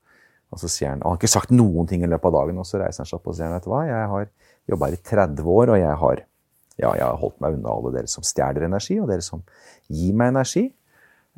og 0.50 0.62
så 0.62 0.72
sier 0.72 0.94
han 0.94 1.04
Han 1.04 1.16
har 1.16 1.20
ikke 1.20 1.32
sagt 1.32 1.54
noen 1.56 1.88
ting 1.90 2.04
i 2.04 2.10
løpet 2.10 2.32
av 2.32 2.42
dagen, 2.42 2.62
og 2.62 2.68
så 2.68 2.82
reiser 2.82 3.04
han 3.04 3.10
seg 3.12 3.20
opp 3.20 3.32
og 3.32 3.38
sier 3.38 3.52
vet 3.54 3.68
du 3.68 3.72
hva, 3.74 3.84
jeg 3.88 4.10
har 4.14 4.28
jobba 4.72 4.90
her 4.90 4.98
i 4.98 5.04
30 5.12 5.54
år, 5.56 5.74
og 5.74 5.80
jeg 5.82 6.00
har, 6.04 6.24
ja, 6.80 6.92
jeg 6.92 7.06
har 7.06 7.22
holdt 7.22 7.40
meg 7.44 7.58
unna 7.58 7.76
alle 7.76 7.94
dere 7.96 8.12
som 8.12 8.26
stjeler 8.28 8.68
energi, 8.68 9.00
og 9.02 9.10
dere 9.12 9.26
som 9.26 9.44
gir 9.88 10.18
meg 10.18 10.34
energi. 10.36 10.70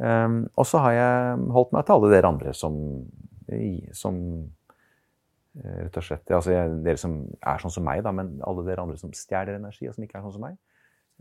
Um, 0.01 0.43
og 0.57 0.66
så 0.66 0.82
har 0.82 0.95
jeg 0.95 1.49
holdt 1.53 1.74
meg 1.76 1.86
til 1.86 1.97
alle 1.97 2.12
dere 2.14 2.30
andre 2.32 2.53
som, 2.57 2.78
som 3.97 4.16
rett 5.60 5.97
og 5.99 6.06
slett, 6.06 6.32
altså 6.32 6.54
jeg, 6.54 6.76
Dere 6.86 6.99
som 7.02 7.16
er 7.39 7.64
sånn 7.64 7.74
som 7.76 7.84
meg, 7.84 8.04
da, 8.06 8.14
men 8.16 8.38
alle 8.47 8.64
dere 8.68 8.86
andre 8.86 8.99
som 8.99 9.12
stjeler 9.16 9.58
energi, 9.58 9.89
og 9.89 9.97
som 9.97 10.06
ikke 10.06 10.20
er 10.20 10.28
sånn 10.28 10.38
som 10.38 10.45
meg. 10.47 10.60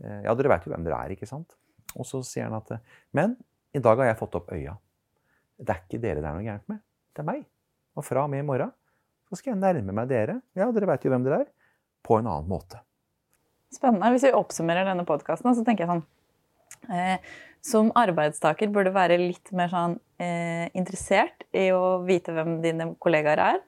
Eh, 0.03 0.21
Ja, 0.25 0.35
dere 0.37 0.53
vet 0.53 0.67
jo 0.67 0.73
hvem 0.73 0.85
dere 0.87 0.99
er, 1.03 1.15
ikke 1.15 1.29
sant? 1.29 1.57
Og 1.97 2.07
så 2.07 2.21
sier 2.23 2.47
han 2.47 2.55
at 2.55 2.71
eh, 2.71 2.83
Men 3.11 3.35
i 3.75 3.81
dag 3.83 3.99
har 3.99 4.11
jeg 4.11 4.19
fått 4.19 4.37
opp 4.39 4.51
øya. 4.55 4.77
Det 5.59 5.73
er 5.73 5.81
ikke 5.83 6.01
dere 6.03 6.21
det 6.23 6.29
er 6.29 6.37
noe 6.37 6.45
gærent 6.47 6.69
med. 6.71 6.79
Det 7.11 7.23
er 7.23 7.27
meg. 7.27 7.43
Og 7.95 8.07
fra 8.07 8.23
og 8.23 8.31
med 8.31 8.43
i 8.43 8.47
morgen 8.47 8.71
så 9.29 9.37
skal 9.39 9.53
jeg 9.53 9.61
nærme 9.61 9.93
meg 9.95 10.09
dere. 10.11 10.41
Ja, 10.59 10.67
dere 10.75 10.89
vet 10.89 11.05
jo 11.05 11.11
hvem 11.13 11.23
dere 11.27 11.43
er. 11.45 11.51
På 12.03 12.17
en 12.19 12.27
annen 12.27 12.49
måte. 12.49 12.81
Spennende. 13.71 14.09
Hvis 14.11 14.25
vi 14.27 14.33
oppsummerer 14.35 14.87
denne 14.89 15.05
podkasten, 15.07 15.53
så 15.55 15.63
tenker 15.63 15.85
jeg 15.85 15.91
sånn 15.93 16.91
eh, 16.91 17.31
Som 17.63 17.93
arbeidstaker 17.95 18.71
burde 18.73 18.91
du 18.91 18.97
være 18.97 19.19
litt 19.21 19.53
mer 19.55 19.71
sånn 19.71 19.95
eh, 20.19 20.67
interessert 20.75 21.45
i 21.55 21.69
å 21.71 22.01
vite 22.07 22.35
hvem 22.35 22.57
dine 22.65 22.89
kollegaer 22.99 23.43
er. 23.45 23.61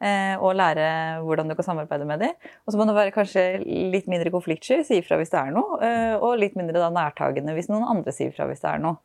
Eh, 0.00 0.32
og 0.40 0.54
lære 0.56 0.84
hvordan 1.26 1.50
du 1.50 1.54
kan 1.58 1.66
samarbeide 1.66 2.06
med 2.08 2.22
dem. 2.24 2.30
Og 2.64 2.72
så 2.72 2.78
må 2.80 2.86
du 2.88 2.94
være 2.96 3.12
kanskje 3.12 3.42
litt 3.92 4.06
mindre 4.08 4.30
konfliktsky, 4.32 4.78
si 4.88 4.96
ifra 5.02 5.18
hvis 5.20 5.28
det 5.34 5.36
er 5.42 5.50
noe. 5.52 5.76
Eh, 5.84 6.14
og 6.16 6.38
litt 6.40 6.56
mindre 6.56 6.80
da 6.80 6.88
nærtagende 6.94 7.52
hvis 7.52 7.68
noen 7.68 7.84
andre 7.84 8.14
sier 8.16 8.32
ifra 8.32 8.46
hvis 8.48 8.62
det 8.64 8.70
er 8.70 8.80
noe. 8.80 8.96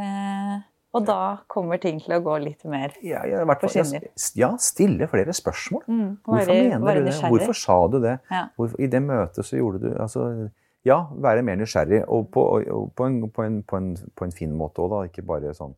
Eh, 0.00 0.56
og 0.90 1.04
da 1.06 1.18
kommer 1.50 1.78
ting 1.78 2.00
til 2.02 2.16
å 2.16 2.22
gå 2.24 2.36
litt 2.42 2.64
mer 2.66 2.94
Ja, 3.06 3.20
ja, 3.28 3.44
På 3.46 3.68
skinner. 3.70 4.08
ja, 4.34 4.48
stille 4.58 5.06
flere 5.10 5.30
spørsmål. 5.36 5.84
mm, 5.86 6.08
Hvorfor 6.26 6.50
mener 6.50 6.94
du 6.98 7.04
det? 7.04 7.14
Hvorfor 7.30 7.54
sa 7.54 7.76
du 7.86 8.00
det? 8.02 8.16
Ja. 8.30 8.48
Hvorfor, 8.56 8.80
I 8.80 8.88
det 8.90 9.02
møtet 9.02 9.46
så 9.46 9.56
gjorde 9.60 9.78
du 9.84 9.94
altså, 9.94 10.50
Ja, 10.84 11.04
være 11.12 11.42
mer 11.44 11.56
nysgjerrig. 11.60 12.02
Og 12.08 12.30
på, 12.32 12.42
og 12.66 12.90
på, 12.96 13.04
en, 13.06 13.30
på, 13.30 13.42
en, 13.42 13.62
på, 13.62 13.76
en, 13.76 13.96
på 14.16 14.24
en 14.24 14.32
fin 14.32 14.50
måte 14.56 14.80
òg, 14.82 14.90
da. 14.90 15.04
Ikke 15.06 15.22
bare 15.26 15.54
sånn 15.54 15.76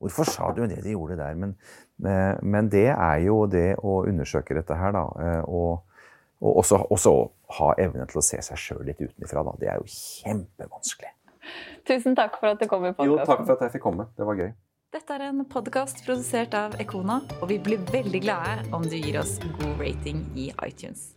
Hvorfor 0.00 0.24
sa 0.28 0.50
du 0.52 0.66
det 0.66 0.82
de 0.84 0.92
gjorde 0.92 1.16
der? 1.16 1.34
Men, 1.34 1.54
men 1.98 2.68
det 2.68 2.88
er 2.90 3.18
jo 3.24 3.46
det 3.46 3.76
å 3.78 4.00
undersøke 4.08 4.54
dette 4.54 4.74
her, 4.74 4.92
da. 4.92 5.04
eh, 5.20 5.42
Og, 5.46 5.82
og 6.42 6.56
også, 6.60 6.80
også 6.90 7.12
ha 7.60 7.72
evnen 7.78 8.06
til 8.10 8.18
å 8.18 8.22
se 8.24 8.40
seg 8.42 8.58
sjøl 8.58 8.82
litt 8.84 9.00
utenfra, 9.00 9.44
da. 9.46 9.52
Det 9.60 9.68
er 9.70 9.78
jo 9.78 9.86
kjempevanskelig. 9.88 11.12
Tusen 11.86 12.14
takk 12.16 12.38
for 12.40 12.48
at 12.54 12.60
du 12.60 12.66
kom 12.68 12.84
i 12.84 12.88
Jo, 12.90 12.94
podkasten. 12.96 13.26
takk 13.26 13.46
for 13.46 13.52
at 13.54 13.60
jeg 13.68 13.72
fikk 13.76 13.82
komme. 13.86 14.08
Det 14.16 14.26
var 14.26 14.34
gøy. 14.40 14.52
Dette 14.94 15.14
er 15.16 15.24
en 15.28 15.44
podkast 15.50 16.04
produsert 16.06 16.54
av 16.54 16.76
Ekona, 16.80 17.20
og 17.42 17.48
vi 17.50 17.58
blir 17.58 17.78
veldig 17.90 18.20
glade 18.22 18.68
om 18.72 18.82
du 18.82 18.94
gir 18.96 19.18
oss 19.20 19.38
god 19.58 19.80
rating 19.80 20.20
i 20.38 20.52
iTunes. 20.66 21.13